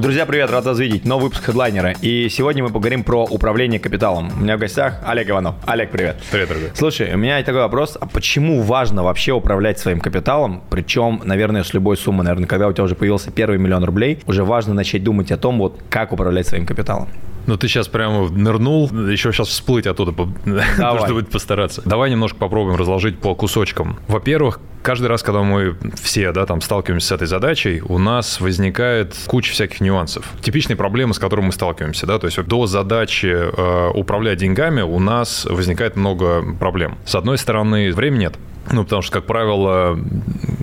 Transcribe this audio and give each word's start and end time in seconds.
Друзья, 0.00 0.24
привет, 0.24 0.50
рад 0.50 0.64
вас 0.64 0.78
видеть. 0.78 1.04
Новый 1.04 1.24
выпуск 1.24 1.44
хедлайнера. 1.44 1.92
И 2.00 2.30
сегодня 2.30 2.62
мы 2.62 2.70
поговорим 2.70 3.04
про 3.04 3.24
управление 3.24 3.78
капиталом. 3.78 4.30
У 4.34 4.40
меня 4.42 4.56
в 4.56 4.60
гостях 4.60 5.00
Олег 5.04 5.28
Иванов. 5.28 5.56
Олег, 5.66 5.90
привет. 5.90 6.16
Привет, 6.30 6.48
дорогой. 6.48 6.70
Слушай, 6.74 7.12
у 7.12 7.18
меня 7.18 7.36
есть 7.36 7.44
такой 7.44 7.60
вопрос. 7.60 7.98
А 8.00 8.06
почему 8.06 8.62
важно 8.62 9.02
вообще 9.02 9.32
управлять 9.32 9.78
своим 9.78 10.00
капиталом? 10.00 10.62
Причем, 10.70 11.20
наверное, 11.24 11.62
с 11.62 11.74
любой 11.74 11.98
суммы. 11.98 12.24
Наверное, 12.24 12.46
когда 12.46 12.68
у 12.68 12.72
тебя 12.72 12.84
уже 12.84 12.94
появился 12.94 13.30
первый 13.30 13.58
миллион 13.58 13.84
рублей, 13.84 14.18
уже 14.26 14.44
важно 14.44 14.72
начать 14.72 15.04
думать 15.04 15.30
о 15.30 15.36
том, 15.36 15.58
вот 15.58 15.78
как 15.90 16.14
управлять 16.14 16.48
своим 16.48 16.64
капиталом. 16.64 17.10
Ну, 17.46 17.56
ты 17.56 17.68
сейчас 17.68 17.88
прямо 17.88 18.28
нырнул, 18.28 18.88
еще 18.88 19.32
сейчас 19.32 19.48
всплыть 19.48 19.86
оттуда, 19.86 20.12
нужно 20.44 21.08
будет 21.08 21.30
постараться. 21.30 21.82
Давай 21.84 22.10
немножко 22.10 22.38
попробуем 22.38 22.76
разложить 22.76 23.18
по 23.18 23.34
кусочкам. 23.34 23.98
Во-первых, 24.08 24.60
каждый 24.82 25.08
раз, 25.08 25.22
когда 25.22 25.42
мы 25.42 25.76
все, 26.02 26.32
да, 26.32 26.46
там 26.46 26.60
сталкиваемся 26.60 27.08
с 27.08 27.12
этой 27.12 27.26
задачей, 27.26 27.82
у 27.82 27.98
нас 27.98 28.40
возникает 28.40 29.14
куча 29.26 29.52
всяких 29.52 29.80
нюансов. 29.80 30.24
Типичные 30.40 30.76
проблемы, 30.76 31.14
с 31.14 31.18
которыми 31.18 31.46
мы 31.46 31.52
сталкиваемся, 31.52 32.06
да, 32.06 32.18
то 32.18 32.26
есть 32.26 32.40
до 32.42 32.66
задачи 32.66 33.26
э, 33.32 33.90
управлять 33.94 34.38
деньгами 34.38 34.82
у 34.82 34.98
нас 34.98 35.44
возникает 35.44 35.96
много 35.96 36.42
проблем. 36.58 36.98
С 37.04 37.14
одной 37.14 37.38
стороны, 37.38 37.92
времени 37.92 38.22
нет. 38.22 38.36
Ну, 38.70 38.84
потому 38.84 39.02
что, 39.02 39.12
как 39.12 39.24
правило, 39.24 39.98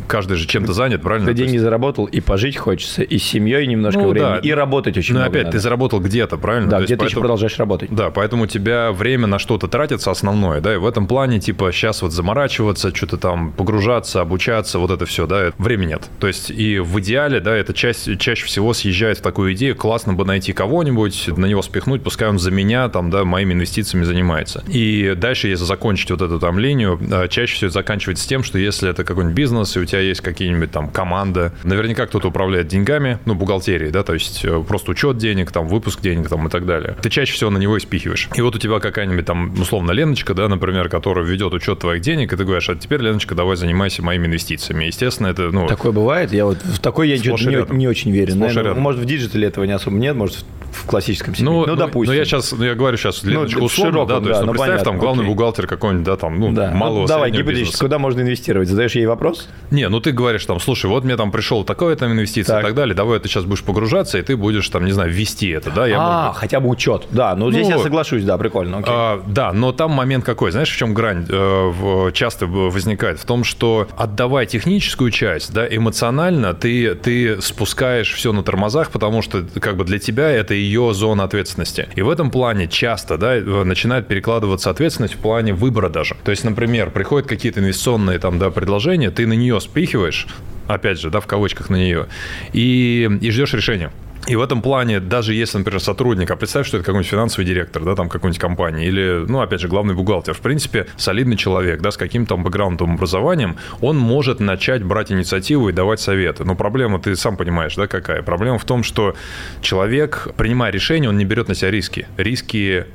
каждый 0.08 0.38
же 0.38 0.48
чем-то 0.48 0.73
занят, 0.73 1.02
правильно? 1.02 1.27
Ты 1.27 1.34
деньги 1.34 1.52
есть- 1.53 1.63
заработал, 1.63 2.05
и 2.05 2.20
пожить 2.22 2.58
хочется, 2.58 3.03
и 3.03 3.17
с 3.17 3.23
семьей 3.23 3.67
немножко 3.67 4.02
Ну, 4.02 4.09
времени, 4.09 4.30
да. 4.30 4.39
и 4.39 4.52
работать 4.52 4.98
очень 4.98 5.13
Ну, 5.16 5.20
много 5.22 5.31
опять, 5.31 5.45
надо. 5.45 5.58
ты 5.58 5.62
заработал 5.62 5.99
где-то, 5.99 6.38
правильно? 6.38 6.70
Да, 6.70 6.77
То 6.77 6.81
есть 6.84 6.88
где 6.89 6.95
ты 6.98 7.05
еще 7.05 7.16
поэтому- 7.16 7.22
продолжаешь 7.22 7.58
работать. 7.59 7.89
Да, 7.94 8.09
поэтому 8.09 8.44
у 8.44 8.48
тебя 8.48 8.91
время 8.91 9.27
на 9.27 9.38
что-то 9.39 9.67
тратится 9.67 10.12
основное, 10.12 10.62
да, 10.62 10.73
и 10.73 10.77
в 10.77 10.85
этом 10.88 11.08
плане, 11.08 11.39
типа, 11.39 11.72
сейчас 11.72 12.02
вот 12.02 12.12
заморачиваться, 12.12 12.95
что-то 12.95 13.17
там 13.17 13.52
погружаться, 13.52 14.22
обучаться, 14.22 14.80
вот 14.80 14.91
это 14.91 15.05
все, 15.05 15.27
да, 15.27 15.52
времени 15.58 15.89
нет. 15.89 16.03
То 16.20 16.27
есть 16.27 16.52
и 16.52 16.77
в 16.80 17.00
идеале, 17.00 17.39
да, 17.39 17.55
это 17.55 17.73
часть, 17.73 18.19
чаще 18.19 18.45
всего 18.45 18.73
съезжает 18.73 19.17
в 19.17 19.22
такую 19.22 19.53
идею, 19.53 19.75
классно 19.75 20.13
бы 20.13 20.23
найти 20.25 20.53
кого-нибудь, 20.53 21.30
на 21.36 21.45
него 21.47 21.61
спихнуть, 21.63 22.03
пускай 22.03 22.30
он 22.30 22.38
за 22.38 22.52
меня, 22.52 22.89
там, 22.89 23.09
да, 23.09 23.23
моими 23.25 23.53
инвестициями 23.53 24.03
занимается. 24.06 24.63
И 24.67 25.16
дальше, 25.17 25.47
если 25.47 25.66
закончить 25.66 26.11
вот 26.11 26.22
эту 26.22 26.39
там 26.39 26.59
линию, 26.59 27.00
э, 27.11 27.28
чаще 27.28 27.56
всего 27.56 27.67
это 27.69 27.73
заканчивается 27.90 28.28
тем, 28.28 28.44
что 28.44 28.59
если 28.59 28.88
это 28.88 29.04
какой-нибудь 29.04 29.36
бизнес, 29.36 29.76
и 29.76 29.80
у 29.80 29.86
тебя 29.86 30.02
есть 30.02 30.22
какие-нибудь 30.22 30.70
там 30.70 30.92
команда, 30.92 31.54
наверняка 31.64 32.06
кто-то 32.06 32.28
управляет 32.28 32.68
деньгами, 32.68 33.18
ну, 33.26 33.34
бухгалтерией, 33.34 33.92
да, 33.92 34.04
то 34.04 34.14
есть 34.14 34.46
э, 34.46 34.64
просто 34.68 34.92
учет 34.92 35.18
денег, 35.18 35.52
там, 35.52 35.68
выпуск 35.68 36.00
денег, 36.00 36.30
там, 36.30 36.46
и 36.46 36.52
так 36.52 36.68
далее. 36.68 36.96
Ты 37.02 37.09
чаще 37.09 37.34
всего 37.34 37.50
на 37.50 37.58
него 37.58 37.78
и 37.78 37.80
спихиваешь. 37.80 38.30
И 38.36 38.42
вот 38.42 38.56
у 38.56 38.59
тебя 38.59 38.80
какая-нибудь 38.80 39.26
там, 39.26 39.59
условно, 39.59 39.90
Леночка, 39.90 40.36
да, 40.36 40.48
например, 40.48 40.88
которая 40.88 41.26
ведет 41.26 41.52
учет 41.54 41.80
твоих 41.80 42.04
денег, 42.04 42.31
и 42.31 42.38
ты 42.38 42.44
говоришь, 42.44 42.70
а 42.70 42.76
теперь, 42.76 43.02
Леночка, 43.02 43.34
давай 43.34 43.56
занимайся 43.56 44.03
моими 44.03 44.28
инвестициями. 44.28 44.86
Естественно, 44.86 45.28
это, 45.28 45.50
ну, 45.50 45.66
Такое 45.66 45.92
бывает? 45.92 46.31
Я 46.31 46.46
вот 46.46 46.59
в 46.64 46.80
такой 46.80 47.09
я 47.09 47.18
не, 47.18 47.76
не 47.76 47.88
очень 47.88 48.12
верю. 48.12 48.36
Наверное, 48.36 48.76
может, 48.76 49.02
в 49.02 49.06
digital 49.06 49.42
е 49.42 49.48
этого 49.48 49.64
не 49.64 49.72
особо 49.72 49.98
нет, 49.98 50.16
может, 50.16 50.46
в 50.72 50.86
классическом 50.86 51.36
сегменте. 51.36 51.52
Ну, 51.59 51.66
Ну, 51.67 51.75
допустим. 51.75 52.14
Ну, 52.14 52.17
я 52.20 52.25
сейчас, 52.25 52.52
ну, 52.52 52.64
я 52.64 52.75
говорю 52.75 52.98
сейчас 52.98 53.23
Леночку 53.23 53.62
в 53.62 53.64
условно, 53.64 53.92
широком, 53.94 54.08
да, 54.16 54.22
то 54.22 54.30
есть, 54.30 54.39
да, 54.39 54.45
ну, 54.45 54.45
ну, 54.48 54.52
представь, 54.53 54.70
понятно, 54.70 54.92
там, 54.92 55.00
главный 55.00 55.23
окей. 55.23 55.34
бухгалтер 55.34 55.67
какой-нибудь, 55.67 56.06
да, 56.06 56.16
там, 56.16 56.39
ну, 56.39 56.52
Да. 56.52 56.72
малого 56.72 57.02
Ну, 57.02 57.08
давай, 57.08 57.31
гипотетически, 57.31 57.62
бизнеса. 57.64 57.84
куда 57.84 58.00
можно 58.00 58.22
инвестировать? 58.22 58.67
Задаешь 58.70 58.95
ей 58.95 59.06
вопрос? 59.06 59.47
Не, 59.72 59.90
ну 59.90 60.00
ты 60.00 60.12
говоришь 60.12 60.45
там, 60.45 60.59
слушай, 60.59 60.86
вот 60.88 61.03
мне 61.03 61.16
там 61.17 61.31
пришел 61.31 61.64
такой 61.64 61.95
там 61.95 62.12
инвестиция 62.12 62.56
Так. 62.56 62.64
и 62.64 62.67
так 62.67 62.75
далее, 62.75 62.95
давай 62.95 63.20
ты 63.20 63.28
сейчас 63.28 63.44
будешь 63.45 63.64
погружаться, 63.64 64.17
и 64.17 64.22
ты 64.22 64.36
будешь 64.38 64.67
там, 64.70 64.86
не 64.86 64.92
знаю, 64.92 65.12
ввести 65.12 65.50
это, 65.50 65.72
да, 65.72 65.88
я, 65.88 65.97
а, 66.00 66.28
быть, 66.30 66.38
хотя 66.38 66.59
бы 66.59 66.70
учет. 66.70 67.08
Да, 67.12 67.36
ну, 67.36 67.52
здесь 67.52 67.67
Ну, 67.67 67.78
я 67.78 67.80
соглашусь, 67.84 68.23
да, 68.23 68.38
прикольно. 68.38 68.78
окей. 68.80 68.94
А, 68.95 69.22
да, 69.28 69.52
но 69.53 69.72
там 69.72 69.92
момент 69.92 70.23
какой, 70.25 70.52
знаешь, 70.52 70.70
в 70.72 70.78
чем 70.78 70.94
грань 70.94 71.25
э, 71.30 71.36
в- 71.70 72.12
часто 72.14 72.45
возникает? 72.47 73.20
В 73.20 73.25
том, 73.25 73.44
что 73.44 73.88
отдавая 73.97 74.45
техническую 74.45 75.12
часть, 75.12 75.53
да, 75.53 75.67
эмоционально 75.67 76.53
ты, 76.53 76.95
ты 76.95 77.42
спускаешь 77.42 78.14
все 78.14 78.31
на 78.34 78.44
тормозах, 78.44 78.92
потому 78.92 79.22
что 79.22 79.44
как 79.59 79.75
бы 79.78 79.84
для 79.86 80.00
тебя 80.00 80.30
это 80.30 80.53
ее 80.60 80.94
зона 80.94 81.24
ответственности. 81.24 81.88
И 81.96 82.02
в 82.02 82.10
этом 82.10 82.31
плане 82.31 82.68
часто, 82.68 83.18
да, 83.18 83.36
начинает 83.64 84.08
перекладываться 84.08 84.70
ответственность 84.70 85.16
в 85.16 85.18
плане 85.18 85.53
выбора 85.53 85.90
даже. 85.90 86.16
То 86.24 86.31
есть, 86.31 86.44
например, 86.44 86.92
приходят 86.92 87.28
какие-то 87.28 87.59
инвестиционные 87.59 88.20
там, 88.20 88.40
да, 88.40 88.50
предложения, 88.50 89.12
ты 89.12 89.25
на 89.28 89.34
нее 89.34 89.59
спихиваешь, 89.59 90.28
опять 90.68 91.00
же, 91.00 91.09
да, 91.09 91.19
в 91.19 91.28
кавычках 91.28 91.69
на 91.69 91.75
нее, 91.75 92.08
и, 92.53 93.09
и 93.22 93.31
ждешь 93.31 93.53
решения. 93.53 93.92
И 94.28 94.35
в 94.35 94.41
этом 94.41 94.62
плане, 94.62 95.00
даже 95.00 95.34
если, 95.34 95.57
например, 95.57 95.80
сотрудник, 95.81 96.30
а 96.30 96.35
представь, 96.35 96.68
что 96.68 96.78
это 96.78 96.85
какой-нибудь 96.85 97.09
финансовый 97.09 97.46
директор, 97.46 97.84
да, 97.84 97.96
там 97.96 98.09
какой-нибудь 98.09 98.40
компании, 98.40 98.85
или, 98.88 99.25
ну, 99.28 99.41
опять 99.41 99.62
же, 99.62 99.68
главный 99.68 99.96
бухгалтер, 99.96 100.34
в 100.34 100.41
принципе, 100.41 100.88
солидный 100.97 101.38
человек, 101.38 101.81
да, 101.81 101.91
с 101.91 101.97
каким-то 101.97 102.38
бэкграундом, 102.38 102.96
образованием, 102.96 103.57
он 103.81 103.97
может 103.97 104.40
начать 104.40 104.84
брать 104.84 105.12
инициативу 105.12 105.69
и 105.69 105.72
давать 105.72 106.00
советы. 106.00 106.44
Но 106.44 106.56
проблема, 106.56 107.00
ты 107.00 107.16
сам 107.16 107.38
понимаешь, 107.38 107.75
да, 107.75 107.88
какая? 107.88 108.22
Проблема 108.22 108.59
в 108.59 108.66
том, 108.66 108.84
что 108.84 109.16
человек, 109.62 110.28
принимая 110.38 110.72
решение, 110.72 111.09
он 111.09 111.18
не 111.18 111.25
берет 111.25 111.47
на 111.47 111.56
себя 111.56 111.72
риски. 111.72 112.07
Риски 112.18 112.86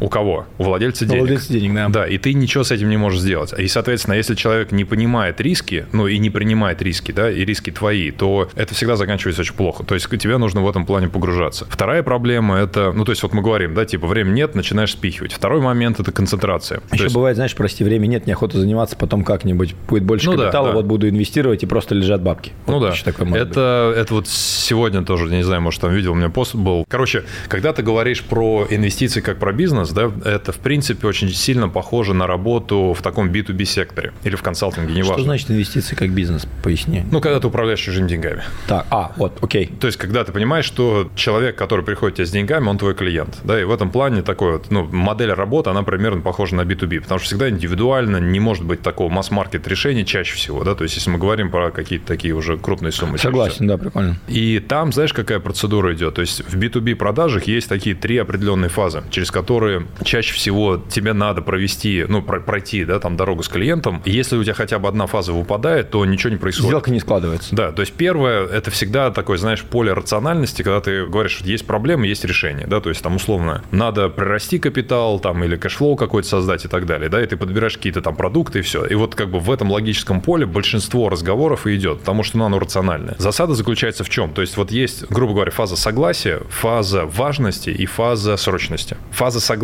у 0.00 0.08
кого? 0.08 0.46
У 0.58 0.64
владельца 0.64 1.04
денег. 1.04 1.20
Владельцы 1.20 1.52
денег, 1.52 1.74
да. 1.74 1.88
Да, 1.88 2.06
и 2.06 2.18
ты 2.18 2.34
ничего 2.34 2.64
с 2.64 2.70
этим 2.70 2.88
не 2.90 2.96
можешь 2.96 3.20
сделать. 3.20 3.52
И, 3.58 3.66
соответственно, 3.68 4.14
если 4.14 4.34
человек 4.34 4.72
не 4.72 4.84
понимает 4.84 5.40
риски, 5.40 5.86
ну 5.92 6.06
и 6.06 6.18
не 6.18 6.30
принимает 6.30 6.82
риски, 6.82 7.12
да, 7.12 7.30
и 7.30 7.44
риски 7.44 7.70
твои, 7.70 8.10
то 8.10 8.48
это 8.54 8.74
всегда 8.74 8.96
заканчивается 8.96 9.42
очень 9.42 9.54
плохо. 9.54 9.84
То 9.84 9.94
есть 9.94 10.08
тебе 10.18 10.36
нужно 10.38 10.62
в 10.62 10.68
этом 10.68 10.86
плане 10.86 11.08
погружаться. 11.08 11.66
Вторая 11.68 12.02
проблема 12.02 12.56
это, 12.58 12.92
ну 12.92 13.04
то 13.04 13.12
есть 13.12 13.22
вот 13.22 13.32
мы 13.32 13.42
говорим, 13.42 13.74
да, 13.74 13.84
типа 13.84 14.06
времени 14.06 14.34
нет, 14.36 14.54
начинаешь 14.54 14.92
спихивать. 14.92 15.32
Второй 15.32 15.60
момент 15.60 16.00
это 16.00 16.12
концентрация. 16.12 16.78
То 16.80 16.94
Еще 16.94 17.04
есть- 17.04 17.14
бывает, 17.14 17.36
знаешь, 17.36 17.54
прости, 17.54 17.84
времени 17.84 18.12
нет, 18.12 18.26
неохота 18.26 18.58
заниматься, 18.58 18.96
потом 18.96 19.24
как-нибудь 19.24 19.74
будет 19.88 20.02
больше 20.04 20.26
Ну 20.26 20.36
да, 20.36 20.44
капитала, 20.44 20.68
да. 20.68 20.74
вот 20.74 20.84
буду 20.86 21.08
инвестировать, 21.08 21.62
и 21.62 21.66
просто 21.66 21.94
лежат 21.94 22.22
бабки. 22.22 22.52
Ну 22.66 22.78
Вот 22.78 22.90
да, 22.90 22.94
такое 23.04 23.26
быть. 23.26 23.40
это, 23.40 23.92
это 23.96 24.14
вот 24.14 24.28
сегодня 24.28 25.02
тоже, 25.04 25.26
я 25.28 25.36
не 25.36 25.42
знаю, 25.42 25.62
может, 25.62 25.80
там 25.80 25.92
видел, 25.92 26.12
у 26.12 26.14
меня 26.14 26.28
пост 26.28 26.54
был. 26.54 26.84
Короче, 26.88 27.24
когда 27.48 27.72
ты 27.72 27.82
говоришь 27.82 28.22
про 28.22 28.66
инвестиции 28.70 29.20
как 29.20 29.38
про 29.38 29.52
бизнес, 29.52 29.83
да, 29.90 30.10
это, 30.24 30.52
в 30.52 30.58
принципе, 30.58 31.06
очень 31.06 31.30
сильно 31.30 31.68
похоже 31.68 32.14
на 32.14 32.26
работу 32.26 32.94
в 32.98 33.02
таком 33.02 33.30
B2B 33.30 33.64
секторе 33.64 34.12
или 34.22 34.36
в 34.36 34.42
консалтинге, 34.42 34.94
неважно. 34.94 35.14
Что 35.14 35.24
значит 35.24 35.50
инвестиции 35.50 35.94
как 35.94 36.10
бизнес? 36.10 36.46
Поясни. 36.62 37.04
Ну, 37.10 37.20
когда 37.20 37.40
ты 37.40 37.46
управляешь 37.46 37.80
чужими 37.80 38.08
деньгами. 38.08 38.42
Так, 38.66 38.86
а, 38.90 39.12
вот, 39.16 39.38
окей. 39.42 39.66
То 39.80 39.86
есть, 39.86 39.98
когда 39.98 40.24
ты 40.24 40.32
понимаешь, 40.32 40.64
что 40.64 41.10
человек, 41.14 41.56
который 41.56 41.84
приходит 41.84 42.16
тебе 42.16 42.26
с 42.26 42.30
деньгами, 42.30 42.68
он 42.68 42.78
твой 42.78 42.94
клиент. 42.94 43.38
Да, 43.44 43.60
и 43.60 43.64
в 43.64 43.72
этом 43.72 43.90
плане 43.90 44.22
такой 44.22 44.52
вот, 44.52 44.70
ну, 44.70 44.84
модель 44.84 45.32
работы, 45.32 45.70
она 45.70 45.82
примерно 45.82 46.20
похожа 46.20 46.54
на 46.54 46.62
B2B, 46.62 47.00
потому 47.00 47.18
что 47.18 47.28
всегда 47.28 47.48
индивидуально 47.48 48.18
не 48.18 48.40
может 48.40 48.64
быть 48.64 48.82
такого 48.82 49.08
масс-маркет 49.10 49.66
решения 49.68 50.04
чаще 50.04 50.34
всего, 50.34 50.64
да, 50.64 50.74
то 50.74 50.84
есть, 50.84 50.96
если 50.96 51.10
мы 51.10 51.18
говорим 51.18 51.50
про 51.50 51.70
какие-то 51.70 52.06
такие 52.06 52.34
уже 52.34 52.56
крупные 52.58 52.92
суммы. 52.92 53.18
Согласен, 53.18 53.66
да, 53.66 53.78
прикольно. 53.78 54.18
И 54.28 54.60
там, 54.60 54.92
знаешь, 54.92 55.12
какая 55.12 55.40
процедура 55.40 55.94
идет? 55.94 56.14
То 56.14 56.20
есть 56.20 56.42
в 56.46 56.56
B2B 56.56 56.94
продажах 56.96 57.44
есть 57.44 57.68
такие 57.68 57.94
три 57.94 58.18
определенные 58.18 58.68
фазы, 58.68 59.02
через 59.10 59.30
которые 59.30 59.73
чаще 60.04 60.34
всего 60.34 60.76
тебе 60.76 61.12
надо 61.12 61.42
провести, 61.42 62.04
ну, 62.08 62.22
про- 62.22 62.40
пройти, 62.40 62.84
да, 62.84 62.98
там 62.98 63.16
дорогу 63.16 63.42
с 63.42 63.48
клиентом. 63.48 64.02
Если 64.04 64.36
у 64.36 64.44
тебя 64.44 64.54
хотя 64.54 64.78
бы 64.78 64.88
одна 64.88 65.06
фаза 65.06 65.32
выпадает, 65.32 65.90
то 65.90 66.04
ничего 66.04 66.30
не 66.30 66.36
происходит. 66.36 66.68
Сделка 66.68 66.90
не 66.90 67.00
складывается. 67.00 67.54
Да, 67.54 67.72
то 67.72 67.82
есть 67.82 67.92
первое, 67.94 68.46
это 68.46 68.70
всегда 68.70 69.10
такое, 69.10 69.38
знаешь, 69.38 69.62
поле 69.62 69.92
рациональности, 69.92 70.62
когда 70.62 70.80
ты 70.80 71.06
говоришь, 71.06 71.32
что 71.32 71.48
есть 71.48 71.66
проблема, 71.66 72.06
есть 72.06 72.24
решение, 72.24 72.66
да, 72.66 72.80
то 72.80 72.88
есть 72.88 73.02
там 73.02 73.16
условно 73.16 73.62
надо 73.70 74.08
прирасти 74.08 74.58
капитал, 74.58 75.18
там, 75.20 75.42
или 75.44 75.56
cash 75.56 75.76
flow 75.76 75.96
какой-то 75.96 76.28
создать 76.28 76.64
и 76.64 76.68
так 76.68 76.86
далее, 76.86 77.08
да, 77.08 77.22
и 77.22 77.26
ты 77.26 77.36
подбираешь 77.36 77.76
какие-то 77.76 78.00
там 78.00 78.16
продукты 78.16 78.60
и 78.60 78.62
все. 78.62 78.84
И 78.84 78.94
вот 78.94 79.14
как 79.14 79.30
бы 79.30 79.38
в 79.40 79.50
этом 79.50 79.70
логическом 79.70 80.20
поле 80.20 80.46
большинство 80.46 81.08
разговоров 81.08 81.66
и 81.66 81.74
идет, 81.76 82.00
потому 82.00 82.22
что 82.22 82.38
ну, 82.38 82.44
оно 82.44 82.58
рациональное. 82.58 83.16
Засада 83.18 83.54
заключается 83.54 84.04
в 84.04 84.10
чем? 84.10 84.32
То 84.32 84.40
есть 84.40 84.56
вот 84.56 84.70
есть, 84.70 85.04
грубо 85.10 85.34
говоря, 85.34 85.50
фаза 85.50 85.76
согласия, 85.76 86.40
фаза 86.48 87.04
важности 87.06 87.70
и 87.70 87.86
фаза 87.86 88.36
срочности. 88.36 88.96
Фаза 89.10 89.40
согласия 89.40 89.63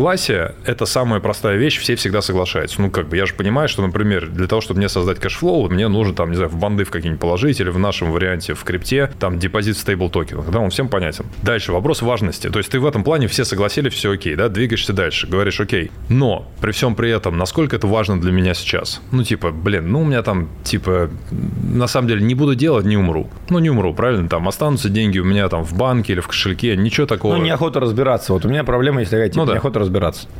это 0.65 0.85
самая 0.85 1.19
простая 1.19 1.57
вещь, 1.57 1.77
все 1.79 1.95
всегда 1.95 2.21
соглашаются. 2.21 2.81
Ну, 2.81 2.89
как 2.89 3.07
бы 3.07 3.17
я 3.17 3.25
же 3.25 3.33
понимаю, 3.33 3.67
что, 3.67 3.81
например, 3.81 4.27
для 4.27 4.47
того, 4.47 4.61
чтобы 4.61 4.79
мне 4.79 4.89
создать 4.89 5.19
кэшфлоу, 5.19 5.69
мне 5.69 5.87
нужно 5.87 6.13
там, 6.13 6.29
не 6.31 6.35
знаю, 6.35 6.49
в 6.49 6.55
бонды 6.57 6.83
в 6.83 6.89
какие-нибудь 6.91 7.21
положить 7.21 7.59
или 7.59 7.69
в 7.69 7.79
нашем 7.79 8.11
варианте 8.11 8.53
в 8.53 8.63
крипте, 8.63 9.11
там 9.19 9.39
депозит 9.39 9.75
в 9.77 9.79
стейбл 9.79 10.09
токенах, 10.09 10.49
да, 10.49 10.59
он 10.59 10.69
всем 10.69 10.87
понятен. 10.89 11.25
Дальше 11.43 11.71
вопрос 11.71 12.01
важности. 12.01 12.49
То 12.49 12.59
есть 12.59 12.69
ты 12.71 12.79
в 12.79 12.85
этом 12.85 13.03
плане 13.03 13.27
все 13.27 13.45
согласились, 13.45 13.93
все 13.93 14.11
окей, 14.11 14.35
да, 14.35 14.49
двигаешься 14.49 14.93
дальше, 14.93 15.27
говоришь 15.27 15.59
окей. 15.59 15.91
Но 16.09 16.47
при 16.61 16.71
всем 16.71 16.95
при 16.95 17.09
этом, 17.11 17.37
насколько 17.37 17.75
это 17.75 17.87
важно 17.87 18.19
для 18.19 18.31
меня 18.31 18.53
сейчас? 18.53 19.01
Ну, 19.11 19.23
типа, 19.23 19.51
блин, 19.51 19.91
ну, 19.91 20.01
у 20.01 20.05
меня 20.05 20.23
там, 20.23 20.49
типа, 20.63 21.09
на 21.63 21.87
самом 21.87 22.07
деле 22.07 22.21
не 22.21 22.35
буду 22.35 22.55
делать, 22.55 22.85
не 22.85 22.97
умру. 22.97 23.29
Ну, 23.49 23.59
не 23.59 23.69
умру, 23.69 23.93
правильно? 23.93 24.27
Там 24.27 24.47
останутся 24.47 24.89
деньги 24.89 25.19
у 25.19 25.25
меня 25.25 25.49
там 25.49 25.63
в 25.63 25.73
банке 25.73 26.13
или 26.13 26.19
в 26.19 26.27
кошельке, 26.27 26.75
ничего 26.75 27.05
такого. 27.05 27.35
Ну, 27.35 27.43
неохота 27.43 27.79
разбираться. 27.79 28.33
Вот 28.33 28.45
у 28.45 28.49
меня 28.49 28.63
проблема 28.63 28.99
есть 29.01 29.11
такая, 29.11 29.29
типа, 29.29 29.41
Ну 29.41 29.45
да. 29.45 29.53
неохота 29.53 29.79
разбираться. 29.79 29.90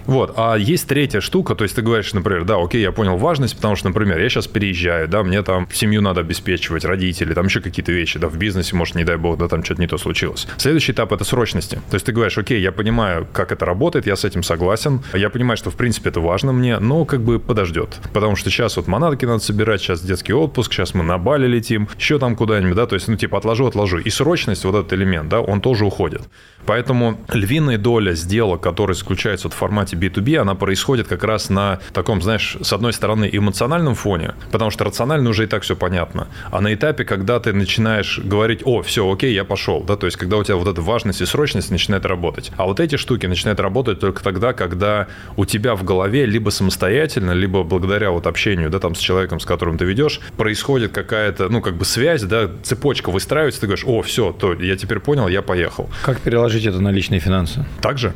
Вот, 0.06 0.33
а 0.38 0.56
есть 0.56 0.88
третья 0.88 1.21
штука, 1.21 1.56
то 1.56 1.63
есть 1.63 1.75
ты 1.75 1.81
говоришь, 1.81 2.13
например, 2.13 2.44
да, 2.45 2.56
окей, 2.62 2.81
я 2.81 2.92
понял 2.92 3.18
важность, 3.18 3.56
потому 3.56 3.75
что, 3.75 3.89
например, 3.89 4.19
я 4.19 4.30
сейчас 4.30 4.48
переезжаю, 4.48 5.07
да, 5.07 5.24
мне 5.24 5.42
там 5.44 5.68
семью 5.71 6.01
надо 6.01 6.21
обеспечивать, 6.21 6.86
родители, 6.86 7.33
там 7.33 7.45
еще 7.45 7.62
какие-то 7.62 7.92
вещи, 7.92 8.19
да, 8.19 8.27
в 8.27 8.38
бизнесе, 8.38 8.75
может, 8.75 8.95
не 8.95 9.03
дай 9.03 9.18
бог, 9.18 9.38
да, 9.38 9.48
там 9.48 9.63
что-то 9.63 9.81
не 9.81 9.88
то 9.88 9.98
случилось. 9.98 10.48
Следующий 10.57 10.92
этап– 10.92 11.12
это 11.13 11.24
срочности. 11.24 11.81
То 11.89 11.95
есть 11.95 12.06
ты 12.06 12.12
говоришь, 12.12 12.38
окей, 12.38 12.62
я 12.62 12.71
понимаю, 12.71 13.27
как 13.31 13.51
это 13.51 13.65
работает, 13.65 14.07
я 14.07 14.15
с 14.15 14.25
этим 14.25 14.44
согласен, 14.44 15.01
я 15.13 15.30
понимаю, 15.30 15.57
что, 15.57 15.69
в 15.69 15.75
принципе, 15.75 16.09
это 16.09 16.19
важно 16.19 16.51
мне, 16.51 16.80
но 16.80 17.06
как 17.06 17.21
бы 17.21 17.39
подождет. 17.39 18.00
Потому 18.13 18.36
что 18.36 18.50
сейчас 18.50 18.77
вот 18.77 18.88
манатки 18.88 19.25
надо 19.25 19.39
собирать, 19.39 19.81
сейчас 19.81 20.01
детский 20.01 20.33
отпуск, 20.33 20.74
сейчас 20.74 20.94
мы 20.94 21.03
на 21.03 21.18
Бали 21.18 21.48
летим, 21.48 21.88
еще 21.98 22.19
там 22.19 22.36
куда-нибудь, 22.36 22.75
да, 22.75 22.86
то 22.86 22.95
есть, 22.95 23.07
ну, 23.07 23.15
типа, 23.15 23.38
отложу, 23.38 23.68
отложу. 23.68 23.98
И 23.98 24.09
срочность, 24.09 24.65
вот 24.65 24.75
этот 24.75 24.94
элемент, 24.94 25.30
да, 25.30 25.42
он 25.42 25.62
тоже 25.62 25.86
уходит. 25.86 26.21
Поэтому 26.65 27.19
львиная 27.31 27.77
доля 27.77 28.13
сделок, 28.13 28.62
которые 28.62 28.95
заключаются 28.95 29.41
в 29.50 29.56
формате 29.56 29.96
B2B, 29.96 30.38
она 30.38 30.56
происходит 30.56 31.08
как 31.08 31.24
раз 31.24 31.50
на 31.50 31.80
таком, 31.94 32.22
знаешь, 32.22 32.58
с 32.62 32.74
одной 32.74 32.94
стороны, 32.94 33.30
эмоциональном 33.32 33.96
фоне, 33.96 34.36
потому 34.52 34.72
что 34.72 34.84
рационально 34.84 35.30
уже 35.30 35.44
и 35.44 35.48
так 35.48 35.64
все 35.64 35.76
понятно. 35.76 36.28
А 36.52 36.62
на 36.62 36.74
этапе, 36.74 37.04
когда 37.04 37.40
ты 37.40 37.54
начинаешь 37.54 38.20
говорить, 38.20 38.62
о, 38.66 38.82
все, 38.82 39.10
окей, 39.12 39.34
я 39.34 39.44
пошел, 39.44 39.84
да, 39.84 39.96
то 39.96 40.06
есть 40.06 40.18
когда 40.18 40.38
у 40.38 40.44
тебя 40.44 40.56
вот 40.56 40.68
эта 40.68 40.82
важность 40.82 41.22
и 41.22 41.26
срочность 41.26 41.72
начинает 41.72 42.06
работать. 42.06 42.52
А 42.58 42.66
вот 42.66 42.80
эти 42.80 42.96
штуки 42.96 43.26
начинают 43.26 43.60
работать 43.60 44.00
только 44.00 44.24
тогда, 44.24 44.54
когда 44.54 45.08
у 45.36 45.46
тебя 45.46 45.76
в 45.76 45.84
голове 45.84 46.26
либо 46.26 46.50
самостоятельно, 46.50 47.32
либо 47.32 47.64
благодаря 47.64 48.12
вот 48.12 48.28
общению, 48.28 48.70
да, 48.70 48.80
там 48.80 48.96
с 48.96 49.00
человеком, 49.00 49.40
с 49.40 49.46
которым 49.46 49.78
ты 49.78 49.86
ведешь, 49.86 50.20
происходит 50.38 50.92
какая-то, 50.92 51.50
ну, 51.50 51.62
как 51.62 51.76
бы 51.76 51.86
связь, 51.86 52.24
да, 52.24 52.50
цепочка 52.64 53.12
выстраивается, 53.12 53.62
ты 53.62 53.68
говоришь, 53.68 53.86
о, 53.86 54.02
все, 54.02 54.32
то 54.32 54.54
я 54.54 54.76
теперь 54.76 55.00
понял, 55.00 55.28
я 55.28 55.42
поехал. 55.42 55.90
Как 56.04 56.20
переложить 56.20 56.66
это 56.66 56.80
на 56.80 56.92
личные 56.92 57.20
финансы? 57.20 57.66
Также. 57.82 58.14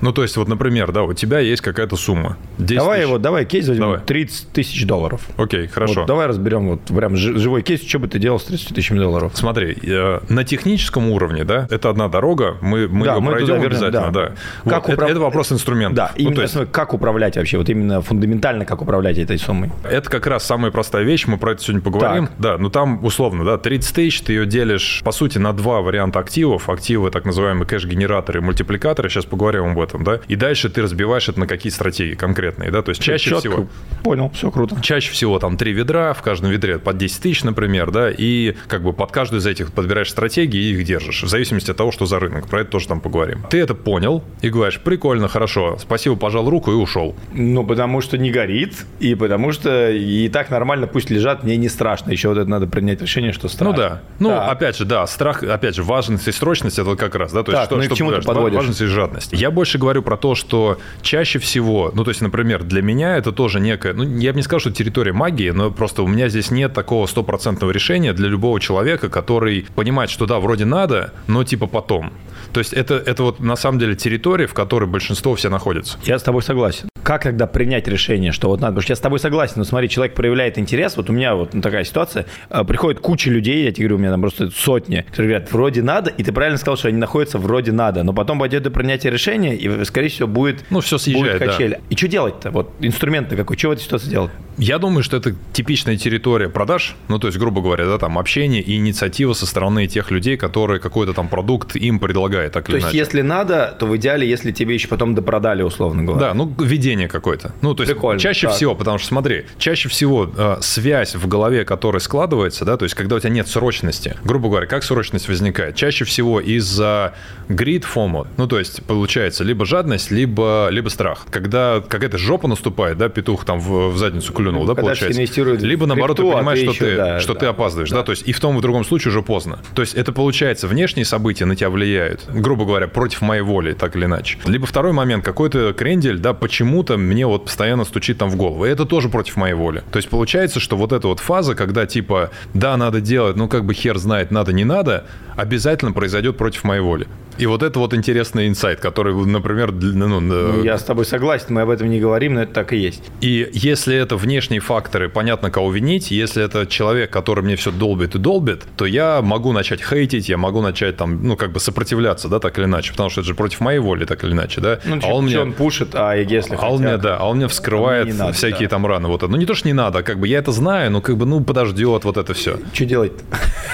Ну, 0.00 0.12
то 0.12 0.22
есть, 0.22 0.36
вот, 0.36 0.48
например, 0.48 0.92
да, 0.92 1.02
у 1.02 1.12
тебя 1.12 1.38
есть 1.40 1.62
какая-то 1.62 1.96
сумма. 1.96 2.36
10 2.58 2.76
давай 2.76 2.98
тысяч. 2.98 3.08
его, 3.08 3.18
давай 3.18 3.44
кейс 3.44 3.68
возьмем. 3.68 3.86
Давай. 3.86 4.00
30 4.00 4.52
тысяч 4.52 4.86
долларов. 4.86 5.22
Окей, 5.36 5.66
хорошо. 5.66 6.00
Вот, 6.00 6.06
давай 6.06 6.26
разберем 6.26 6.68
вот 6.68 6.80
прям 6.82 7.16
живой 7.16 7.62
кейс, 7.62 7.82
что 7.82 7.98
бы 7.98 8.08
ты 8.08 8.18
делал 8.18 8.38
с 8.38 8.44
30 8.44 8.74
тысячами 8.74 8.98
долларов. 8.98 9.32
Смотри, 9.34 9.76
э, 9.82 10.20
на 10.28 10.44
техническом 10.44 11.10
уровне, 11.10 11.44
да, 11.44 11.66
это 11.70 11.90
одна 11.90 12.08
дорога, 12.08 12.56
мы, 12.60 12.88
мы 12.88 13.06
да, 13.06 13.14
ее 13.14 13.20
мы 13.20 13.32
пройдем 13.32 13.62
обязательно, 13.62 14.12
да. 14.12 14.28
да. 14.64 14.70
Как 14.70 14.88
вот, 14.88 14.94
управ... 14.94 15.10
это, 15.10 15.12
это 15.12 15.20
вопрос 15.20 15.52
инструмента. 15.52 15.96
Да, 15.96 16.12
ну, 16.16 16.24
именно 16.24 16.42
есть... 16.42 16.56
как 16.72 16.94
управлять 16.94 17.36
вообще, 17.36 17.58
вот 17.58 17.68
именно 17.68 18.00
фундаментально 18.00 18.64
как 18.64 18.82
управлять 18.82 19.18
этой 19.18 19.38
суммой. 19.38 19.70
Это 19.84 20.10
как 20.10 20.26
раз 20.26 20.44
самая 20.44 20.70
простая 20.70 21.04
вещь, 21.04 21.26
мы 21.26 21.38
про 21.38 21.52
это 21.52 21.62
сегодня 21.62 21.82
поговорим. 21.82 22.26
Так. 22.26 22.36
Да, 22.38 22.58
ну 22.58 22.70
там 22.70 23.04
условно, 23.04 23.44
да, 23.44 23.58
30 23.58 23.94
тысяч, 23.94 24.20
ты 24.20 24.32
ее 24.32 24.46
делишь, 24.46 25.02
по 25.04 25.12
сути, 25.12 25.38
на 25.38 25.52
два 25.52 25.80
варианта 25.80 26.18
активов. 26.18 26.68
Активы, 26.68 27.10
так 27.10 27.24
называемые 27.24 27.66
кэш-генераторы, 27.66 28.40
мультипликаторы, 28.40 29.08
сейчас 29.08 29.24
поговорим 29.24 29.72
об 29.72 29.78
этом, 29.86 30.04
да. 30.04 30.20
И 30.28 30.36
дальше 30.36 30.68
ты 30.68 30.82
разбиваешь 30.82 31.28
это 31.28 31.40
на 31.40 31.46
какие 31.46 31.72
стратегии 31.72 32.14
конкретные, 32.14 32.70
да, 32.70 32.82
то 32.82 32.90
есть 32.90 33.02
чаще 33.02 33.30
Четко. 33.30 33.40
всего... 33.40 33.68
Понял, 34.02 34.30
все 34.30 34.50
круто. 34.50 34.76
Чаще 34.80 35.10
всего 35.10 35.38
там 35.38 35.56
три 35.56 35.72
ведра, 35.72 36.12
в 36.12 36.22
каждом 36.22 36.50
ведре 36.50 36.78
под 36.78 36.98
10 36.98 37.22
тысяч, 37.22 37.44
например, 37.44 37.90
да, 37.90 38.10
и 38.10 38.54
как 38.68 38.82
бы 38.82 38.92
под 38.92 39.10
каждую 39.12 39.40
из 39.40 39.46
этих 39.46 39.72
подбираешь 39.72 40.10
стратегии 40.10 40.60
и 40.60 40.72
их 40.72 40.84
держишь, 40.84 41.22
в 41.22 41.28
зависимости 41.28 41.70
от 41.70 41.76
того, 41.76 41.92
что 41.92 42.06
за 42.06 42.18
рынок, 42.18 42.48
про 42.48 42.60
это 42.60 42.70
тоже 42.70 42.88
там 42.88 43.00
поговорим. 43.00 43.44
Ты 43.50 43.58
это 43.58 43.74
понял 43.74 44.22
и 44.42 44.50
говоришь, 44.50 44.80
прикольно, 44.80 45.28
хорошо, 45.28 45.76
спасибо, 45.78 46.16
пожал 46.16 46.48
руку 46.48 46.70
и 46.70 46.74
ушел. 46.74 47.14
Ну, 47.32 47.64
потому 47.64 48.00
что 48.00 48.18
не 48.18 48.30
горит, 48.30 48.86
и 49.00 49.14
потому 49.14 49.52
что 49.52 49.90
и 49.90 50.28
так 50.28 50.50
нормально 50.50 50.86
пусть 50.86 51.10
лежат, 51.10 51.42
мне 51.42 51.56
не 51.56 51.68
страшно, 51.68 52.10
еще 52.10 52.28
вот 52.28 52.38
это 52.38 52.48
надо 52.48 52.66
принять 52.66 53.00
решение, 53.02 53.32
что 53.32 53.48
страшно. 53.48 53.72
Ну 53.72 53.76
да, 53.76 54.02
ну 54.18 54.28
да. 54.30 54.50
опять 54.50 54.76
же, 54.76 54.84
да, 54.84 55.06
страх, 55.06 55.42
опять 55.42 55.74
же, 55.74 55.82
важность 55.82 56.28
и 56.28 56.32
срочность, 56.32 56.78
это 56.78 56.96
как 56.96 57.14
раз, 57.14 57.32
да, 57.32 57.42
то 57.42 57.52
есть 57.52 57.60
так, 57.60 57.66
что, 57.66 57.76
ну 57.76 57.94
что 57.94 58.20
ты 58.20 58.26
подводишь? 58.26 58.56
Важность 58.56 58.80
и 58.80 58.86
жадность. 58.86 59.32
Я 59.32 59.50
больше 59.50 59.75
говорю 59.78 60.02
про 60.02 60.16
то, 60.16 60.34
что 60.34 60.78
чаще 61.02 61.38
всего, 61.38 61.90
ну, 61.94 62.04
то 62.04 62.10
есть, 62.10 62.20
например, 62.20 62.64
для 62.64 62.82
меня 62.82 63.16
это 63.16 63.32
тоже 63.32 63.60
некая, 63.60 63.92
ну, 63.94 64.04
я 64.18 64.32
бы 64.32 64.36
не 64.36 64.42
сказал, 64.42 64.60
что 64.60 64.70
территория 64.70 65.12
магии, 65.12 65.50
но 65.50 65.70
просто 65.70 66.02
у 66.02 66.08
меня 66.08 66.28
здесь 66.28 66.50
нет 66.50 66.72
такого 66.72 67.06
стопроцентного 67.06 67.70
решения 67.70 68.12
для 68.12 68.28
любого 68.28 68.60
человека, 68.60 69.08
который 69.08 69.66
понимает, 69.74 70.10
что 70.10 70.26
да, 70.26 70.38
вроде 70.40 70.64
надо, 70.64 71.12
но 71.26 71.44
типа 71.44 71.66
потом. 71.66 72.12
То 72.52 72.60
есть 72.60 72.72
это, 72.72 72.94
это 72.94 73.22
вот 73.22 73.40
на 73.40 73.56
самом 73.56 73.78
деле 73.78 73.96
территория, 73.96 74.46
в 74.46 74.54
которой 74.54 74.86
большинство 74.86 75.34
все 75.34 75.48
находится. 75.48 75.98
Я 76.04 76.18
с 76.18 76.22
тобой 76.22 76.42
согласен. 76.42 76.88
Как 77.02 77.22
тогда 77.22 77.46
принять 77.46 77.86
решение, 77.86 78.32
что 78.32 78.48
вот 78.48 78.60
надо? 78.60 78.72
Потому 78.72 78.82
что 78.82 78.92
я 78.92 78.96
с 78.96 79.00
тобой 79.00 79.20
согласен, 79.20 79.54
но 79.58 79.64
смотри, 79.64 79.88
человек 79.88 80.16
проявляет 80.16 80.58
интерес, 80.58 80.96
вот 80.96 81.08
у 81.08 81.12
меня 81.12 81.36
вот 81.36 81.52
такая 81.62 81.84
ситуация, 81.84 82.26
а, 82.50 82.64
приходит 82.64 83.00
куча 83.00 83.30
людей, 83.30 83.64
я 83.64 83.70
тебе 83.70 83.86
говорю, 83.86 83.96
у 83.96 83.98
меня 84.00 84.10
там 84.10 84.20
просто 84.22 84.50
сотни, 84.50 85.04
которые 85.10 85.34
говорят, 85.34 85.52
вроде 85.52 85.82
надо, 85.82 86.10
и 86.10 86.24
ты 86.24 86.32
правильно 86.32 86.58
сказал, 86.58 86.76
что 86.76 86.88
они 86.88 86.98
находятся 86.98 87.38
вроде 87.38 87.70
надо, 87.70 88.02
но 88.02 88.12
потом 88.12 88.40
пойдет 88.40 88.64
до 88.64 88.72
принятия 88.72 89.10
решения, 89.10 89.54
скорее 89.84 90.08
всего, 90.08 90.28
будет, 90.28 90.64
ну, 90.70 90.80
все 90.80 90.98
съезжает, 90.98 91.38
будет 91.38 91.50
качель. 91.50 91.70
Да. 91.70 91.78
И 91.90 91.96
что 91.96 92.08
делать-то? 92.08 92.50
Вот 92.50 92.72
инструмент-то 92.80 93.36
какой? 93.36 93.56
Что 93.56 93.68
в 93.68 93.72
этой 93.72 93.82
ситуации 93.82 94.08
делать? 94.08 94.30
Я 94.58 94.78
думаю, 94.78 95.02
что 95.02 95.18
это 95.18 95.34
типичная 95.52 95.96
территория 95.96 96.48
продаж, 96.48 96.96
ну, 97.08 97.18
то 97.18 97.26
есть, 97.26 97.38
грубо 97.38 97.60
говоря, 97.60 97.84
да, 97.84 97.98
там 97.98 98.18
общение 98.18 98.62
и 98.62 98.76
инициатива 98.76 99.34
со 99.34 99.46
стороны 99.46 99.86
тех 99.86 100.10
людей, 100.10 100.36
которые 100.38 100.80
какой-то 100.80 101.12
там 101.12 101.28
продукт 101.28 101.76
им 101.76 101.98
предлагают, 101.98 102.54
так 102.54 102.64
то 102.64 102.72
или 102.72 102.80
иначе. 102.80 102.96
Есть, 102.96 103.12
если 103.12 103.20
надо, 103.22 103.76
то 103.78 103.86
в 103.86 103.96
идеале, 103.96 104.28
если 104.28 104.52
тебе 104.52 104.74
еще 104.74 104.88
потом 104.88 105.14
допродали, 105.14 105.62
условно 105.62 106.04
говоря. 106.04 106.28
Да, 106.28 106.34
ну, 106.34 106.52
ведение 106.58 107.08
какое-то. 107.08 107.54
Ну, 107.60 107.74
то 107.74 107.82
есть, 107.82 107.92
Прикольно, 107.92 108.18
чаще 108.18 108.46
так. 108.46 108.56
всего, 108.56 108.74
потому 108.74 108.98
что, 108.98 109.08
смотри, 109.08 109.44
чаще 109.58 109.88
всего 109.88 110.30
э, 110.34 110.56
связь 110.60 111.14
в 111.14 111.28
голове, 111.28 111.64
которая 111.64 112.00
складывается, 112.00 112.64
да, 112.64 112.76
то 112.76 112.84
есть, 112.84 112.94
когда 112.94 113.16
у 113.16 113.20
тебя 113.20 113.30
нет 113.30 113.48
срочности, 113.48 114.16
грубо 114.24 114.48
говоря, 114.48 114.66
как 114.66 114.84
срочность 114.84 115.28
возникает? 115.28 115.76
Чаще 115.76 116.04
всего 116.04 116.40
из-за 116.40 117.14
грид 117.48 117.84
фома, 117.84 118.26
ну, 118.36 118.46
то 118.46 118.58
есть, 118.58 118.82
получается, 118.84 119.44
либо 119.44 119.55
жадность, 119.64 120.10
либо, 120.10 120.68
либо 120.70 120.88
страх. 120.88 121.26
Когда 121.30 121.80
какая-то 121.86 122.18
жопа 122.18 122.48
наступает, 122.48 122.98
да, 122.98 123.08
петух 123.08 123.44
там 123.44 123.60
в, 123.60 123.90
в 123.90 123.98
задницу 123.98 124.32
клюнул, 124.32 124.46
клюнул, 124.46 124.66
да, 124.66 124.74
получается? 124.80 125.66
Либо 125.66 125.86
наоборот, 125.86 126.16
крипту, 126.16 126.30
ты 126.30 126.36
понимаешь, 126.36 126.58
а 126.62 126.66
ты 126.66 126.74
что, 126.74 126.84
еще, 126.84 126.94
ты, 126.94 126.96
да, 126.96 127.20
что 127.20 127.34
да, 127.34 127.40
ты 127.40 127.46
опаздываешь, 127.46 127.90
да. 127.90 127.96
да, 127.96 128.02
то 128.02 128.12
есть 128.12 128.22
и 128.26 128.32
в 128.32 128.40
том 128.40 128.56
и 128.56 128.58
в 128.58 128.62
другом 128.62 128.84
случае 128.84 129.10
уже 129.10 129.22
поздно. 129.22 129.58
То 129.74 129.82
есть 129.82 129.94
это 129.94 130.12
получается, 130.12 130.68
внешние 130.68 131.04
события 131.04 131.44
на 131.44 131.56
тебя 131.56 131.70
влияют, 131.70 132.24
грубо 132.28 132.64
говоря, 132.64 132.88
против 132.88 133.22
моей 133.22 133.42
воли, 133.42 133.72
так 133.72 133.96
или 133.96 134.04
иначе. 134.04 134.38
Либо 134.46 134.66
второй 134.66 134.92
момент, 134.92 135.24
какой-то 135.24 135.72
крендель, 135.72 136.18
да, 136.18 136.34
почему-то 136.34 136.96
мне 136.96 137.26
вот 137.26 137.44
постоянно 137.44 137.84
стучит 137.84 138.18
там 138.18 138.30
в 138.30 138.36
голову, 138.36 138.66
и 138.66 138.68
это 138.68 138.84
тоже 138.84 139.08
против 139.08 139.36
моей 139.36 139.54
воли. 139.54 139.82
То 139.90 139.98
есть 139.98 140.08
получается, 140.08 140.60
что 140.60 140.76
вот 140.76 140.92
эта 140.92 141.08
вот 141.08 141.20
фаза, 141.20 141.54
когда 141.54 141.86
типа, 141.86 142.30
да, 142.54 142.76
надо 142.76 143.00
делать, 143.00 143.36
ну 143.36 143.48
как 143.48 143.64
бы 143.64 143.74
хер 143.74 143.98
знает, 143.98 144.30
надо, 144.30 144.52
не 144.52 144.64
надо, 144.64 145.04
обязательно 145.36 145.92
произойдет 145.92 146.36
против 146.36 146.64
моей 146.64 146.80
воли. 146.80 147.06
И 147.38 147.46
вот 147.46 147.62
это 147.62 147.78
вот 147.78 147.94
интересный 147.94 148.48
инсайт, 148.48 148.80
который, 148.80 149.14
например, 149.14 149.72
ну, 149.72 150.20
ну, 150.20 150.62
я 150.62 150.78
с 150.78 150.82
тобой 150.82 151.04
согласен, 151.04 151.46
мы 151.50 151.62
об 151.62 151.70
этом 151.70 151.90
не 151.90 152.00
говорим, 152.00 152.34
но 152.34 152.42
это 152.42 152.52
так 152.52 152.72
и 152.72 152.76
есть. 152.76 153.02
И 153.20 153.48
если 153.52 153.96
это 153.96 154.16
внешние 154.16 154.60
факторы, 154.60 155.08
понятно, 155.08 155.50
кого 155.50 155.70
винить. 155.72 156.10
Если 156.10 156.42
это 156.42 156.66
человек, 156.66 157.10
который 157.10 157.44
мне 157.44 157.56
все 157.56 157.70
долбит 157.70 158.14
и 158.14 158.18
долбит, 158.18 158.62
то 158.76 158.86
я 158.86 159.20
могу 159.22 159.52
начать 159.52 159.82
хейтить, 159.82 160.28
я 160.28 160.36
могу 160.36 160.62
начать 160.62 160.96
там, 160.96 161.26
ну, 161.26 161.36
как 161.36 161.52
бы 161.52 161.60
сопротивляться, 161.60 162.28
да, 162.28 162.38
так 162.38 162.58
или 162.58 162.64
иначе, 162.64 162.92
потому 162.92 163.10
что 163.10 163.20
это 163.20 163.28
же 163.28 163.34
против 163.34 163.60
моей 163.60 163.78
воли, 163.78 164.04
так 164.04 164.24
или 164.24 164.32
иначе, 164.32 164.60
да. 164.60 164.80
Ну, 164.84 164.98
а 165.02 165.14
он 165.14 165.26
мне 165.26 165.40
он 165.40 165.52
пушит, 165.52 165.90
а 165.94 166.14
если 166.14 166.56
а 166.56 166.72
он 166.72 166.82
мне, 166.82 166.96
да, 166.96 167.16
а 167.16 167.28
он 167.28 167.36
мне 167.36 167.48
вскрывает 167.48 168.16
надо, 168.16 168.32
всякие 168.32 168.68
да. 168.68 168.76
там 168.76 168.86
раны, 168.86 169.08
вот. 169.08 169.22
Ну, 169.22 169.36
не 169.36 169.46
то, 169.46 169.54
что 169.54 169.68
не 169.68 169.74
надо, 169.74 170.02
как 170.02 170.18
бы 170.18 170.28
я 170.28 170.38
это 170.38 170.52
знаю, 170.52 170.90
но 170.90 171.00
как 171.00 171.16
бы, 171.16 171.26
ну, 171.26 171.42
подождет 171.42 172.04
вот 172.04 172.16
это 172.16 172.34
все. 172.34 172.58
Что 172.72 172.84
делать 172.84 173.12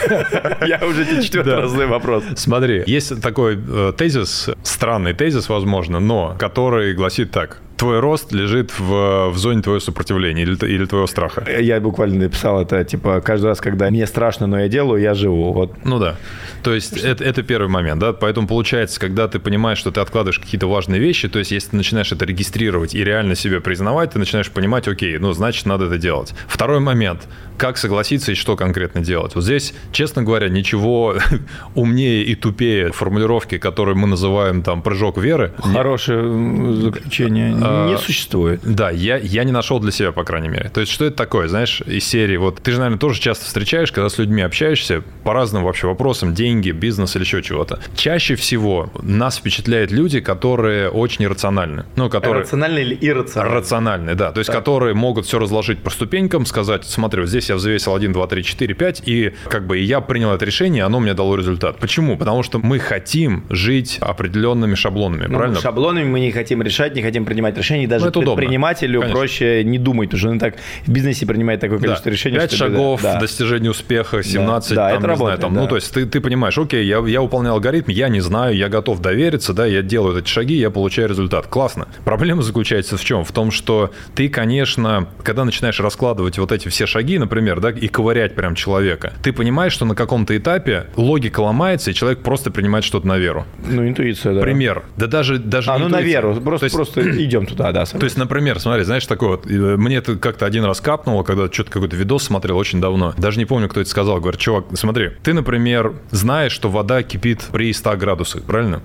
Я 0.66 0.80
уже 0.86 1.04
тебе 1.04 1.22
четвертый 1.22 1.56
раз 1.56 1.70
задаю 1.70 1.88
вопрос. 1.88 2.24
Смотри, 2.36 2.82
есть 2.86 3.20
такой 3.56 3.88
э, 3.88 3.92
тезис, 3.92 4.50
странный 4.62 5.14
тезис, 5.14 5.48
возможно, 5.48 6.00
но 6.00 6.36
который 6.38 6.94
гласит 6.94 7.30
так 7.30 7.58
твой 7.82 7.98
рост 7.98 8.32
лежит 8.32 8.70
в, 8.78 9.30
в 9.30 9.36
зоне 9.36 9.60
твоего 9.60 9.80
сопротивления 9.80 10.42
или, 10.42 10.54
или 10.66 10.84
твоего 10.84 11.08
страха. 11.08 11.44
Я 11.58 11.80
буквально 11.80 12.20
написал 12.20 12.62
это, 12.62 12.84
типа, 12.84 13.20
каждый 13.20 13.46
раз, 13.46 13.60
когда 13.60 13.90
мне 13.90 14.06
страшно, 14.06 14.46
но 14.46 14.60
я 14.60 14.68
делаю, 14.68 15.02
я 15.02 15.14
живу. 15.14 15.52
Вот. 15.52 15.84
Ну 15.84 15.98
да. 15.98 16.14
То 16.62 16.72
есть 16.72 16.96
это, 16.96 17.24
это 17.24 17.42
первый 17.42 17.66
момент, 17.66 18.00
да. 18.00 18.12
Поэтому 18.12 18.46
получается, 18.46 19.00
когда 19.00 19.26
ты 19.26 19.40
понимаешь, 19.40 19.78
что 19.78 19.90
ты 19.90 19.98
откладываешь 19.98 20.38
какие-то 20.38 20.68
важные 20.68 21.00
вещи, 21.00 21.28
то 21.28 21.40
есть 21.40 21.50
если 21.50 21.70
ты 21.70 21.76
начинаешь 21.76 22.12
это 22.12 22.24
регистрировать 22.24 22.94
и 22.94 23.02
реально 23.02 23.34
себе 23.34 23.60
признавать, 23.60 24.12
ты 24.12 24.20
начинаешь 24.20 24.52
понимать, 24.52 24.86
окей, 24.86 25.18
ну 25.18 25.32
значит 25.32 25.66
надо 25.66 25.86
это 25.86 25.98
делать. 25.98 26.34
Второй 26.46 26.78
момент 26.78 27.26
как 27.56 27.78
согласиться 27.78 28.32
и 28.32 28.34
что 28.34 28.56
конкретно 28.56 29.02
делать. 29.02 29.34
Вот 29.34 29.44
здесь, 29.44 29.74
честно 29.92 30.22
говоря, 30.22 30.48
ничего 30.48 31.16
умнее 31.74 32.24
и 32.24 32.34
тупее 32.34 32.90
формулировки, 32.92 33.58
которые 33.58 33.94
мы 33.94 34.08
называем 34.08 34.62
там 34.62 34.82
прыжок 34.82 35.18
веры. 35.18 35.52
Хорошее 35.58 36.74
заключение 36.74 37.54
а, 37.62 37.71
не 37.88 37.98
существует. 37.98 38.60
Да, 38.64 38.90
я, 38.90 39.16
я 39.16 39.44
не 39.44 39.52
нашел 39.52 39.80
для 39.80 39.92
себя, 39.92 40.12
по 40.12 40.24
крайней 40.24 40.48
мере. 40.48 40.70
То 40.72 40.80
есть, 40.80 40.92
что 40.92 41.04
это 41.04 41.16
такое, 41.16 41.48
знаешь, 41.48 41.80
из 41.86 42.04
серии, 42.04 42.36
вот 42.36 42.60
ты 42.62 42.72
же, 42.72 42.78
наверное, 42.78 42.98
тоже 42.98 43.20
часто 43.20 43.44
встречаешь, 43.46 43.92
когда 43.92 44.08
с 44.08 44.18
людьми 44.18 44.42
общаешься 44.42 45.02
по 45.24 45.32
разным 45.32 45.64
вообще 45.64 45.86
вопросам, 45.86 46.34
деньги, 46.34 46.70
бизнес 46.70 47.16
или 47.16 47.22
еще 47.22 47.42
чего-то. 47.42 47.80
Чаще 47.94 48.34
всего 48.34 48.90
нас 49.02 49.38
впечатляют 49.38 49.90
люди, 49.90 50.20
которые 50.20 50.88
очень 50.90 51.26
рациональны. 51.26 51.84
Ну, 51.96 52.08
которые... 52.08 52.42
Рациональны 52.42 52.78
или 52.80 52.98
иррациональны? 53.00 53.56
Рациональны, 53.56 54.14
да. 54.14 54.32
То 54.32 54.40
есть, 54.40 54.48
так. 54.48 54.58
которые 54.58 54.94
могут 54.94 55.26
все 55.26 55.38
разложить 55.38 55.82
по 55.82 55.90
ступенькам, 55.90 56.46
сказать, 56.46 56.84
смотри, 56.84 57.20
вот 57.20 57.28
здесь 57.28 57.48
я 57.48 57.56
взвесил 57.56 57.94
1, 57.94 58.12
2, 58.12 58.26
3, 58.26 58.44
4, 58.44 58.74
5, 58.74 59.02
и 59.06 59.34
как 59.48 59.66
бы 59.66 59.78
я 59.78 60.00
принял 60.00 60.32
это 60.32 60.44
решение, 60.44 60.84
оно 60.84 61.00
мне 61.00 61.14
дало 61.14 61.36
результат. 61.36 61.78
Почему? 61.78 62.16
Потому 62.16 62.42
что 62.42 62.58
мы 62.58 62.78
хотим 62.78 63.44
жить 63.50 63.98
определенными 64.00 64.74
шаблонами, 64.74 65.26
ну, 65.26 65.36
правильно? 65.36 65.60
Шаблонами 65.60 66.04
мы 66.04 66.20
не 66.20 66.30
хотим 66.30 66.62
решать, 66.62 66.94
не 66.94 67.02
хотим 67.02 67.24
принимать 67.24 67.51
принимать 67.54 67.58
решения, 67.58 67.84
и 67.84 67.86
даже 67.86 68.04
Ну, 68.06 68.10
удобно. 68.10 68.34
предпринимателю 68.36 69.00
Конечно. 69.00 69.18
проще 69.18 69.64
не 69.64 69.78
думать, 69.78 70.14
уже 70.14 70.28
он 70.28 70.36
и 70.36 70.38
так 70.40 70.54
в 70.86 70.90
бизнесе 70.90 71.26
принимает 71.26 71.60
такое 71.60 71.78
количество 71.78 72.10
решений. 72.10 72.36
5 72.36 72.50
что- 72.50 72.56
шагов 72.66 73.02
да. 73.02 73.18
достижения 73.20 73.70
успеха, 73.70 74.22
17, 74.22 74.74
Да, 74.74 74.88
там, 74.88 74.88
это 74.88 74.94
не 74.96 75.00
знаю, 75.00 75.18
работает, 75.18 75.40
там, 75.40 75.54
да. 75.54 75.60
ну, 75.62 75.68
то 75.68 75.76
есть 75.76 75.92
ты, 75.92 76.06
ты 76.06 76.20
понимаешь, 76.20 76.56
окей, 76.58 76.84
я, 76.86 76.98
я 77.06 77.20
выполнял 77.20 77.54
алгоритм, 77.54 77.90
я 77.90 78.08
не 78.08 78.20
знаю, 78.20 78.56
я 78.56 78.68
готов 78.68 79.00
довериться, 79.00 79.52
да, 79.52 79.66
я 79.66 79.82
делаю 79.82 80.18
эти 80.18 80.28
шаги, 80.28 80.54
я 80.54 80.70
получаю 80.70 81.08
результат. 81.08 81.46
Классно. 81.46 81.88
Проблема 82.04 82.42
заключается 82.42 82.96
в 82.96 83.04
чем? 83.04 83.24
В 83.24 83.32
том, 83.32 83.50
что 83.50 83.90
ты, 84.14 84.28
конечно, 84.28 85.08
когда 85.22 85.44
начинаешь 85.44 85.80
раскладывать 85.80 86.38
вот 86.38 86.52
эти 86.52 86.68
все 86.68 86.86
шаги, 86.86 87.18
например, 87.18 87.60
да, 87.60 87.70
и 87.70 87.88
ковырять 87.88 88.34
прям 88.34 88.54
человека, 88.54 89.12
ты 89.22 89.32
понимаешь, 89.32 89.72
что 89.72 89.84
на 89.84 89.94
каком-то 89.94 90.36
этапе 90.36 90.86
логика 90.96 91.40
ломается, 91.40 91.90
и 91.90 91.94
человек 91.94 92.20
просто 92.20 92.50
принимает 92.50 92.84
что-то 92.84 93.06
на 93.06 93.18
веру. 93.18 93.44
Ну, 93.68 93.86
интуиция, 93.86 94.34
да. 94.34 94.40
Пример. 94.40 94.82
Да 94.96 95.06
даже, 95.06 95.38
даже 95.38 95.70
А, 95.70 95.78
ну, 95.78 95.84
на 95.88 95.98
интуиция. 95.98 96.06
веру. 96.22 96.34
Просто, 96.40 96.60
То 96.60 96.64
есть- 96.66 96.76
просто 96.76 97.22
идем 97.24 97.41
туда, 97.46 97.72
да. 97.72 97.84
то 97.84 98.04
есть, 98.04 98.16
например, 98.16 98.60
смотри, 98.60 98.84
знаешь, 98.84 99.06
такой 99.06 99.28
вот, 99.28 99.46
э, 99.46 99.76
мне 99.76 99.96
это 99.96 100.16
как-то 100.16 100.46
один 100.46 100.64
раз 100.64 100.80
капнуло, 100.80 101.22
когда 101.22 101.50
что-то 101.52 101.70
какой-то 101.70 101.96
видос 101.96 102.24
смотрел 102.24 102.56
очень 102.56 102.80
давно. 102.80 103.14
Даже 103.18 103.38
не 103.38 103.44
помню, 103.44 103.68
кто 103.68 103.80
это 103.80 103.90
сказал. 103.90 104.20
Говорит, 104.20 104.40
чувак, 104.40 104.66
смотри, 104.74 105.10
ты, 105.22 105.32
например, 105.34 105.94
знаешь, 106.10 106.52
что 106.52 106.70
вода 106.70 107.02
кипит 107.02 107.42
при 107.52 107.72
100 107.72 107.96
градусах, 107.96 108.42
правильно? 108.44 108.80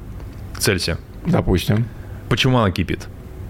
Цельсия. 0.57 0.97
Допустим. 1.25 1.85
Почему 2.29 2.57
она 2.57 2.71
кипит? 2.71 3.07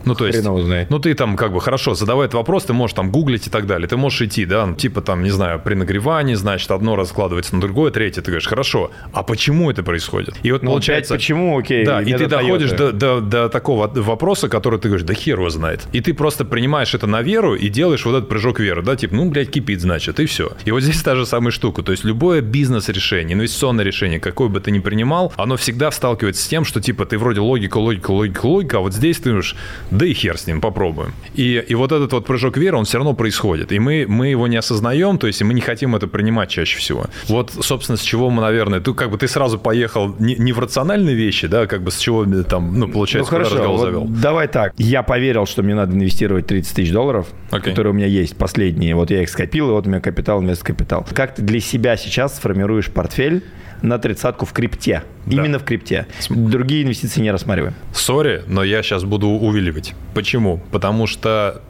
Ну, 0.07 0.15
то 0.15 0.27
есть, 0.27 0.41
знает. 0.41 0.89
ну, 0.89 0.99
ты 0.99 1.13
там 1.13 1.35
как 1.35 1.53
бы, 1.53 1.61
хорошо, 1.61 1.93
задавай 1.93 2.25
этот 2.25 2.35
вопрос, 2.35 2.65
ты 2.65 2.73
можешь 2.73 2.95
там 2.95 3.11
гуглить 3.11 3.47
и 3.47 3.49
так 3.49 3.65
далее. 3.67 3.87
Ты 3.87 3.97
можешь 3.97 4.21
идти, 4.21 4.45
да, 4.45 4.65
ну, 4.65 4.75
типа 4.75 5.01
там, 5.01 5.23
не 5.23 5.29
знаю, 5.29 5.59
при 5.63 5.75
нагревании, 5.75 6.35
значит, 6.35 6.71
одно 6.71 6.95
раскладывается 6.95 7.55
на 7.55 7.61
другое, 7.61 7.91
третье. 7.91 8.21
Ты 8.21 8.31
говоришь, 8.31 8.47
хорошо, 8.47 8.91
а 9.13 9.23
почему 9.23 9.69
это 9.71 9.83
происходит? 9.83 10.35
И 10.43 10.51
вот 10.51 10.63
Ну, 10.63 10.71
получается... 10.71 11.13
почему, 11.13 11.57
окей. 11.57 11.85
Да, 11.85 12.01
и 12.01 12.13
ты 12.13 12.27
доходишь 12.27 12.71
до, 12.71 12.91
до- 12.91 13.21
до 13.21 13.49
такого 13.49 13.87
вопроса, 13.87 14.49
который 14.49 14.79
ты 14.79 14.87
говоришь, 14.89 15.05
да 15.05 15.13
хер 15.13 15.37
его 15.39 15.49
знает. 15.49 15.87
И 15.91 16.01
ты 16.01 16.13
просто 16.13 16.45
принимаешь 16.45 16.93
это 16.93 17.07
на 17.07 17.21
веру 17.21 17.55
и 17.55 17.69
делаешь 17.69 18.05
вот 18.05 18.15
этот 18.15 18.29
прыжок 18.29 18.59
веры, 18.59 18.81
да, 18.81 18.95
типа, 18.95 19.15
ну, 19.15 19.29
блядь, 19.29 19.51
кипит, 19.51 19.81
значит, 19.81 20.19
и 20.19 20.25
все. 20.25 20.51
И 20.65 20.71
вот 20.71 20.81
здесь 20.83 21.01
та 21.01 21.15
же 21.15 21.25
самая 21.25 21.51
штука. 21.51 21.83
То 21.83 21.91
есть 21.91 22.03
любое 22.03 22.41
бизнес-решение, 22.41 23.33
инвестиционное 23.35 23.83
решение, 23.85 24.19
какое 24.19 24.47
бы 24.49 24.59
ты 24.59 24.71
ни 24.71 24.79
принимал, 24.79 25.33
оно 25.37 25.57
всегда 25.57 25.91
сталкивается 25.91 26.41
с 26.43 26.47
тем, 26.47 26.65
что, 26.65 26.81
типа, 26.81 27.05
ты 27.05 27.17
вроде 27.17 27.39
логика, 27.41 27.77
логика, 27.77 28.11
логика, 28.11 28.45
логика, 28.45 28.77
а 28.77 28.79
вот 28.81 28.93
здесь 28.93 29.17
ты 29.17 29.31
уж, 29.33 29.55
да 29.97 30.05
и 30.05 30.13
хер 30.13 30.37
с 30.37 30.47
ним, 30.47 30.61
попробуем. 30.61 31.13
И, 31.35 31.63
и 31.67 31.75
вот 31.75 31.91
этот 31.91 32.13
вот 32.13 32.25
прыжок 32.25 32.57
веры, 32.57 32.77
он 32.77 32.85
все 32.85 32.97
равно 32.97 33.13
происходит. 33.13 33.71
И 33.71 33.79
мы, 33.79 34.05
мы 34.07 34.27
его 34.27 34.47
не 34.47 34.57
осознаем, 34.57 35.17
то 35.17 35.27
есть 35.27 35.41
мы 35.41 35.53
не 35.53 35.61
хотим 35.61 35.95
это 35.95 36.07
принимать 36.07 36.49
чаще 36.49 36.77
всего. 36.77 37.05
Вот, 37.27 37.51
собственно, 37.59 37.97
с 37.97 38.01
чего 38.01 38.29
мы, 38.29 38.41
наверное, 38.41 38.79
ты 38.79 38.93
как 38.93 39.09
бы 39.11 39.17
ты 39.17 39.27
сразу 39.27 39.57
поехал 39.59 40.15
не, 40.19 40.35
не 40.35 40.53
в 40.53 40.59
рациональные 40.59 41.15
вещи, 41.15 41.47
да, 41.47 41.67
как 41.67 41.81
бы 41.81 41.91
с 41.91 41.97
чего 41.97 42.23
э, 42.25 42.43
там, 42.43 42.79
ну, 42.79 42.87
Ну 42.87 42.93
получается, 42.93 43.29
куда 43.29 43.43
хорошо, 43.43 43.55
разговор 43.55 43.79
вот 43.79 43.85
завел. 43.85 44.05
давай 44.07 44.47
так. 44.47 44.73
Я 44.77 45.03
поверил, 45.03 45.45
что 45.45 45.63
мне 45.63 45.75
надо 45.75 45.93
инвестировать 45.95 46.47
30 46.47 46.75
тысяч 46.75 46.91
долларов, 46.91 47.27
Окей. 47.51 47.71
которые 47.71 47.91
у 47.91 47.95
меня 47.95 48.07
есть, 48.07 48.37
последние. 48.37 48.95
Вот 48.95 49.11
я 49.11 49.21
их 49.23 49.29
скопил, 49.29 49.69
и 49.69 49.71
вот 49.71 49.85
у 49.87 49.89
меня 49.89 49.99
капитал, 50.01 50.41
инвест 50.41 50.63
капитал. 50.63 51.05
Как 51.13 51.35
ты 51.35 51.41
для 51.41 51.59
себя 51.59 51.97
сейчас 51.97 52.37
сформируешь 52.37 52.89
портфель 52.91 53.43
на 53.81 53.97
тридцатку 53.99 54.45
в 54.45 54.53
крипте? 54.53 55.03
Да. 55.25 55.35
Именно 55.37 55.59
в 55.59 55.63
крипте. 55.63 56.07
Другие 56.29 56.83
инвестиции 56.83 57.21
не 57.21 57.31
рассматриваем. 57.31 57.75
Сори, 57.93 58.43
но 58.47 58.63
я 58.63 58.81
сейчас 58.83 59.03
буду 59.03 59.27
увиливать. 59.27 59.93
Почему? 60.13 60.61
Потому 60.71 61.07
что 61.07 61.61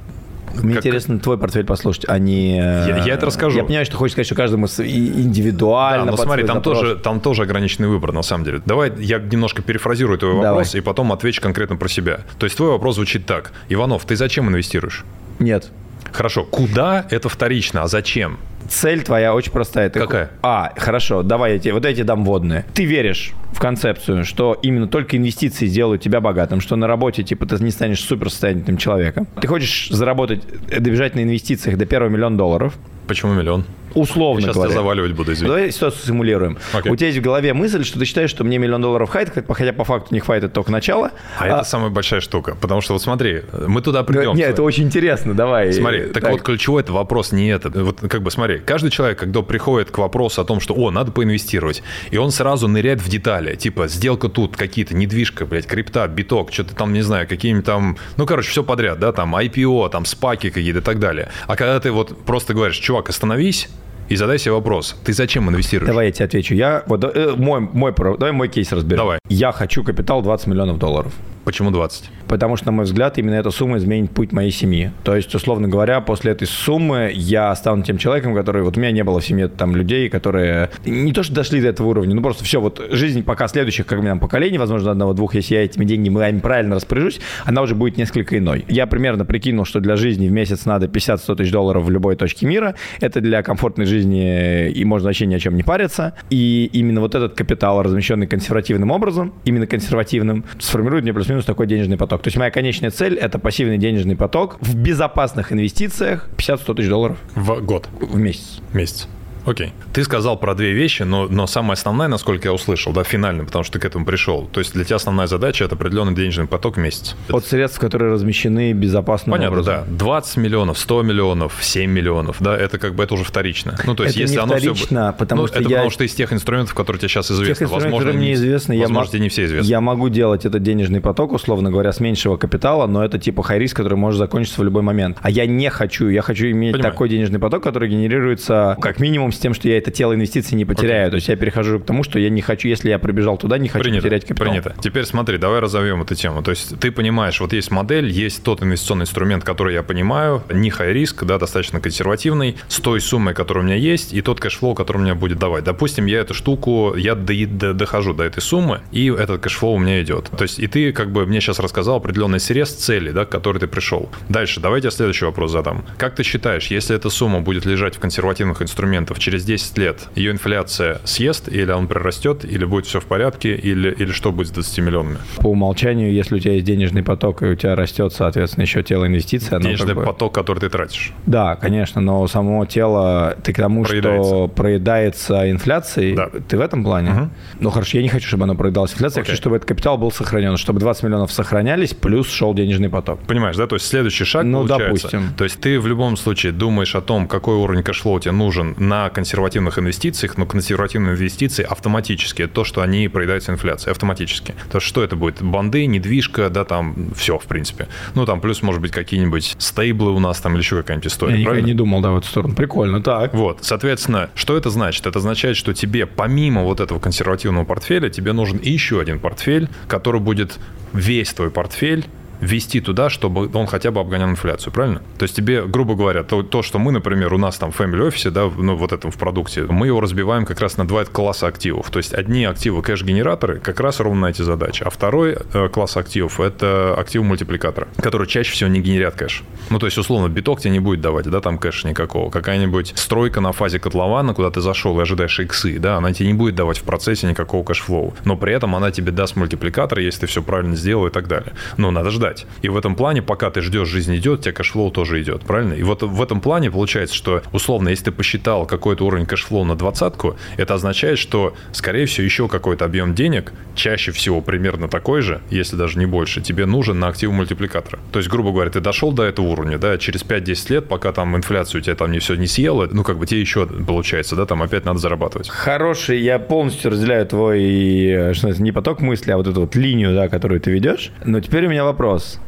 Мне 0.55 0.75
Как- 0.75 0.85
интересно 0.85 1.19
твой 1.19 1.37
портфель 1.37 1.65
послушать, 1.65 2.05
а 2.07 2.17
не... 2.17 2.55
Я- 2.57 3.03
я 3.05 3.13
это 3.15 3.25
расскажу. 3.25 3.57
Я 3.57 3.65
понимаю, 3.65 3.85
что 3.85 3.97
хочешь 3.97 4.13
сказать, 4.13 4.25
что 4.27 4.35
каждому 4.35 4.67
индивидуально 4.67 6.05
Да, 6.05 6.11
но 6.11 6.17
смотри, 6.17 6.43
там 6.45 6.57
запрос. 6.57 6.79
тоже, 6.79 6.95
там 6.95 7.19
тоже 7.19 7.43
ограниченный 7.43 7.89
выбор, 7.89 8.11
на 8.13 8.21
самом 8.23 8.45
деле. 8.45 8.61
Давай 8.65 8.91
я 8.97 9.19
немножко 9.19 9.61
перефразирую 9.61 10.17
твой 10.17 10.31
Давай. 10.31 10.49
вопрос 10.49 10.73
и 10.75 10.81
потом 10.81 11.11
отвечу 11.11 11.41
конкретно 11.41 11.75
про 11.75 11.87
себя. 11.89 12.21
То 12.39 12.45
есть 12.45 12.55
твой 12.57 12.69
вопрос 12.69 12.95
звучит 12.95 13.25
так. 13.25 13.51
Иванов, 13.69 14.05
ты 14.05 14.15
зачем 14.15 14.47
инвестируешь? 14.49 15.03
Нет. 15.39 15.69
Хорошо, 16.17 16.45
куда 16.45 17.05
это 17.11 17.29
вторично, 17.29 17.83
а 17.83 17.87
зачем? 17.87 18.39
Цель 18.67 19.03
твоя 19.03 19.35
очень 19.35 19.51
простая. 19.51 19.87
Ты- 19.91 19.99
Какая? 19.99 20.31
А, 20.41 20.73
хорошо, 20.75 21.21
давай 21.21 21.53
я 21.53 21.59
тебе, 21.59 21.73
вот 21.73 21.83
тебе 21.83 22.03
дам 22.03 22.25
вводные. 22.25 22.65
Ты 22.73 22.85
веришь 22.85 23.33
в 23.53 23.59
концепцию, 23.59 24.25
что 24.25 24.57
именно 24.63 24.87
только 24.87 25.15
инвестиции 25.15 25.67
сделают 25.67 26.01
тебя 26.01 26.19
богатым, 26.19 26.59
что 26.59 26.75
на 26.75 26.87
работе, 26.87 27.21
типа, 27.21 27.45
ты 27.45 27.63
не 27.63 27.69
станешь 27.69 27.99
суперсостоятельным 28.01 28.77
человеком. 28.77 29.27
Ты 29.39 29.47
хочешь 29.47 29.89
заработать, 29.91 30.41
э, 30.71 30.79
добежать 30.79 31.13
на 31.13 31.21
инвестициях 31.21 31.77
до 31.77 31.85
первого 31.85 32.09
миллиона 32.09 32.35
долларов, 32.35 32.73
Почему 33.07 33.33
миллион? 33.33 33.63
Условно 33.93 34.41
Сейчас 34.41 34.55
говоря. 34.55 34.71
тебя 34.71 34.79
заваливать 34.81 35.11
буду, 35.13 35.33
извини. 35.33 35.49
Давай 35.49 35.71
ситуацию 35.71 36.05
симулируем. 36.05 36.57
Окей. 36.73 36.91
У 36.91 36.95
тебя 36.95 37.07
есть 37.07 37.19
в 37.19 37.21
голове 37.21 37.53
мысль, 37.53 37.83
что 37.83 37.99
ты 37.99 38.05
считаешь, 38.05 38.29
что 38.29 38.43
мне 38.43 38.57
миллион 38.57 38.81
долларов 38.81 39.09
хватит, 39.09 39.33
хотя- 39.47 39.73
по 39.73 39.83
факту 39.83 40.13
не 40.13 40.19
хватит 40.19 40.53
только 40.53 40.71
начала. 40.71 41.11
А, 41.39 41.47
это 41.47 41.63
самая 41.63 41.89
большая 41.89 42.21
штука. 42.21 42.55
Потому 42.59 42.81
что 42.81 42.93
вот 42.93 43.01
смотри, 43.01 43.43
мы 43.67 43.81
туда 43.81 44.03
придем. 44.03 44.35
Нет, 44.35 44.49
это 44.49 44.63
очень 44.63 44.83
интересно, 44.85 45.33
давай. 45.33 45.73
Смотри, 45.73 46.07
так, 46.07 46.29
вот 46.29 46.41
ключевой 46.41 46.81
это 46.81 46.93
вопрос 46.93 47.31
не 47.31 47.47
этот. 47.49 47.75
Вот 47.75 47.99
как 48.01 48.21
бы 48.21 48.31
смотри, 48.31 48.59
каждый 48.59 48.89
человек, 48.89 49.19
когда 49.19 49.41
приходит 49.41 49.91
к 49.91 49.97
вопросу 49.97 50.41
о 50.41 50.45
том, 50.45 50.59
что, 50.59 50.73
о, 50.73 50.91
надо 50.91 51.11
поинвестировать, 51.11 51.83
и 52.11 52.17
он 52.17 52.31
сразу 52.31 52.67
ныряет 52.67 53.01
в 53.01 53.09
детали, 53.09 53.55
типа, 53.55 53.87
сделка 53.87 54.29
тут, 54.29 54.57
какие-то, 54.57 54.95
недвижка, 54.95 55.45
блядь, 55.45 55.67
крипта, 55.67 56.07
биток, 56.07 56.51
что-то 56.51 56.75
там, 56.75 56.93
не 56.93 57.01
знаю, 57.01 57.27
какие-нибудь 57.27 57.65
там, 57.65 57.97
ну, 58.17 58.25
короче, 58.25 58.49
все 58.49 58.63
подряд, 58.63 58.99
да, 58.99 59.11
там, 59.11 59.35
IPO, 59.35 59.89
там, 59.89 60.05
спаки 60.05 60.49
какие-то 60.49 60.79
и 60.79 60.81
так 60.81 60.99
далее. 60.99 61.29
А 61.47 61.55
когда 61.55 61.79
ты 61.79 61.91
вот 61.91 62.25
просто 62.25 62.53
говоришь, 62.53 62.77
чувак, 62.77 63.09
остановись, 63.09 63.69
и 64.09 64.15
задай 64.15 64.39
себе 64.39 64.53
вопрос, 64.53 64.95
ты 65.03 65.13
зачем 65.13 65.49
инвестируешь? 65.49 65.87
Давай 65.87 66.07
я 66.07 66.11
тебе 66.11 66.25
отвечу. 66.25 66.55
Я, 66.55 66.83
вот, 66.87 67.03
э, 67.03 67.35
мой, 67.35 67.59
мой, 67.59 67.93
давай 67.95 68.31
мой 68.31 68.47
кейс 68.47 68.71
разберем. 68.71 68.97
Давай. 68.97 69.19
Я 69.29 69.51
хочу 69.51 69.83
капитал 69.83 70.21
20 70.21 70.47
миллионов 70.47 70.79
долларов. 70.79 71.13
Почему 71.47 71.71
20? 71.71 72.09
Потому 72.27 72.57
что, 72.57 72.65
на 72.65 72.71
мой 72.73 72.83
взгляд, 72.83 73.17
именно 73.17 73.35
эта 73.35 73.51
сумма 73.51 73.77
изменит 73.77 74.11
путь 74.11 74.33
моей 74.33 74.51
семьи. 74.51 74.91
То 75.05 75.15
есть, 75.15 75.33
условно 75.33 75.69
говоря, 75.69 76.01
после 76.01 76.33
этой 76.33 76.45
суммы 76.45 77.09
я 77.13 77.55
стану 77.55 77.83
тем 77.83 77.97
человеком, 77.97 78.35
который... 78.35 78.63
Вот 78.63 78.75
у 78.75 78.81
меня 78.81 78.91
не 78.91 79.01
было 79.01 79.21
в 79.21 79.25
семье 79.25 79.47
там 79.47 79.73
людей, 79.73 80.09
которые 80.09 80.69
не 80.85 81.13
то 81.13 81.23
что 81.23 81.33
дошли 81.33 81.61
до 81.61 81.69
этого 81.69 81.87
уровня, 81.87 82.13
ну 82.15 82.21
просто 82.21 82.43
все, 82.43 82.59
вот 82.59 82.85
жизнь 82.91 83.23
пока 83.23 83.47
следующих, 83.47 83.85
как 83.85 84.03
там, 84.03 84.19
поколений, 84.19 84.57
возможно, 84.57 84.91
одного-двух, 84.91 85.35
если 85.35 85.55
я 85.55 85.63
этими 85.63 85.85
деньгами 85.85 86.29
ими 86.29 86.39
правильно 86.39 86.75
распоряжусь, 86.75 87.21
она 87.45 87.61
уже 87.61 87.75
будет 87.75 87.95
несколько 87.95 88.37
иной. 88.37 88.65
Я 88.67 88.85
примерно 88.85 89.23
прикинул, 89.23 89.63
что 89.63 89.79
для 89.79 89.95
жизни 89.95 90.27
в 90.27 90.33
месяц 90.33 90.65
надо 90.65 90.87
50-100 90.87 91.33
тысяч 91.37 91.51
долларов 91.53 91.85
в 91.85 91.89
любой 91.89 92.17
точке 92.17 92.45
мира. 92.45 92.75
Это 92.99 93.21
для 93.21 93.41
комфортной 93.41 93.85
жизни, 93.85 94.69
и 94.69 94.83
можно 94.83 95.07
вообще 95.07 95.25
ни 95.25 95.35
о 95.35 95.39
чем 95.39 95.55
не 95.55 95.63
париться. 95.63 96.13
И 96.29 96.69
именно 96.73 96.99
вот 96.99 97.15
этот 97.15 97.35
капитал, 97.35 97.81
размещенный 97.81 98.27
консервативным 98.27 98.91
образом, 98.91 99.33
именно 99.45 99.65
консервативным, 99.65 100.43
сформирует 100.59 101.03
мне 101.03 101.13
плюс-минус 101.13 101.36
такой 101.45 101.67
денежный 101.67 101.97
поток. 101.97 102.21
То 102.21 102.27
есть 102.27 102.37
моя 102.37 102.51
конечная 102.51 102.91
цель– 102.91 103.15
это 103.19 103.39
пассивный 103.39 103.77
денежный 103.77 104.15
поток 104.15 104.57
в 104.61 104.75
безопасных 104.75 105.51
инвестициях 105.53 106.27
50-100 106.37 106.75
тысяч 106.75 106.89
долларов 106.89 107.17
В 107.35 107.61
год. 107.61 107.87
в 107.99 108.17
месяц. 108.17 108.59
Месяц. 108.73 109.07
Окей. 109.47 109.71
Ты 109.93 110.03
сказал 110.03 110.37
про 110.37 110.53
две 110.55 110.73
вещи, 110.73 111.03
но, 111.03 111.27
но 111.27 111.47
самая 111.47 111.73
основная, 111.73 112.07
насколько 112.07 112.47
я 112.47 112.53
услышал, 112.53 112.93
да, 112.93 113.03
финально, 113.03 113.45
потому 113.45 113.63
что 113.63 113.73
ты 113.73 113.79
к 113.79 113.85
этому 113.85 114.05
пришел. 114.05 114.47
То 114.51 114.59
есть 114.59 114.73
для 114.73 114.83
тебя 114.83 114.97
основная 114.97 115.27
задача 115.27 115.63
это 115.65 115.75
определенный 115.75 116.13
денежный 116.13 116.45
поток 116.47 116.75
в 116.75 116.79
месяц. 116.79 117.15
От 117.29 117.45
средств, 117.45 117.79
которые 117.79 118.11
размещены 118.11 118.73
безопасным 118.73 119.31
Понятно, 119.33 119.59
образом. 119.59 119.73
да. 119.89 119.97
20 119.97 120.37
миллионов, 120.37 120.77
100 120.77 121.01
миллионов, 121.03 121.57
7 121.61 121.89
миллионов, 121.89 122.37
да, 122.41 122.55
это 122.57 122.77
как 122.77 122.93
бы 122.95 123.03
это 123.03 123.13
уже 123.13 123.23
вторично. 123.23 123.75
Ну, 123.85 123.95
то 123.95 124.03
есть, 124.03 124.15
Это 124.15 124.21
если 124.23 124.35
не 124.35 124.41
оно 124.43 124.55
вторично, 124.57 125.15
потому 125.17 125.41
ну, 125.43 125.47
что 125.47 125.59
это 125.59 125.69
я- 125.69 125.75
потому 125.77 125.89
что 125.91 126.03
из 126.03 126.13
тех 126.13 126.33
инструментов, 126.33 126.75
которые 126.75 126.99
тебе 126.99 127.09
сейчас 127.09 127.27
Тех 127.27 127.35
известны. 127.37 127.51
инструментов, 127.63 127.83
возможно, 127.83 127.99
которые 127.99 128.17
мне 128.19 128.27
не- 128.29 128.33
известны, 128.33 128.73
я, 128.73 128.81
возможно, 128.81 129.11
мог- 129.13 129.21
не 129.21 129.29
все 129.29 129.45
известны. 129.45 129.67
я 129.69 129.81
могу 129.81 130.09
делать 130.09 130.45
этот 130.45 130.61
денежный 130.61 130.99
поток, 130.99 131.31
условно 131.31 131.71
говоря, 131.71 131.91
с 131.93 131.99
меньшего 131.99 132.35
капитала, 132.37 132.85
но 132.87 133.03
это 133.03 133.17
типа 133.17 133.43
high 133.43 133.58
risk, 133.58 133.77
который 133.77 133.97
может 133.97 134.17
закончиться 134.19 134.61
в 134.61 134.63
любой 134.65 134.81
момент. 134.81 135.17
А 135.21 135.29
я 135.29 135.45
не 135.45 135.69
хочу. 135.69 136.09
Я 136.09 136.21
хочу 136.21 136.47
иметь 136.51 136.73
Понимаю. 136.73 136.91
такой 136.91 137.09
денежный 137.09 137.39
поток, 137.39 137.63
который 137.63 137.89
генерируется 137.89 138.77
как 138.81 138.99
минимум 138.99 139.31
с 139.37 139.39
тем, 139.39 139.53
что 139.53 139.67
я 139.69 139.77
это 139.77 139.91
тело 139.91 140.13
инвестиций 140.13 140.55
не 140.57 140.65
потеряю. 140.65 141.09
То 141.11 141.15
есть 141.15 141.27
я 141.29 141.35
перехожу 141.35 141.79
к 141.79 141.85
тому, 141.85 142.03
что 142.03 142.19
я 142.19 142.29
не 142.29 142.41
хочу, 142.41 142.67
если 142.67 142.89
я 142.89 142.99
прибежал 142.99 143.37
туда, 143.37 143.57
не 143.57 143.69
хочу 143.69 143.83
Принято, 143.83 144.01
потерять 144.03 144.25
капитал. 144.25 144.47
принято. 144.47 144.75
Теперь 144.81 145.05
смотри, 145.05 145.37
давай 145.37 145.59
разовьем 145.59 146.01
эту 146.01 146.15
тему. 146.15 146.43
То 146.43 146.51
есть 146.51 146.79
ты 146.79 146.91
понимаешь, 146.91 147.39
вот 147.39 147.53
есть 147.53 147.71
модель, 147.71 148.09
есть 148.09 148.43
тот 148.43 148.61
инвестиционный 148.61 149.03
инструмент, 149.03 149.43
который 149.43 149.73
я 149.73 149.83
понимаю, 149.83 150.43
не 150.51 150.69
high 150.69 150.91
risk, 150.91 151.23
да, 151.23 151.37
достаточно 151.37 151.79
консервативный, 151.79 152.57
с 152.67 152.79
той 152.79 152.99
суммой, 153.01 153.33
которая 153.33 153.63
у 153.63 153.67
меня 153.67 153.77
есть, 153.77 154.13
и 154.13 154.21
тот 154.21 154.39
кэшфлоу, 154.39 154.73
который 154.75 154.97
у 154.97 155.01
меня 155.01 155.15
будет 155.15 155.37
давать. 155.39 155.63
Допустим, 155.63 156.05
я 156.05 156.19
эту 156.19 156.33
штуку, 156.33 156.95
я 156.95 157.15
до- 157.15 157.45
до- 157.45 157.73
дохожу 157.73 158.13
до 158.13 158.23
этой 158.23 158.41
суммы, 158.41 158.81
и 158.91 159.07
этот 159.09 159.41
кэшфлоу 159.41 159.75
у 159.75 159.79
меня 159.79 160.01
идет. 160.01 160.29
То 160.37 160.43
есть 160.43 160.59
и 160.59 160.67
ты 160.67 160.91
как 160.91 161.11
бы 161.11 161.25
мне 161.25 161.39
сейчас 161.41 161.59
рассказал 161.59 161.97
определенный 161.97 162.39
срез 162.39 162.71
цели, 162.73 163.11
да, 163.11 163.25
к 163.25 163.29
которой 163.29 163.59
ты 163.59 163.67
пришел. 163.67 164.09
Дальше, 164.29 164.59
давайте 164.59 164.87
я 164.87 164.91
следующий 164.91 165.25
вопрос 165.25 165.51
задам. 165.51 165.85
Как 165.97 166.15
ты 166.15 166.23
считаешь, 166.23 166.67
если 166.67 166.95
эта 166.95 167.09
сумма 167.09 167.41
будет 167.41 167.65
лежать 167.65 167.95
в 167.95 167.99
консервативных 167.99 168.61
инструментах 168.61 169.19
через 169.27 169.43
10 169.43 169.77
лет 169.77 170.07
ее 170.15 170.31
инфляция 170.31 171.01
съест, 171.03 171.49
или 171.49 171.69
он 171.69 171.89
прирастет, 171.89 172.45
или 172.45 172.63
будет 172.63 172.85
все 172.85 173.01
в 173.01 173.05
порядке, 173.05 173.55
или, 173.55 173.91
или 173.91 174.13
что 174.13 174.31
будет 174.31 174.47
с 174.47 174.51
20 174.51 174.79
миллионами? 174.79 175.17
По 175.35 175.47
умолчанию, 175.47 176.13
если 176.13 176.35
у 176.35 176.39
тебя 176.39 176.53
есть 176.53 176.65
денежный 176.65 177.03
поток, 177.03 177.43
и 177.43 177.47
у 177.47 177.55
тебя 177.55 177.75
растет, 177.75 178.13
соответственно, 178.13 178.61
еще 178.63 178.83
тело 178.83 179.05
инвестиций. 179.05 179.59
Денежный 179.59 179.87
как 179.87 179.95
бы... 179.97 180.03
поток, 180.05 180.33
который 180.33 180.59
ты 180.59 180.69
тратишь. 180.69 181.11
Да, 181.25 181.57
конечно, 181.57 181.99
но 181.99 182.25
само 182.27 182.65
тело, 182.65 183.35
ты 183.43 183.51
к 183.51 183.57
тому, 183.57 183.83
что 183.83 184.47
проедается 184.47 185.51
инфляцией, 185.51 186.15
да. 186.15 186.29
ты 186.47 186.57
в 186.57 186.61
этом 186.61 186.85
плане? 186.85 187.11
Угу. 187.11 187.29
Ну 187.59 187.69
хорошо, 187.69 187.97
я 187.97 188.03
не 188.03 188.09
хочу, 188.09 188.29
чтобы 188.29 188.45
оно 188.45 188.55
проедалось 188.55 188.93
инфляцией, 188.93 189.23
okay. 189.23 189.27
я 189.27 189.31
хочу, 189.31 189.41
чтобы 189.41 189.57
этот 189.57 189.67
капитал 189.67 189.97
был 189.97 190.09
сохранен, 190.09 190.55
чтобы 190.55 190.79
20 190.79 191.03
миллионов 191.03 191.33
сохранялись, 191.33 191.93
плюс 191.93 192.31
шел 192.31 192.53
денежный 192.53 192.87
поток. 192.87 193.19
Понимаешь, 193.27 193.57
да? 193.57 193.67
То 193.67 193.75
есть 193.75 193.87
следующий 193.87 194.23
шаг 194.23 194.45
ну, 194.45 194.59
получается. 194.59 194.85
допустим. 194.85 195.33
То 195.37 195.43
есть 195.43 195.59
ты 195.59 195.81
в 195.81 195.87
любом 195.87 196.15
случае 196.15 196.53
думаешь 196.53 196.95
о 196.95 197.01
том, 197.01 197.27
какой 197.27 197.55
уровень 197.55 197.83
кэшфлоу 197.83 198.21
тебе 198.21 198.31
нужен 198.31 198.73
на 198.77 199.06
консервативных 199.09 199.79
инвестициях, 199.79 200.37
но 200.37 200.45
консервативные 200.45 201.15
инвестиции 201.15 201.63
автоматически, 201.63 202.43
это 202.43 202.53
то, 202.53 202.63
что 202.63 202.81
они 202.81 203.07
проедаются 203.07 203.51
инфляцией, 203.51 203.91
автоматически. 203.91 204.55
То 204.71 204.79
что 204.79 205.03
это 205.03 205.15
будет? 205.15 205.41
Бонды, 205.41 205.85
недвижка, 205.85 206.49
да, 206.49 206.65
там 206.65 207.11
все, 207.15 207.37
в 207.37 207.45
принципе. 207.45 207.87
Ну, 208.15 208.25
там 208.25 208.41
плюс, 208.41 208.61
может 208.61 208.81
быть, 208.81 208.91
какие-нибудь 208.91 209.55
стейблы 209.59 210.11
у 210.11 210.19
нас 210.19 210.39
там 210.39 210.53
или 210.53 210.61
еще 210.61 210.77
какая-нибудь 210.77 211.07
история. 211.07 211.37
Я 211.37 211.45
правильно? 211.45 211.67
не 211.67 211.73
думал, 211.73 212.01
да, 212.01 212.11
в 212.11 212.17
эту 212.17 212.27
сторону. 212.27 212.55
Прикольно, 212.55 213.01
так. 213.01 213.33
Вот, 213.33 213.59
соответственно, 213.61 214.29
что 214.35 214.57
это 214.57 214.69
значит? 214.69 215.05
Это 215.05 215.19
означает, 215.19 215.57
что 215.57 215.73
тебе 215.73 216.05
помимо 216.05 216.63
вот 216.63 216.79
этого 216.79 216.99
консервативного 216.99 217.65
портфеля, 217.65 218.09
тебе 218.09 218.33
нужен 218.33 218.59
еще 218.61 218.99
один 218.99 219.19
портфель, 219.19 219.69
который 219.87 220.21
будет 220.21 220.59
весь 220.93 221.33
твой 221.33 221.51
портфель 221.51 222.05
ввести 222.41 222.81
туда, 222.81 223.09
чтобы 223.09 223.49
он 223.53 223.67
хотя 223.67 223.91
бы 223.91 223.99
обгонял 223.99 224.29
инфляцию, 224.29 224.73
правильно? 224.73 225.01
То 225.17 225.23
есть 225.23 225.35
тебе, 225.35 225.63
грубо 225.63 225.95
говоря, 225.95 226.23
то, 226.23 226.43
то 226.43 226.61
что 226.61 226.79
мы, 226.79 226.91
например, 226.91 227.33
у 227.33 227.37
нас 227.37 227.57
там 227.57 227.71
в 227.71 227.79
Family 227.79 228.09
Office, 228.09 228.29
да, 228.31 228.49
ну 228.55 228.75
вот 228.75 228.91
этом 228.91 229.11
в 229.11 229.17
продукте, 229.17 229.63
мы 229.63 229.87
его 229.87 230.01
разбиваем 230.01 230.45
как 230.45 230.59
раз 230.59 230.77
на 230.77 230.87
два 230.87 231.05
класса 231.05 231.47
активов. 231.47 231.89
То 231.89 231.97
есть 231.97 232.13
одни 232.13 232.45
активы 232.45 232.81
кэш-генераторы 232.81 233.59
как 233.59 233.79
раз 233.79 233.99
ровно 233.99 234.21
на 234.21 234.29
эти 234.29 234.41
задачи, 234.41 234.83
а 234.83 234.89
второй 234.89 235.37
э, 235.53 235.69
класс 235.69 235.97
активов– 235.97 236.39
это 236.41 236.95
активы-мультипликаторы, 236.97 237.87
которые 238.01 238.27
чаще 238.27 238.51
всего 238.51 238.69
не 238.69 238.81
генерят 238.81 239.15
кэш. 239.15 239.43
Ну, 239.69 239.79
то 239.79 239.85
есть, 239.85 239.97
условно, 239.97 240.29
биток 240.29 240.59
тебе 240.59 240.71
не 240.71 240.79
будет 240.79 241.01
давать, 241.01 241.29
да, 241.29 241.41
там 241.41 241.57
cash 241.57 241.83
никакого. 241.83 242.29
Какая-нибудь 242.29 242.93
стройка 242.95 243.41
на 243.41 243.51
фазе 243.51 243.79
котлована, 243.79 244.33
куда 244.33 244.51
ты 244.51 244.61
зашел 244.61 244.97
и 244.99 245.01
ожидаешь 245.01 245.39
иксы, 245.39 245.79
да, 245.79 245.97
она 245.97 246.13
тебе 246.13 246.27
не 246.27 246.33
будет 246.33 246.55
давать 246.55 246.77
в 246.79 246.83
процессе 246.83 247.27
никакого 247.27 247.63
кэшфлоу. 247.63 248.13
Но 248.25 248.35
при 248.35 248.53
этом 248.53 248.75
она 248.75 248.91
тебе 248.91 249.11
даст 249.11 249.35
мультипликатор, 249.35 249.99
если 249.99 250.21
ты 250.21 250.27
все 250.27 250.41
правильно 250.41 250.75
сделал 250.75 251.07
и 251.07 251.11
так 251.11 251.27
далее. 251.27 251.53
Но 251.77 251.91
надо 251.91 252.09
ждать 252.09 252.26
ждать. 252.27 252.45
И 252.61 252.69
в 252.69 252.77
этом 252.77 252.95
плане, 252.95 253.21
пока 253.21 253.49
ты 253.49 253.61
ждешь, 253.61 253.87
жизнь 253.87 254.15
идет, 254.15 254.39
у 254.39 254.41
тебя 254.43 254.53
кэшфлоу 254.53 254.91
тоже 254.91 255.21
идет, 255.21 255.41
правильно? 255.43 255.73
И 255.73 255.83
вот 255.83 256.03
в 256.03 256.21
этом 256.21 256.41
плане 256.41 256.71
получается, 256.71 257.15
что 257.15 257.41
условно, 257.53 257.89
если 257.89 258.05
ты 258.05 258.11
посчитал 258.11 258.65
какой-то 258.65 259.05
уровень 259.05 259.25
кэшфлоу 259.25 259.63
на 259.63 259.75
двадцатку, 259.75 260.37
это 260.57 260.73
означает, 260.73 261.19
что, 261.19 261.55
скорее 261.71 262.05
всего, 262.05 262.25
еще 262.25 262.47
какой-то 262.47 262.85
объем 262.85 263.15
денег, 263.15 263.53
чаще 263.75 264.11
всего 264.11 264.41
примерно 264.41 264.87
такой 264.87 265.21
же, 265.21 265.41
если 265.49 265.75
даже 265.75 265.99
не 265.99 266.05
больше, 266.05 266.41
тебе 266.41 266.65
нужен 266.65 266.99
на 266.99 267.07
активы 267.07 267.33
мультипликатора. 267.33 267.99
То 268.11 268.19
есть, 268.19 268.29
грубо 268.29 268.51
говоря, 268.51 268.69
ты 268.69 268.79
дошел 268.79 269.11
до 269.11 269.23
этого 269.23 269.47
уровня, 269.47 269.77
да, 269.77 269.97
через 269.97 270.23
5-10 270.23 270.73
лет, 270.73 270.87
пока 270.87 271.11
там 271.11 271.35
инфляцию 271.35 271.81
тебя 271.81 271.95
там 271.95 272.11
не 272.11 272.19
все 272.19 272.35
не 272.35 272.47
съело, 272.47 272.87
ну, 272.91 273.03
как 273.03 273.17
бы 273.17 273.25
тебе 273.25 273.41
еще 273.41 273.65
получается, 273.65 274.35
да, 274.35 274.45
там 274.45 274.61
опять 274.61 274.85
надо 274.85 274.99
зарабатывать. 274.99 275.49
Хороший, 275.49 276.21
я 276.21 276.39
полностью 276.39 276.91
разделяю 276.91 277.25
твой, 277.25 277.61
э, 277.61 278.33
что 278.33 278.49
не 278.61 278.71
поток 278.71 279.01
мысли, 279.01 279.31
а 279.31 279.37
вот 279.37 279.47
эту 279.47 279.61
вот 279.61 279.75
линию, 279.75 280.13
да, 280.13 280.27
которую 280.29 280.59
ты 280.59 280.71
ведешь. 280.71 281.11
Но 281.23 281.39
теперь 281.39 281.65
у 281.67 281.69
меня 281.69 281.83
вопрос 281.83 282.16
вопрос. 282.17 282.39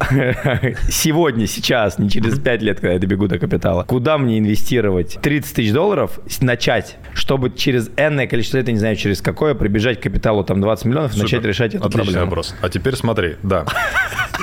сегодня, 0.88 1.46
сейчас, 1.46 1.98
не 1.98 2.08
через 2.08 2.38
5 2.38 2.62
лет, 2.62 2.80
когда 2.80 2.94
я 2.94 2.98
добегу 2.98 3.26
до 3.28 3.38
капитала, 3.38 3.84
куда 3.84 4.18
мне 4.18 4.38
инвестировать 4.38 5.18
30 5.20 5.54
тысяч 5.54 5.72
долларов, 5.72 6.20
начать, 6.40 6.96
чтобы 7.14 7.50
через 7.50 7.90
энное 7.96 8.26
количество 8.26 8.58
лет, 8.58 8.68
я 8.68 8.72
не 8.72 8.78
знаю, 8.78 8.96
через 8.96 9.20
какое, 9.20 9.54
прибежать 9.54 10.00
к 10.00 10.02
капиталу 10.02 10.44
там 10.44 10.60
20 10.60 10.84
миллионов, 10.86 11.12
Супер. 11.12 11.24
начать 11.24 11.44
решать 11.44 11.74
эту 11.74 11.84
Отличный 11.84 12.04
проблему. 12.04 12.26
вопрос. 12.26 12.54
А 12.60 12.68
теперь 12.68 12.96
смотри, 12.96 13.36
да. 13.42 13.64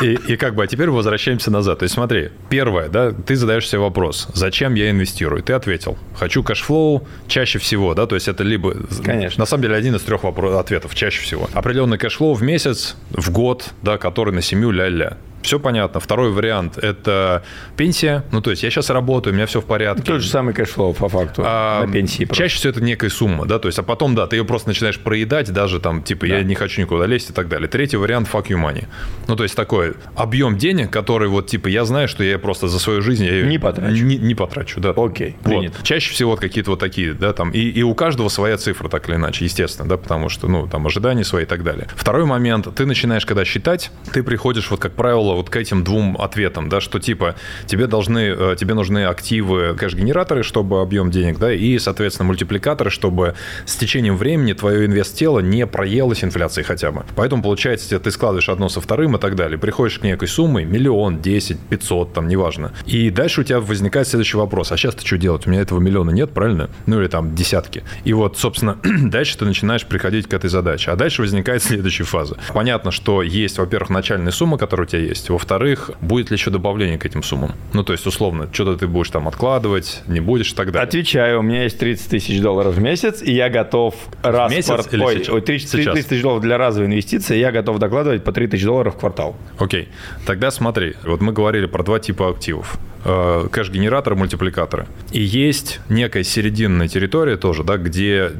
И, 0.01 0.13
и 0.27 0.37
как 0.37 0.53
бы, 0.53 0.63
а 0.63 0.67
теперь 0.67 0.91
возвращаемся 0.91 1.49
назад. 1.49 1.79
То 1.79 1.83
есть 1.83 1.95
смотри, 1.95 2.29
первое, 2.49 2.87
да, 2.87 3.11
ты 3.11 3.35
задаешь 3.35 3.67
себе 3.67 3.79
вопрос, 3.79 4.27
зачем 4.33 4.75
я 4.75 4.91
инвестирую? 4.91 5.41
Ты 5.41 5.53
ответил, 5.53 5.97
хочу 6.13 6.43
кэшфлоу 6.43 7.07
чаще 7.27 7.57
всего, 7.57 7.95
да, 7.95 8.05
то 8.05 8.13
есть 8.13 8.27
это 8.27 8.43
либо... 8.43 8.75
Конечно. 9.03 9.41
На 9.41 9.47
самом 9.47 9.63
деле 9.63 9.75
один 9.75 9.95
из 9.95 10.03
трех 10.03 10.23
вопрос, 10.23 10.55
ответов 10.55 10.93
чаще 10.93 11.21
всего. 11.23 11.49
Определенный 11.51 11.97
кэшфлоу 11.97 12.35
в 12.35 12.43
месяц, 12.43 12.95
в 13.09 13.31
год, 13.31 13.73
да, 13.81 13.97
который 13.97 14.33
на 14.35 14.43
семью 14.43 14.69
ля-ля 14.69 15.17
все 15.48 15.60
понятно. 15.60 16.00
Второй 16.00 16.32
вариант– 16.32 16.77
это 16.82 17.44
пенсия. 17.75 18.24
Ну, 18.32 18.42
то 18.42 18.51
есть 18.51 18.63
я 18.63 18.70
сейчас 18.70 18.89
работаю, 18.89 19.34
у 19.34 19.36
меня 19.36 19.46
все 19.46 19.62
в 19.62 19.66
порядке. 19.66 20.04
Тот 20.04 20.22
же 20.22 20.30
самый 20.30 20.54
кэшфлоу 20.54 20.94
по 20.94 21.10
факту 21.10 21.44
а, 21.46 21.86
на 21.86 21.92
пенсии. 21.92 22.25
Просто. 22.25 22.44
Чаще 22.44 22.58
всего 22.58 22.72
это 22.72 22.82
некая 22.82 23.10
сумма, 23.10 23.46
да, 23.46 23.58
то 23.58 23.68
есть, 23.68 23.80
а 23.80 23.84
потом, 23.84 24.13
да, 24.13 24.27
ты 24.27 24.36
ее 24.36 24.46
просто 24.46 24.68
начинаешь 24.68 25.00
проедать, 25.00 25.51
даже 25.51 25.80
там, 25.80 26.04
типа, 26.04 26.27
да. 26.27 26.38
я 26.38 26.44
не 26.44 26.54
хочу 26.54 26.82
никуда 26.82 27.06
лезть 27.06 27.30
и 27.30 27.34
так 27.34 27.48
далее. 27.48 27.68
Третий 27.68 27.98
вариант– 27.98 28.30
fuck 28.32 28.48
you 28.48 28.62
money. 28.62 28.86
Ну, 29.27 29.36
то 29.36 29.44
есть 29.44 29.56
такой 29.56 29.94
объем 30.16 30.58
денег, 30.58 30.92
который 30.92 31.30
вот, 31.30 31.48
типа, 31.48 31.68
я 31.70 31.86
знаю, 31.86 32.08
что 32.08 32.24
я 32.24 32.38
просто 32.39 32.68
за 32.68 32.80
свою 32.80 33.01
жизнь... 33.01 33.24
Я 33.25 33.44
не 33.44 33.58
потрачу. 33.58 34.04
Не, 34.04 34.18
не 34.18 34.36
потрачу, 34.36 34.82
да. 34.82 34.94
Окей, 34.96 35.38
вот. 35.44 35.72
Чаще 35.84 36.12
всего 36.12 36.32
вот 36.32 36.42
какие-то 36.42 36.72
вот 36.72 36.80
такие, 36.80 37.13
да, 37.13 37.32
там, 37.32 37.51
и, 37.51 37.60
и 37.60 37.84
у 37.84 37.96
каждого 37.96 38.27
своя 38.27 38.58
цифра, 38.58 38.89
так 38.89 39.08
или 39.08 39.16
иначе, 39.16 39.46
естественно, 39.46 39.88
да, 39.88 39.98
потому 39.98 40.27
что, 40.27 40.48
ну, 40.48 40.68
там, 40.68 40.86
ожидания 40.86 41.24
свои 41.24 41.44
и 41.44 41.46
так 41.46 41.64
далее. 41.64 41.88
Второй 41.96 42.25
момент, 42.25 42.68
ты 42.75 42.86
начинаешь, 42.86 43.25
когда 43.25 43.46
считать, 43.46 43.92
ты 44.12 44.24
приходишь, 44.24 44.70
вот, 44.70 44.79
как 44.79 44.94
правило, 44.94 45.33
вот 45.37 45.50
к 45.50 45.55
этим 45.55 45.83
двум 45.83 46.17
ответом, 46.19 46.69
да, 46.69 46.81
что 46.81 47.00
типа 47.00 47.35
тебе 47.65 47.87
должны, 47.87 48.19
э, 48.19 48.55
тебе 48.59 48.73
нужны 48.73 49.05
активы 49.05 49.75
кэш-генераторы, 49.75 50.43
чтобы 50.43 50.81
объем 50.81 51.11
денег, 51.11 51.39
да, 51.39 51.53
и, 51.53 51.79
соответственно, 51.79 52.27
мультипликаторы, 52.27 52.89
чтобы 52.89 53.35
с 53.65 53.75
течением 53.75 54.17
времени 54.17 54.53
твое 54.53 54.85
инвест-тело 54.85 55.39
не 55.39 55.65
проелось 55.65 56.23
инфляцией 56.23 56.65
хотя 56.65 56.91
бы. 56.91 57.05
Поэтому, 57.15 57.43
получается, 57.43 58.00
ты 58.00 58.11
складываешь 58.11 58.50
одно 58.50 58.69
со 58.69 58.81
вторым 58.81 59.15
и 59.15 59.19
так 59.19 59.35
далее. 59.35 59.57
Приходишь 59.57 60.00
к 60.00 60.03
некой 60.03 60.27
суммой, 60.27 60.65
миллион, 60.65 61.21
десять, 61.21 61.59
пятьсот, 61.59 62.13
там, 62.13 62.27
неважно. 62.27 62.73
И 62.85 63.09
дальше 63.09 63.41
у 63.41 63.43
тебя 63.43 63.59
возникает 63.59 64.07
следующий 64.07 64.37
вопрос. 64.37 64.71
А 64.71 64.77
сейчас 64.77 64.95
ты 64.95 65.05
что 65.05 65.17
делать? 65.17 65.47
У 65.47 65.50
меня 65.50 65.61
этого 65.61 65.79
миллиона 65.79 66.11
нет, 66.11 66.31
правильно? 66.31 66.69
Ну 66.85 67.00
или 67.00 67.07
там 67.07 67.35
десятки. 67.35 67.83
И 68.03 68.13
вот, 68.13 68.37
собственно, 68.37 68.77
дальше 68.83 69.37
ты 69.37 69.45
начинаешь 69.45 69.85
приходить 69.85 70.27
к 70.27 70.33
этой 70.33 70.50
задаче. 70.50 70.91
А 70.91 70.95
дальше 70.95 71.21
возникает 71.21 71.63
следующая 71.63 72.03
фаза. 72.03 72.37
Понятно, 72.53 72.91
что 72.91 73.21
есть, 73.21 73.57
во-первых, 73.57 73.89
начальная 73.89 74.31
сумма, 74.31 74.57
которая 74.57 74.87
у 74.87 74.89
тебя 74.89 75.01
есть. 75.01 75.17
Во-вторых, 75.30 75.92
будет 76.01 76.30
ли 76.30 76.38
еще 76.38 76.51
добавление 76.51 76.98
к 76.98 77.06
этим 77.06 77.24
суммам? 77.24 77.53
Ну, 77.74 77.84
то 77.84 77.94
есть, 77.94 78.06
условно, 78.06 78.50
что-то 78.51 78.77
ты 78.77 78.88
будешь 78.88 79.10
там 79.10 79.27
откладывать, 79.27 80.01
не 80.08 80.20
будешь 80.20 80.51
и 80.51 80.56
так 80.56 80.72
далее. 80.72 80.88
Отвечаю, 80.88 81.40
у 81.40 81.42
меня 81.42 81.64
есть 81.64 81.80
30 81.80 82.10
тысяч 82.10 82.42
долларов 82.42 82.75
в 82.75 82.82
месяц, 82.82 83.22
и 83.22 83.32
я 83.34 83.50
готов 83.50 83.96
раз... 84.24 84.51
В 84.51 84.56
месяц 84.56 84.68
кварт... 84.68 84.94
или 84.94 85.03
Ой, 85.03 85.16
сейчас? 85.18 85.44
30, 85.44 85.72
30 85.72 86.08
тысяч 86.08 86.22
долларов 86.22 86.44
для 86.44 86.58
разовой 86.58 86.88
инвестиции, 86.88 87.38
я 87.38 87.51
готов 87.51 87.80
докладывать 87.80 88.24
по 88.24 88.32
3 88.32 88.48
тысячи 88.48 88.66
долларов 88.66 88.96
в 88.96 89.00
квартал. 89.00 89.36
Окей. 89.60 89.90
Тогда 90.25 90.51
смотри, 90.51 90.96
вот 91.03 91.22
мы 91.22 91.34
говорили 91.34 91.66
про 91.66 91.84
два 91.84 92.00
типа 92.00 92.30
активов. 92.30 92.77
Э, 93.06 93.48
кэш-генераторы, 93.51 94.16
мультипликаторы. 94.16 94.88
И 95.12 95.22
есть 95.22 95.80
некая 95.88 96.24
серединная 96.24 96.88
территория 96.88 97.38
тоже, 97.38 97.64
да, 97.64 97.77
где 97.77 98.32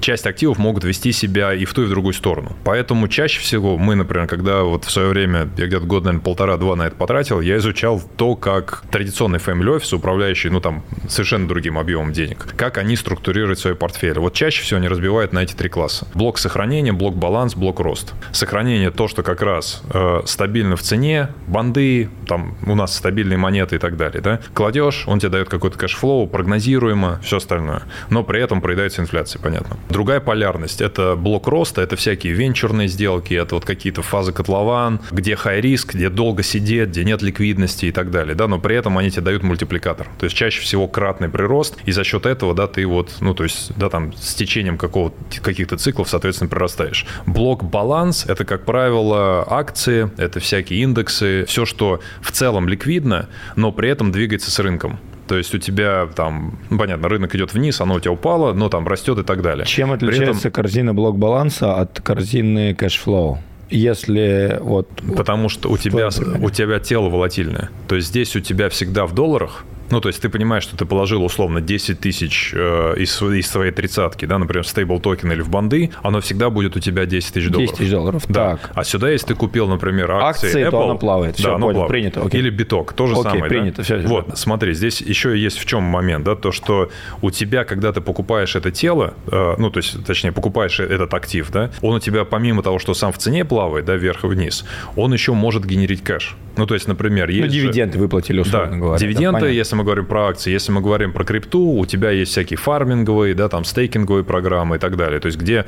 часть 0.00 0.26
активов 0.26 0.58
могут 0.58 0.84
вести 0.84 1.12
себя 1.12 1.54
и 1.54 1.64
в 1.64 1.74
ту, 1.74 1.82
и 1.82 1.86
в 1.86 1.90
другую 1.90 2.14
сторону. 2.14 2.56
Поэтому 2.64 3.08
чаще 3.08 3.40
всего 3.40 3.78
мы, 3.78 3.94
например, 3.94 4.26
когда 4.26 4.62
вот 4.62 4.84
в 4.84 4.90
свое 4.90 5.08
время, 5.08 5.48
я 5.56 5.66
где-то 5.66 5.86
год, 5.86 6.04
наверное, 6.04 6.22
полтора-два 6.22 6.76
на 6.76 6.86
это 6.86 6.96
потратил, 6.96 7.40
я 7.40 7.56
изучал 7.58 8.02
то, 8.16 8.36
как 8.36 8.82
традиционный 8.90 9.38
family 9.38 9.78
office, 9.78 9.94
управляющий, 9.94 10.50
ну, 10.50 10.60
там, 10.60 10.84
совершенно 11.08 11.48
другим 11.48 11.78
объемом 11.78 12.12
денег, 12.12 12.46
как 12.56 12.78
они 12.78 12.96
структурируют 12.96 13.58
свои 13.58 13.74
портфели. 13.74 14.18
Вот 14.18 14.34
чаще 14.34 14.62
всего 14.62 14.78
они 14.78 14.88
разбивают 14.88 15.32
на 15.32 15.40
эти 15.40 15.54
три 15.54 15.68
класса. 15.68 16.06
Блок 16.14 16.38
сохранения, 16.38 16.92
блок 16.92 17.16
баланс, 17.16 17.54
блок 17.54 17.80
рост. 17.80 18.14
Сохранение 18.32 18.90
то, 18.90 19.08
что 19.08 19.22
как 19.22 19.42
раз 19.42 19.82
э, 19.92 20.20
стабильно 20.26 20.76
в 20.76 20.82
цене, 20.82 21.28
банды, 21.46 22.10
там 22.26 22.56
у 22.66 22.74
нас 22.74 22.94
стабильные 22.94 23.38
монеты 23.38 23.76
и 23.76 23.78
так 23.78 23.96
далее, 23.96 24.20
да. 24.20 24.40
Кладешь, 24.54 25.04
он 25.06 25.18
тебе 25.18 25.30
дает 25.30 25.48
какой-то 25.48 25.78
кэшфлоу, 25.78 26.26
прогнозируемо, 26.26 27.20
все 27.22 27.38
остальное. 27.38 27.82
Но 28.10 28.22
при 28.22 28.40
этом 28.40 28.60
проедается 28.60 29.02
инфляция, 29.02 29.40
понятно 29.40 29.69
понятно. 29.70 29.92
Другая 29.92 30.20
полярность– 30.20 30.80
это 30.82 31.16
блок 31.16 31.48
роста, 31.48 31.82
это 31.82 31.96
всякие 31.96 32.32
венчурные 32.32 32.88
сделки, 32.88 33.34
это 33.34 33.54
вот 33.54 33.64
какие-то 33.64 34.02
фазы 34.02 34.32
котлован, 34.32 35.00
где 35.10 35.34
high 35.34 35.60
risk, 35.60 35.94
где 35.94 36.08
долго 36.08 36.42
сидеть, 36.42 36.90
где 36.90 37.04
нет 37.04 37.22
ликвидности 37.22 37.86
и 37.86 37.92
так 37.92 38.10
далее, 38.10 38.34
да, 38.34 38.48
но 38.48 38.58
при 38.58 38.76
этом 38.76 38.98
они 38.98 39.10
тебе 39.10 39.22
дают 39.22 39.42
мультипликатор. 39.42 40.08
То 40.18 40.24
есть 40.24 40.36
чаще 40.36 40.60
всего 40.60 40.88
кратный 40.88 41.28
прирост, 41.28 41.76
и 41.84 41.92
за 41.92 42.04
счет 42.04 42.26
этого, 42.26 42.54
да, 42.54 42.66
ты 42.66 42.86
вот, 42.86 43.10
ну, 43.20 43.34
то 43.34 43.44
есть, 43.44 43.72
да, 43.76 43.88
там, 43.88 44.12
с 44.12 44.34
течением 44.34 44.78
какого 44.78 45.12
каких-то 45.42 45.76
циклов, 45.76 46.08
соответственно, 46.08 46.48
прирастаешь. 46.48 47.06
Блок 47.26 47.64
баланс– 47.64 48.24
это, 48.28 48.44
как 48.44 48.64
правило, 48.64 49.44
акции, 49.48 50.10
это 50.16 50.40
всякие 50.40 50.82
индексы, 50.82 51.44
все, 51.46 51.64
что 51.64 52.00
в 52.20 52.30
целом 52.32 52.68
ликвидно, 52.68 53.28
но 53.56 53.72
при 53.72 53.88
этом 53.88 54.12
двигается 54.12 54.50
с 54.50 54.58
рынком. 54.58 54.98
То 55.30 55.36
есть 55.36 55.54
у 55.54 55.58
тебя 55.58 56.08
там, 56.16 56.58
ну, 56.70 56.76
понятно, 56.76 57.08
рынок 57.08 57.32
идет 57.36 57.54
вниз, 57.54 57.80
оно 57.80 57.94
у 57.94 58.00
тебя 58.00 58.10
упало, 58.10 58.52
но 58.52 58.68
там 58.68 58.88
растет 58.88 59.16
и 59.16 59.22
так 59.22 59.42
далее. 59.42 59.64
Чем 59.64 59.92
отличается 59.92 60.48
этом... 60.48 60.50
корзина 60.50 60.92
блок 60.92 61.18
баланса 61.18 61.76
от 61.76 62.00
корзины 62.00 62.74
кэшфлоу? 62.74 63.38
если 63.68 64.58
вот... 64.60 64.88
Потому 65.16 65.48
что 65.48 65.70
у 65.70 65.78
тебя, 65.78 66.08
у 66.40 66.50
тебя 66.50 66.80
тело 66.80 67.08
волатильное. 67.08 67.70
То 67.86 67.94
есть 67.94 68.08
здесь 68.08 68.34
у 68.34 68.40
тебя 68.40 68.68
всегда 68.70 69.06
в 69.06 69.14
долларах, 69.14 69.64
Ну, 69.90 70.00
то 70.00 70.08
есть 70.08 70.20
ты 70.22 70.28
понимаешь, 70.28 70.62
что 70.62 70.76
ты 70.76 70.84
положил 70.84 71.24
условно 71.24 71.60
10 71.60 72.00
тысяч 72.00 72.52
э, 72.54 72.94
из, 72.96 73.20
из 73.22 73.48
своей 73.48 73.72
тридцатки, 73.72 74.24
да, 74.24 74.38
например, 74.38 74.64
в 74.64 74.68
стейбл 74.68 75.00
токен 75.00 75.30
или 75.32 75.40
в 75.40 75.48
бонды, 75.50 75.90
оно 76.02 76.20
всегда 76.20 76.50
будет 76.50 76.76
у 76.76 76.80
тебя 76.80 77.06
10 77.06 77.32
тысяч 77.34 77.48
долларов. 77.48 77.70
10 77.70 77.78
тысяч 77.78 77.90
долларов, 77.90 78.24
Да. 78.28 78.50
так. 78.56 78.70
А 78.74 78.84
сюда, 78.84 79.10
если 79.10 79.28
ты 79.28 79.34
купил, 79.34 79.66
например, 79.68 80.10
акции, 80.10 80.46
Акции, 80.48 80.62
Apple, 80.66 80.70
то 80.70 80.84
оно 80.84 80.98
плавает. 80.98 81.32
Да, 81.36 81.38
Всё, 81.38 81.54
оно 81.54 81.66
понял, 81.66 81.80
плавает. 81.80 81.90
принято, 81.90 82.22
окей. 82.26 82.40
Или 82.40 82.50
биток, 82.50 82.92
то 82.92 83.06
же 83.06 83.12
Окей, 83.14 83.22
самое. 83.24 83.42
да? 83.42 83.48
принято, 83.48 83.82
всё, 83.82 83.98
всё, 83.98 84.08
Вот, 84.08 84.20
понятно. 84.24 84.36
смотри, 84.36 84.74
здесь 84.74 85.00
еще 85.00 85.36
есть 85.38 85.58
в 85.58 85.66
чем 85.66 85.82
момент, 85.82 86.24
да, 86.24 86.36
то, 86.36 86.52
что 86.52 86.90
у 87.22 87.30
тебя, 87.30 87.64
когда 87.64 87.92
ты 87.92 88.00
покупаешь 88.00 88.56
это 88.56 88.70
тело, 88.70 89.14
э, 89.30 89.54
ну, 89.58 89.70
то 89.70 89.78
есть, 89.78 90.04
точнее, 90.04 90.32
покупаешь 90.32 90.80
этот 90.80 91.12
актив, 91.14 91.50
да, 91.50 91.70
он 91.82 91.96
у 91.96 92.00
тебя, 92.00 92.24
помимо 92.24 92.62
того, 92.62 92.78
что 92.78 92.94
сам 92.94 93.12
в 93.12 93.18
цене 93.18 93.44
плавает, 93.44 93.84
да, 93.84 93.94
вверх 93.96 94.24
и 94.24 94.26
вниз, 94.28 94.64
он 94.96 95.12
еще 95.12 95.32
может 95.32 95.64
генерить 95.66 96.02
кэш. 96.02 96.36
Ну, 96.60 96.66
то 96.66 96.74
есть, 96.74 96.86
например, 96.88 97.28
Ну, 97.28 97.32
есть 97.32 97.54
же- 97.54 97.62
дивиденды 97.62 97.98
выплатили, 97.98 98.38
условно 98.40 98.72
да, 98.72 98.76
говоря. 98.76 98.98
да, 98.98 98.98
дивиденды, 98.98 99.40
понятно. 99.40 99.46
если 99.54 99.76
мы 99.76 99.82
говорим 99.84 100.04
про 100.04 100.28
акции, 100.28 100.52
если 100.52 100.72
мы 100.72 100.82
говорим 100.82 101.10
про 101.12 101.24
крипту, 101.24 101.78
у 101.78 101.86
тебя 101.86 102.10
есть 102.10 102.32
всякие 102.32 102.58
фарминговые, 102.58 103.34
да, 103.34 103.48
там 103.48 103.64
стейкинговые 103.64 104.24
программы 104.24 104.76
и 104.76 104.78
так 104.78 104.98
далее. 104.98 105.20
То 105.20 105.26
есть, 105.26 105.38
где 105.38 105.64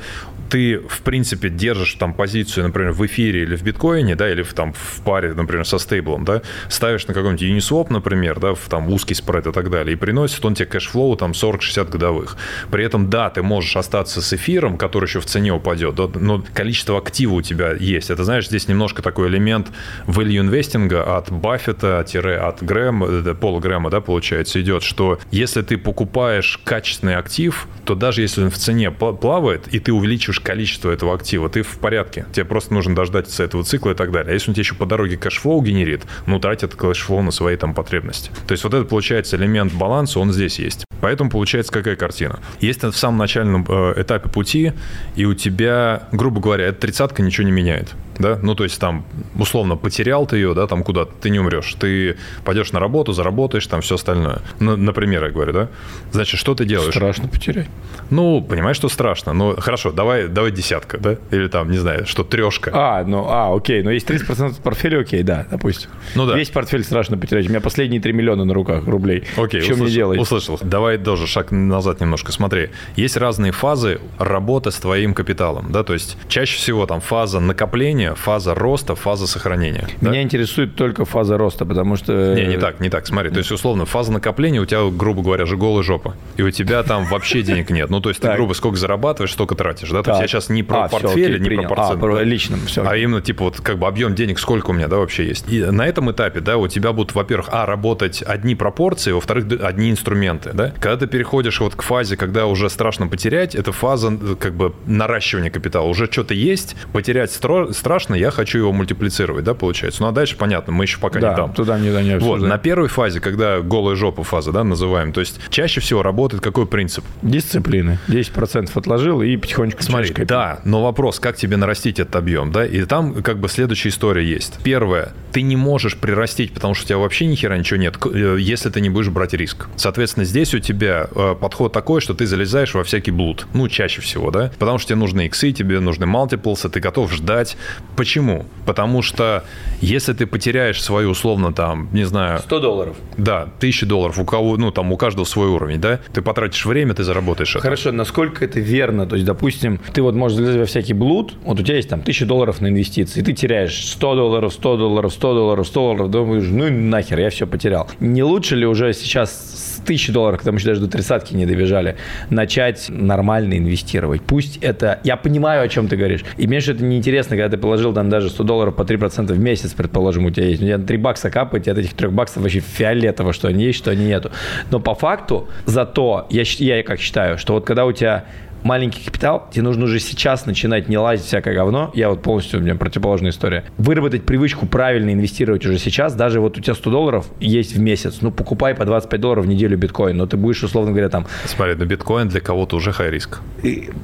ты, 0.51 0.77
в 0.87 1.01
принципе, 1.01 1.49
держишь 1.49 1.95
там 1.95 2.13
позицию, 2.13 2.65
например, 2.65 2.91
в 2.91 3.03
эфире 3.07 3.41
или 3.41 3.55
в 3.55 3.63
биткоине, 3.63 4.15
да, 4.15 4.31
или 4.31 4.43
в, 4.43 4.53
там 4.53 4.73
в 4.73 5.01
паре, 5.03 5.33
например, 5.33 5.65
со 5.65 5.79
стейблом, 5.79 6.25
да, 6.25 6.43
ставишь 6.69 7.07
на 7.07 7.15
какой-нибудь 7.15 7.41
Uniswap, 7.41 7.87
например, 7.89 8.39
да, 8.39 8.53
в 8.53 8.69
там 8.69 8.87
узкий 8.89 9.15
спред 9.15 9.47
и 9.47 9.51
так 9.51 9.71
далее, 9.71 9.93
и 9.93 9.95
приносит 9.95 10.45
он 10.45 10.53
тебе 10.53 10.67
кэшфлоу 10.67 11.15
там 11.15 11.31
40-60 11.31 11.89
годовых. 11.89 12.37
При 12.69 12.85
этом, 12.85 13.09
да, 13.09 13.31
ты 13.31 13.41
можешь 13.41 13.75
остаться 13.75 14.21
с 14.21 14.31
эфиром, 14.31 14.77
который 14.77 15.05
еще 15.05 15.19
в 15.19 15.25
цене 15.25 15.53
упадет, 15.53 15.95
да, 15.95 16.07
но 16.13 16.43
количество 16.53 16.99
актива 16.99 17.33
у 17.33 17.41
тебя 17.41 17.73
есть. 17.73 18.11
Это, 18.11 18.23
знаешь, 18.23 18.47
здесь 18.47 18.67
немножко 18.67 19.01
такой 19.01 19.29
элемент 19.29 19.71
value 20.05 20.43
investing 20.83 21.14
а 21.14 21.17
от 21.17 21.31
Баффета, 21.31 21.99
от 21.99 22.63
Грэма, 22.63 23.07
э, 23.07 23.33
Пола 23.33 23.59
Грэма, 23.59 23.89
да, 23.89 24.01
получается, 24.01 24.61
идет, 24.61 24.83
что 24.83 25.19
если 25.31 25.61
ты 25.61 25.77
покупаешь 25.77 26.59
качественный 26.63 27.15
актив, 27.15 27.67
то 27.85 27.95
даже 27.95 28.21
если 28.21 28.43
он 28.43 28.49
в 28.49 28.57
цене 28.57 28.87
пла- 28.87 29.17
плавает, 29.17 29.67
и 29.73 29.79
ты 29.79 29.91
увеличиваешь 29.91 30.39
количество 30.39 30.91
этого 30.91 31.13
актива, 31.15 31.49
ты 31.49 31.63
в 31.63 31.77
порядке. 31.79 32.25
Тебе 32.33 32.45
просто 32.45 32.73
нужно 32.73 32.95
дождаться 32.95 33.43
этого 33.43 33.63
цикла 33.63 33.91
и 33.91 33.95
так 33.95 34.11
далее. 34.11 34.31
А 34.31 34.33
если 34.33 34.49
он 34.49 34.55
тебе 34.55 34.63
еще 34.63 34.75
по 34.75 34.85
дороге 34.85 35.17
кэшфлоу 35.17 35.61
генерит, 35.61 36.03
ну, 36.25 36.39
трать 36.39 36.63
этот 36.63 36.79
кэшфлоу 36.79 37.21
на 37.21 37.31
свои 37.31 37.55
там 37.57 37.73
потребности. 37.73 38.31
То 38.47 38.53
есть 38.53 38.63
вот 38.63 38.73
это, 38.73 38.85
получается, 38.85 39.37
элемент 39.37 39.73
баланса, 39.73 40.19
он 40.19 40.31
здесь 40.31 40.59
есть. 40.59 40.85
Поэтому 41.01 41.29
получается 41.29 41.71
какая 41.71 41.95
картина? 41.97 42.39
Если 42.61 42.89
в 42.89 42.95
самом 42.95 43.17
начальном 43.17 43.65
э, 43.67 43.93
этапе 43.97 44.29
пути, 44.29 44.71
и 45.17 45.25
у 45.25 45.33
тебя, 45.33 46.03
грубо 46.13 46.39
говоря, 46.39 46.67
эта 46.67 46.79
тридцатка 46.79 47.21
ничего 47.21 47.45
не 47.45 47.51
меняет, 47.51 47.93
да? 48.17 48.39
Ну, 48.41 48.55
то 48.55 48.63
есть 48.63 48.79
там, 48.79 49.05
условно, 49.37 49.75
потерял 49.75 50.25
ты 50.25 50.37
ее, 50.37 50.53
да, 50.53 50.67
там 50.67 50.83
куда-то, 50.83 51.11
ты 51.21 51.29
не 51.29 51.39
умрешь. 51.39 51.75
Ты 51.79 52.17
пойдешь 52.43 52.71
на 52.71 52.79
работу, 52.79 53.13
заработаешь, 53.13 53.65
там 53.67 53.81
все 53.81 53.95
остальное. 53.95 54.41
Ну, 54.59 54.75
например, 54.77 55.25
я 55.25 55.31
говорю, 55.31 55.53
да? 55.53 55.69
Значит, 56.11 56.39
что 56.39 56.55
ты 56.55 56.65
делаешь? 56.65 56.93
Страшно 56.93 57.27
потерять. 57.27 57.67
Ну, 58.09 58.41
понимаешь, 58.41 58.77
что 58.77 58.89
страшно. 58.89 59.33
Ну, 59.33 59.55
хорошо, 59.57 59.91
давай, 59.91 60.27
давай 60.27 60.51
десятка, 60.51 60.97
да? 60.97 61.17
Или 61.31 61.47
там, 61.47 61.71
не 61.71 61.77
знаю, 61.77 62.05
что 62.05 62.23
трешка. 62.23 62.71
А, 62.73 63.03
ну, 63.03 63.25
а, 63.27 63.55
окей, 63.55 63.81
но 63.83 63.91
есть 63.91 64.09
30% 64.09 64.61
портфеля, 64.61 64.99
окей, 64.99 65.23
да, 65.23 65.45
допустим. 65.49 65.89
Ну 66.15 66.25
да. 66.25 66.35
Весь 66.35 66.49
портфель 66.49 66.83
страшно 66.83 67.17
потерять. 67.17 67.47
У 67.47 67.49
меня 67.49 67.61
последние 67.61 68.01
3 68.01 68.13
миллиона 68.13 68.45
на 68.45 68.53
руках 68.53 68.85
рублей. 68.87 69.23
Окей, 69.37 69.61
Что 69.61 69.73
мне 69.73 69.83
услышал, 69.83 69.95
делать? 69.95 70.19
услышал. 70.19 70.59
Давай 70.61 70.97
тоже 70.97 71.27
шаг 71.27 71.51
назад 71.51 72.01
немножко. 72.01 72.31
Смотри, 72.31 72.69
есть 72.95 73.17
разные 73.17 73.51
фазы 73.51 73.99
работы 74.19 74.71
с 74.71 74.75
твоим 74.75 75.13
капиталом, 75.13 75.71
да, 75.71 75.83
то 75.83 75.93
есть 75.93 76.17
чаще 76.27 76.57
всего 76.57 76.85
там 76.85 77.01
фаза 77.01 77.39
накопления, 77.39 78.02
фаза 78.15 78.53
роста, 78.53 78.95
фаза 78.95 79.27
сохранения. 79.27 79.87
да? 80.01 80.09
Меня 80.09 80.21
интересует 80.21 80.75
только 80.75 81.05
фаза 81.05 81.37
роста, 81.37 81.65
потому 81.65 81.95
что... 81.95 82.35
Не, 82.35 82.45
не 82.45 82.57
так, 82.57 82.79
не 82.79 82.89
так. 82.89 83.07
Смотри, 83.07 83.31
то 83.31 83.37
есть, 83.39 83.51
условно, 83.51 83.85
фаза 83.85 84.11
накопления 84.11 84.59
у 84.59 84.65
тебя, 84.65 84.83
грубо 84.89 85.21
говоря, 85.21 85.45
же 85.45 85.57
голая 85.57 85.83
жопа. 85.83 86.15
И 86.37 86.41
у 86.41 86.51
тебя 86.51 86.83
там 86.83 87.05
вообще 87.05 87.41
денег 87.41 87.69
нет. 87.69 87.89
Ну, 87.89 88.01
то 88.01 88.09
есть, 88.09 88.21
ты, 88.21 88.31
грубо, 88.33 88.53
сколько 88.53 88.77
зарабатываешь, 88.77 89.31
столько 89.31 89.55
тратишь, 89.55 89.89
да? 89.89 90.03
То 90.03 90.11
есть, 90.11 90.21
я 90.21 90.27
сейчас 90.27 90.49
не 90.49 90.63
про 90.63 90.83
А, 90.85 90.87
портфель, 90.89 91.41
не 91.41 91.49
про 91.49 91.67
процент. 91.75 91.97
А, 91.97 91.97
про 91.97 92.15
да. 92.15 92.23
личном, 92.23 92.59
всё. 92.65 92.85
А 92.87 92.95
именно, 92.97 93.21
типа, 93.21 93.45
вот 93.45 93.61
как 93.61 93.77
бы 93.79 93.87
объем 93.87 94.15
денег, 94.15 94.39
сколько 94.39 94.71
у 94.71 94.73
меня, 94.73 94.87
да, 94.87 94.97
вообще 94.97 95.25
есть. 95.27 95.47
И 95.51 95.61
на 95.63 95.85
этом 95.85 96.11
этапе, 96.11 96.39
да, 96.39 96.57
у 96.57 96.67
тебя 96.67 96.91
будут, 96.93 97.15
во-первых, 97.15 97.49
а, 97.51 97.65
работать 97.65 98.21
одни 98.23 98.55
пропорции, 98.55 99.11
во-вторых, 99.11 99.45
одни 99.61 99.91
инструменты, 99.91 100.51
да? 100.53 100.73
Когда 100.79 100.97
ты 100.97 101.07
переходишь 101.07 101.59
вот 101.59 101.75
к 101.75 101.81
фазе, 101.81 102.17
когда 102.17 102.45
уже 102.47 102.69
страшно 102.69 103.07
потерять, 103.07 103.55
это 103.55 103.71
фаза, 103.71 104.11
э, 104.11 104.35
как 104.39 104.53
бы, 104.53 104.73
наращивания 104.85 105.49
капитала. 105.49 105.87
Уже 105.87 106.07
что-то 106.11 106.33
есть, 106.33 106.75
потерять 106.91 107.29
стро- 107.31 107.71
страшно, 107.93 108.15
я 108.15 108.31
хочу 108.31 108.57
его 108.57 108.73
мультиплицировать, 108.73 109.43
да, 109.43 109.53
получается. 109.53 110.01
Ну, 110.01 110.07
а 110.07 110.11
дальше, 110.11 110.35
понятно, 110.35 110.73
мы 110.73 110.85
еще 110.85 110.97
пока 110.97 111.19
да, 111.19 111.29
не 111.29 111.35
там. 111.35 111.53
туда 111.53 111.77
не, 111.77 111.89
не 111.89 112.17
Вот, 112.17 112.41
на 112.41 112.57
первой 112.57 112.87
фазе, 112.87 113.19
когда 113.19 113.59
голая 113.59 113.95
жопа 113.95 114.23
фаза, 114.23 114.51
да, 114.51 114.63
называем, 114.63 115.13
то 115.13 115.19
есть 115.19 115.39
чаще 115.49 115.79
всего 115.79 116.01
работает 116.01 116.41
какой 116.41 116.65
принцип? 116.65 117.05
Дисциплины. 117.21 117.99
10% 118.07 118.71
отложил 118.73 119.21
и 119.21 119.37
потихонечку 119.37 119.83
Смотри, 119.83 120.07
чашкой. 120.07 120.25
да, 120.25 120.59
но 120.65 120.83
вопрос, 120.83 121.19
как 121.19 121.35
тебе 121.35 121.55
нарастить 121.55 121.99
этот 121.99 122.15
объем, 122.15 122.51
да, 122.51 122.65
и 122.65 122.83
там 122.85 123.21
как 123.21 123.37
бы 123.37 123.47
следующая 123.47 123.89
история 123.89 124.27
есть. 124.27 124.57
Первое, 124.63 125.13
ты 125.31 125.43
не 125.43 125.55
можешь 125.55 125.95
прирастить, 125.95 126.51
потому 126.51 126.73
что 126.73 126.85
у 126.85 126.87
тебя 126.87 126.97
вообще 126.97 127.27
ни 127.27 127.35
хера 127.35 127.55
ничего 127.55 127.79
нет, 127.79 127.97
э, 128.11 128.37
если 128.39 128.71
ты 128.71 128.81
не 128.81 128.89
будешь 128.89 129.09
брать 129.09 129.33
риск. 129.33 129.67
Соответственно, 129.75 130.25
здесь 130.25 130.55
у 130.55 130.59
тебя 130.59 131.07
э, 131.13 131.35
подход 131.39 131.73
такой, 131.73 132.01
что 132.01 132.15
ты 132.15 132.25
залезаешь 132.25 132.73
во 132.73 132.83
всякий 132.83 133.11
блуд, 133.11 133.45
ну, 133.53 133.67
чаще 133.67 134.01
всего, 134.01 134.31
да, 134.31 134.51
потому 134.57 134.79
что 134.79 134.89
тебе 134.89 134.97
нужны 134.97 135.27
иксы, 135.27 135.51
тебе 135.51 135.79
нужны 135.79 136.05
multiples, 136.05 136.67
ты 136.67 136.79
готов 136.79 137.13
ждать. 137.13 137.55
Почему? 137.95 138.45
Потому 138.65 139.01
что 139.01 139.43
если 139.81 140.13
ты 140.13 140.25
потеряешь 140.25 140.81
свою, 140.81 141.11
условно, 141.11 141.53
там, 141.53 141.89
не 141.91 142.05
знаю, 142.05 142.39
100 142.39 142.59
долларов. 142.59 142.97
Да, 143.17 143.49
тысячи 143.59 143.85
долларов, 143.85 144.17
у 144.17 144.25
кого, 144.25 144.57
ну, 144.57 144.71
там, 144.71 144.91
у 144.91 144.97
каждого 144.97 145.25
свой 145.25 145.47
уровень, 145.47 145.79
да? 145.79 145.99
Ты 146.13 146.21
потратишь 146.21 146.65
время, 146.65 146.93
ты 146.93 147.03
заработаешь 147.03 147.51
это. 147.51 147.61
Хорошо, 147.61 147.91
насколько 147.91 148.45
это 148.45 148.59
верно? 148.59 149.05
То 149.05 149.15
есть, 149.15 149.25
допустим, 149.25 149.79
ты 149.93 150.01
вот 150.01 150.15
можешь 150.15 150.37
залезть 150.37 150.57
во 150.57 150.65
всякий 150.65 150.93
блуд, 150.93 151.35
вот 151.43 151.59
у 151.59 151.63
тебя 151.63 151.75
есть 151.75 151.89
там 151.89 151.99
1000 151.99 152.25
долларов 152.25 152.61
на 152.61 152.67
инвестиции, 152.67 153.19
и 153.19 153.23
ты 153.23 153.33
теряешь 153.33 153.85
100 153.85 154.15
долларов, 154.15 154.53
100 154.53 154.77
долларов, 154.77 155.13
100 155.13 155.33
долларов, 155.33 155.67
100 155.67 155.79
долларов, 155.79 156.11
думаешь, 156.11 156.45
ну 156.47 156.69
нахер, 156.69 157.19
я 157.19 157.29
все 157.29 157.45
потерял. 157.45 157.89
Не 157.99 158.23
лучше 158.23 158.55
ли 158.55 158.65
уже 158.65 158.93
сейчас 158.93 159.77
с 159.77 159.81
1000 159.81 160.11
долларов, 160.13 160.41
мы 160.45 160.53
еще 160.53 160.67
даже 160.67 160.81
до 160.81 160.87
тридцатки 160.87 161.33
не 161.33 161.45
добежали, 161.45 161.97
начать 162.29 162.85
нормально 162.89 163.57
инвестировать? 163.57 164.21
Пусть 164.21 164.57
это... 164.57 164.99
Я 165.03 165.17
понимаю, 165.17 165.63
о 165.63 165.67
чем 165.67 165.87
ты 165.87 165.97
говоришь. 165.97 166.23
И 166.37 166.47
мне 166.47 166.59
же 166.59 166.73
это 166.73 166.83
неинтересно, 166.83 167.35
когда 167.35 167.49
ты 167.49 167.57
положил 167.73 167.93
там 167.93 168.09
даже 168.09 168.29
100 168.29 168.43
долларов 168.43 168.75
по 168.75 168.83
3% 168.83 169.33
в 169.33 169.39
месяц, 169.39 169.73
предположим, 169.73 170.25
у 170.25 170.29
тебя 170.29 170.45
есть. 170.45 170.61
У 170.61 170.65
тебя 170.65 170.77
3 170.77 170.97
бакса 170.97 171.31
капает, 171.31 171.67
и 171.67 171.71
от 171.71 171.77
этих 171.79 171.93
3 171.93 172.09
баксов 172.09 172.43
вообще 172.43 172.59
фиолетово, 172.59 173.33
что 173.33 173.47
они 173.47 173.63
есть, 173.63 173.79
что 173.79 173.89
они 173.89 174.05
нету. 174.05 174.29
Но 174.71 174.79
по 174.79 174.93
факту, 174.93 175.47
зато, 175.65 176.27
я, 176.29 176.43
я 176.59 176.83
как 176.83 176.99
считаю, 176.99 177.39
что 177.39 177.53
вот 177.53 177.65
когда 177.65 177.85
у 177.85 177.91
тебя 177.91 178.25
маленький 178.63 179.03
капитал, 179.03 179.47
тебе 179.51 179.63
нужно 179.63 179.85
уже 179.85 179.99
сейчас 179.99 180.45
начинать 180.45 180.89
не 180.89 180.97
лазить 180.97 181.25
всякое 181.25 181.53
говно. 181.53 181.91
Я 181.93 182.09
вот 182.09 182.21
полностью, 182.21 182.59
у 182.59 182.63
меня 182.63 182.75
противоположная 182.75 183.31
история. 183.31 183.63
Выработать 183.77 184.25
привычку 184.25 184.65
правильно 184.65 185.11
инвестировать 185.13 185.65
уже 185.65 185.77
сейчас. 185.77 186.15
Даже 186.15 186.39
вот 186.39 186.57
у 186.57 186.61
тебя 186.61 186.73
100 186.73 186.89
долларов 186.91 187.25
есть 187.39 187.75
в 187.75 187.79
месяц. 187.79 188.17
Ну, 188.21 188.31
покупай 188.31 188.75
по 188.75 188.85
25 188.85 189.19
долларов 189.19 189.45
в 189.45 189.47
неделю 189.47 189.77
биткоин. 189.77 190.17
Но 190.17 190.25
ты 190.25 190.37
будешь, 190.37 190.63
условно 190.63 190.91
говоря, 190.91 191.09
там... 191.09 191.27
Смотри, 191.45 191.75
ну, 191.75 191.85
биткоин 191.85 192.27
для 192.27 192.39
кого-то 192.39 192.75
уже 192.75 192.91
high 192.91 193.09
риск. 193.09 193.39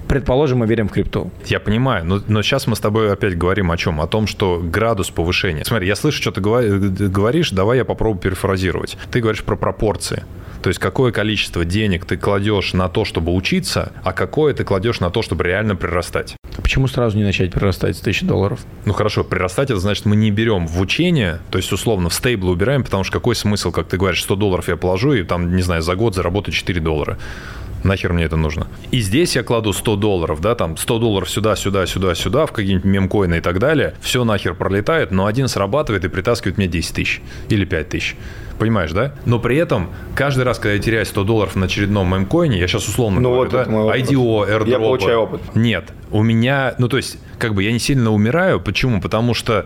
Предположим, 0.08 0.60
мы 0.60 0.68
верим 0.68 0.88
в 0.88 0.92
крипту. 0.92 1.32
Я 1.46 1.60
понимаю, 1.60 2.06
но, 2.06 2.22
но 2.28 2.42
сейчас 2.42 2.68
мы 2.68 2.76
с 2.76 2.80
тобой 2.80 3.12
опять 3.12 3.38
говорим 3.38 3.72
о 3.72 3.78
чем? 3.78 4.02
О 4.02 4.08
том, 4.08 4.28
что 4.28 4.60
градус 4.64 5.10
повышения. 5.10 5.64
Смотри, 5.66 5.88
я 5.88 5.96
слышу, 5.96 6.22
что 6.22 6.32
ты 6.32 6.42
говори- 6.42 6.70
говоришь, 7.10 7.52
давай 7.52 7.78
я 7.78 7.86
попробую 7.86 8.20
перефразировать. 8.20 8.98
Ты 9.12 9.22
говоришь 9.22 9.44
про 9.44 9.56
пропорции. 9.56 10.24
То 10.62 10.70
есть 10.70 10.80
какое 10.80 11.12
количество 11.12 11.64
денег 11.64 12.06
ты 12.06 12.18
кладешь 12.18 12.74
на 12.74 12.90
то, 12.90 13.06
чтобы 13.06 13.34
учиться, 13.34 13.94
а 14.04 14.12
какое 14.12 14.54
ты 14.54 14.64
кладешь 14.64 15.00
на 15.00 15.10
то, 15.10 15.22
чтобы 15.22 15.44
реально 15.44 15.76
прирастать. 15.76 16.36
Почему 16.62 16.88
сразу 16.88 17.18
не 17.18 17.24
начать 17.24 17.52
прирастать 17.52 17.98
с 17.98 18.02
1000 18.02 18.26
долларов? 18.26 18.60
Ну 18.86 18.94
хорошо, 18.94 19.24
прирастать 19.24 19.72
это 19.72 19.80
значит, 19.80 20.06
мы 20.06 20.16
не 20.16 20.32
берем 20.32 20.68
в 20.68 20.80
учение, 20.80 21.40
то 21.50 21.58
есть 21.58 21.72
условно 21.72 22.10
в 22.10 22.14
стейбл 22.14 22.50
убираем, 22.50 22.84
потому 22.84 23.04
что 23.04 23.14
какой 23.14 23.36
смысл, 23.36 23.72
как 23.72 23.88
ты 23.88 23.98
говоришь, 23.98 24.22
100 24.24 24.36
долларов 24.36 24.68
я 24.68 24.76
положу 24.76 25.14
и 25.14 25.24
там, 25.24 25.56
не 25.56 25.62
знаю, 25.62 25.82
за 25.82 25.96
год 25.96 26.16
заработаю 26.16 26.54
4 26.54 26.82
доллара. 26.82 27.18
Нахер 27.84 28.12
мне 28.12 28.26
это 28.26 28.36
нужно? 28.36 28.68
И 28.92 29.00
здесь 29.00 29.36
я 29.36 29.44
кладу 29.44 29.72
100 29.72 29.96
долларов, 29.96 30.42
да, 30.42 30.56
там 30.56 30.76
100 30.76 31.00
долларов 31.00 31.30
сюда, 31.30 31.56
сюда, 31.56 31.86
сюда, 31.86 32.14
сюда, 32.14 32.46
в 32.46 32.52
какие-нибудь 32.52 32.86
мемкоины 32.86 33.38
и 33.38 33.42
так 33.42 33.60
далее. 33.60 33.96
Все 34.02 34.24
нахер 34.26 34.54
пролетает, 34.54 35.12
но 35.12 35.26
один 35.26 35.48
срабатывает 35.48 36.04
и 36.04 36.10
притаскивает 36.10 36.58
мне 36.58 36.68
10 36.68 36.94
тысяч 36.94 37.22
или 37.48 37.64
5 37.64 37.90
тысяч. 37.90 38.18
Понимаешь, 38.60 38.92
да? 38.92 39.14
Но 39.26 39.40
при 39.40 39.56
этом 39.58 39.90
каждый 40.16 40.44
раз, 40.44 40.60
когда 40.60 40.74
я 40.74 40.80
теряю 40.80 41.06
100 41.06 41.24
долларов 41.24 41.56
на 41.56 41.66
очередном 41.66 42.12
мемкоине, 42.12 42.60
я 42.60 42.68
сейчас 42.68 42.88
условно 42.88 43.22
Ну 43.22 43.30
говорю, 43.34 43.52
вот 43.52 43.66
да. 43.66 43.98
IDO, 43.98 44.48
airdrop. 44.48 44.70
Я 44.70 44.80
получаю 44.80 45.20
опыт. 45.22 45.42
Нет, 45.56 45.86
у 46.12 46.22
меня, 46.22 46.76
ну 46.78 46.90
то 46.90 46.98
есть, 46.98 47.18
как 47.38 47.54
бы 47.56 47.64
я 47.64 47.72
не 47.72 47.80
сильно 47.80 48.12
умираю. 48.12 48.60
Почему? 48.60 49.00
Потому 49.02 49.34
что 49.34 49.66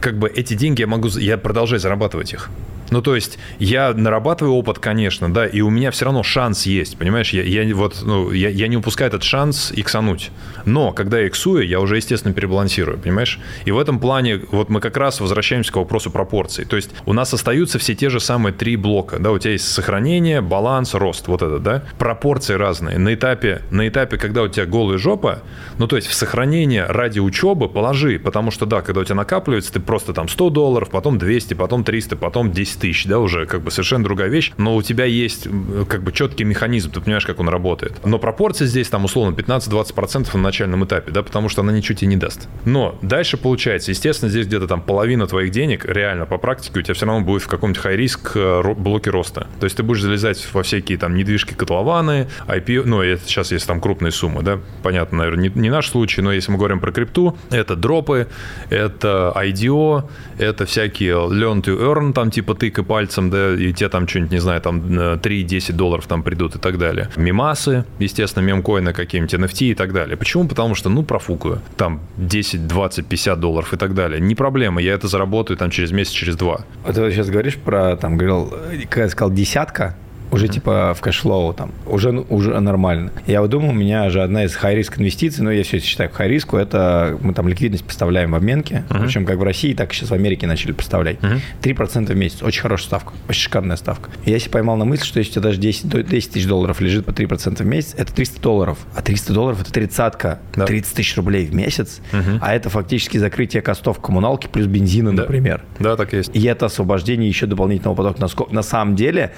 как 0.00 0.18
бы 0.18 0.28
эти 0.28 0.54
деньги 0.54 0.80
я 0.80 0.88
могу, 0.88 1.08
я 1.08 1.38
продолжаю 1.38 1.78
зарабатывать 1.80 2.32
их. 2.32 2.50
Ну, 2.92 3.00
то 3.00 3.14
есть 3.14 3.38
я 3.58 3.94
нарабатываю 3.94 4.54
опыт, 4.54 4.78
конечно, 4.78 5.32
да, 5.32 5.46
и 5.46 5.62
у 5.62 5.70
меня 5.70 5.90
все 5.90 6.04
равно 6.04 6.22
шанс 6.22 6.66
есть, 6.66 6.98
понимаешь? 6.98 7.32
Я, 7.32 7.42
я, 7.42 7.74
вот, 7.74 8.02
ну, 8.02 8.30
я, 8.32 8.50
я 8.50 8.68
не 8.68 8.76
упускаю 8.76 9.08
этот 9.08 9.22
шанс 9.22 9.72
иксануть. 9.74 10.30
Но 10.66 10.92
когда 10.92 11.18
я 11.18 11.28
иксую, 11.28 11.66
я 11.66 11.80
уже, 11.80 11.96
естественно, 11.96 12.34
перебалансирую, 12.34 12.98
понимаешь? 12.98 13.40
И 13.64 13.70
в 13.70 13.78
этом 13.78 13.98
плане 13.98 14.42
вот 14.50 14.68
мы 14.68 14.80
как 14.80 14.98
раз 14.98 15.20
возвращаемся 15.20 15.72
к 15.72 15.76
вопросу 15.76 16.10
пропорций. 16.10 16.66
То 16.66 16.76
есть 16.76 16.90
у 17.06 17.14
нас 17.14 17.32
остаются 17.32 17.78
все 17.78 17.94
те 17.94 18.10
же 18.10 18.20
самые 18.20 18.52
три 18.52 18.76
блока, 18.76 19.18
да, 19.18 19.30
у 19.32 19.38
тебя 19.38 19.52
есть 19.52 19.72
сохранение, 19.72 20.42
баланс, 20.42 20.92
рост, 20.92 21.28
вот 21.28 21.40
это, 21.40 21.58
да? 21.60 21.84
Пропорции 21.98 22.54
разные. 22.54 22.98
На 22.98 23.14
этапе, 23.14 23.62
на 23.70 23.88
этапе, 23.88 24.18
когда 24.18 24.42
у 24.42 24.48
тебя 24.48 24.66
голая 24.66 24.98
жопа, 24.98 25.40
ну, 25.78 25.86
то 25.86 25.96
есть 25.96 26.08
в 26.08 26.14
сохранение 26.14 26.84
ради 26.84 27.20
учебы 27.20 27.70
положи, 27.70 28.18
потому 28.18 28.50
что, 28.50 28.66
да, 28.66 28.82
когда 28.82 29.00
у 29.00 29.04
тебя 29.04 29.14
накапливается, 29.14 29.72
ты 29.72 29.80
просто 29.80 30.12
там 30.12 30.28
100 30.28 30.50
долларов, 30.50 30.90
потом 30.90 31.16
200, 31.16 31.54
потом 31.54 31.84
300, 31.84 32.16
потом 32.16 32.52
10 32.52 32.81
тысяч, 32.82 33.06
да, 33.06 33.20
уже 33.20 33.46
как 33.46 33.62
бы 33.62 33.70
совершенно 33.70 34.02
другая 34.02 34.28
вещь, 34.28 34.52
но 34.58 34.74
у 34.74 34.82
тебя 34.82 35.04
есть 35.04 35.46
как 35.88 36.02
бы 36.02 36.10
четкий 36.10 36.42
механизм, 36.42 36.90
ты 36.90 37.00
понимаешь, 37.00 37.24
как 37.24 37.38
он 37.38 37.48
работает. 37.48 38.04
Но 38.04 38.18
пропорции 38.18 38.66
здесь 38.66 38.88
там 38.88 39.04
условно 39.04 39.34
15-20% 39.36 40.28
на 40.34 40.40
начальном 40.40 40.84
этапе, 40.84 41.12
да, 41.12 41.22
потому 41.22 41.48
что 41.48 41.62
она 41.62 41.72
ничего 41.72 41.96
тебе 41.96 42.08
не 42.08 42.16
даст. 42.16 42.48
Но 42.64 42.98
дальше 43.00 43.36
получается, 43.36 43.92
естественно, 43.92 44.30
здесь 44.30 44.46
где-то 44.48 44.66
там 44.66 44.82
половина 44.82 45.28
твоих 45.28 45.52
денег, 45.52 45.84
реально 45.84 46.26
по 46.26 46.38
практике, 46.38 46.80
у 46.80 46.82
тебя 46.82 46.94
все 46.94 47.06
равно 47.06 47.24
будет 47.24 47.42
в 47.42 47.48
каком-нибудь 47.48 47.80
хай-риск 47.80 48.32
э, 48.34 48.74
блоке 48.74 49.10
роста. 49.10 49.46
То 49.60 49.64
есть 49.64 49.76
ты 49.76 49.84
будешь 49.84 50.02
залезать 50.02 50.44
во 50.52 50.64
всякие 50.64 50.98
там 50.98 51.14
недвижки 51.14 51.54
котлованы, 51.54 52.28
IP, 52.48 52.82
ну, 52.84 53.00
это 53.00 53.22
сейчас 53.24 53.52
есть 53.52 53.66
там 53.68 53.80
крупные 53.80 54.10
суммы, 54.10 54.42
да, 54.42 54.58
понятно, 54.82 55.18
наверное, 55.18 55.50
не, 55.50 55.60
не 55.60 55.70
наш 55.70 55.88
случай, 55.88 56.20
но 56.20 56.32
если 56.32 56.50
мы 56.50 56.58
говорим 56.58 56.80
про 56.80 56.90
крипту, 56.90 57.36
это 57.50 57.76
дропы, 57.76 58.26
это 58.70 59.32
IDO, 59.36 60.08
это 60.38 60.66
всякие 60.66 61.12
learn 61.12 61.62
to 61.62 61.78
earn, 61.78 62.12
там 62.12 62.32
типа 62.32 62.54
тыкай 62.72 62.84
пальцем, 62.84 63.30
да, 63.30 63.54
и 63.54 63.72
тебе 63.72 63.88
там 63.88 64.08
что-нибудь, 64.08 64.32
не 64.32 64.38
знаю, 64.38 64.60
там 64.60 64.80
3-10 64.80 65.72
долларов 65.72 66.06
там 66.06 66.22
придут 66.22 66.56
и 66.56 66.58
так 66.58 66.78
далее. 66.78 67.08
Мимасы, 67.16 67.84
естественно, 67.98 68.42
мемкоины 68.42 68.92
какие-нибудь, 68.92 69.34
NFT 69.34 69.66
и 69.66 69.74
так 69.74 69.92
далее. 69.92 70.16
Почему? 70.16 70.48
Потому 70.48 70.74
что, 70.74 70.88
ну, 70.88 71.02
профукаю. 71.02 71.60
Там 71.76 72.00
10, 72.16 72.66
20, 72.66 73.06
50 73.06 73.40
долларов 73.40 73.72
и 73.74 73.76
так 73.76 73.94
далее. 73.94 74.20
Не 74.20 74.34
проблема, 74.34 74.80
я 74.80 74.94
это 74.94 75.08
заработаю 75.08 75.56
там 75.56 75.70
через 75.70 75.92
месяц, 75.92 76.12
через 76.12 76.36
два. 76.36 76.64
Вот 76.84 76.94
ты 76.94 77.10
сейчас 77.10 77.28
говоришь 77.28 77.56
про, 77.56 77.96
там, 77.96 78.16
говорил, 78.16 78.52
когда 78.88 79.08
сказал 79.08 79.30
десятка, 79.30 79.96
уже 80.32 80.48
типа 80.48 80.94
в 80.94 81.00
cash 81.00 81.26
flow 81.26 81.52
там, 81.52 81.72
уже, 81.86 82.10
уже 82.10 82.58
нормально. 82.58 83.12
Я 83.26 83.42
вот 83.42 83.50
думаю, 83.50 83.70
у 83.70 83.74
меня 83.74 84.08
же 84.10 84.22
одна 84.22 84.44
из 84.44 84.56
high-risk 84.56 84.98
инвестиций, 84.98 85.44
но 85.44 85.52
я 85.52 85.62
все 85.62 85.76
это 85.76 85.86
считаю 85.86 86.10
high-риску, 86.10 86.56
это 86.56 87.18
мы 87.20 87.34
там 87.34 87.46
ликвидность 87.48 87.84
поставляем 87.84 88.32
в 88.32 88.34
обменке, 88.34 88.84
mm-hmm. 88.88 89.02
причем 89.02 89.26
как 89.26 89.36
в 89.36 89.42
России, 89.42 89.74
так 89.74 89.92
и 89.92 89.94
сейчас 89.94 90.08
в 90.08 90.14
Америке 90.14 90.46
начали 90.46 90.72
поставлять. 90.72 91.18
Mm-hmm. 91.18 91.40
3% 91.62 92.12
в 92.12 92.16
месяц, 92.16 92.42
очень 92.42 92.62
хорошая 92.62 92.86
ставка, 92.86 93.12
очень 93.28 93.42
шикарная 93.42 93.76
ставка. 93.76 94.10
Я 94.24 94.38
себе 94.38 94.50
поймал 94.50 94.76
на 94.76 94.86
мысль, 94.86 95.04
что 95.04 95.18
если 95.18 95.32
у 95.32 95.34
тебя 95.34 95.42
даже 95.42 95.58
10, 95.58 96.08
10 96.08 96.32
тысяч 96.32 96.46
долларов 96.46 96.80
лежит 96.80 97.04
по 97.04 97.10
3% 97.10 97.62
в 97.62 97.66
месяц, 97.66 97.94
это 97.96 98.12
300 98.14 98.40
долларов, 98.40 98.78
а 98.96 99.02
300 99.02 99.32
долларов 99.34 99.60
это 99.60 99.70
тридцатка, 99.70 100.40
да. 100.56 100.64
30 100.64 100.94
тысяч 100.94 101.16
рублей 101.16 101.44
в 101.44 101.54
месяц, 101.54 102.00
mm-hmm. 102.12 102.38
а 102.40 102.54
это 102.54 102.70
фактически 102.70 103.18
закрытие 103.18 103.60
костов 103.60 104.00
коммуналки 104.00 104.48
плюс 104.50 104.66
бензина, 104.66 105.14
да. 105.14 105.22
например. 105.22 105.62
Да, 105.78 105.96
так 105.96 106.14
есть. 106.14 106.34
И 106.34 106.42
это 106.44 106.66
освобождение 106.66 107.28
еще 107.28 107.44
дополнительного 107.44 107.94
потока. 107.94 108.46
На 108.50 108.62
самом 108.62 108.96
деле, 108.96 109.32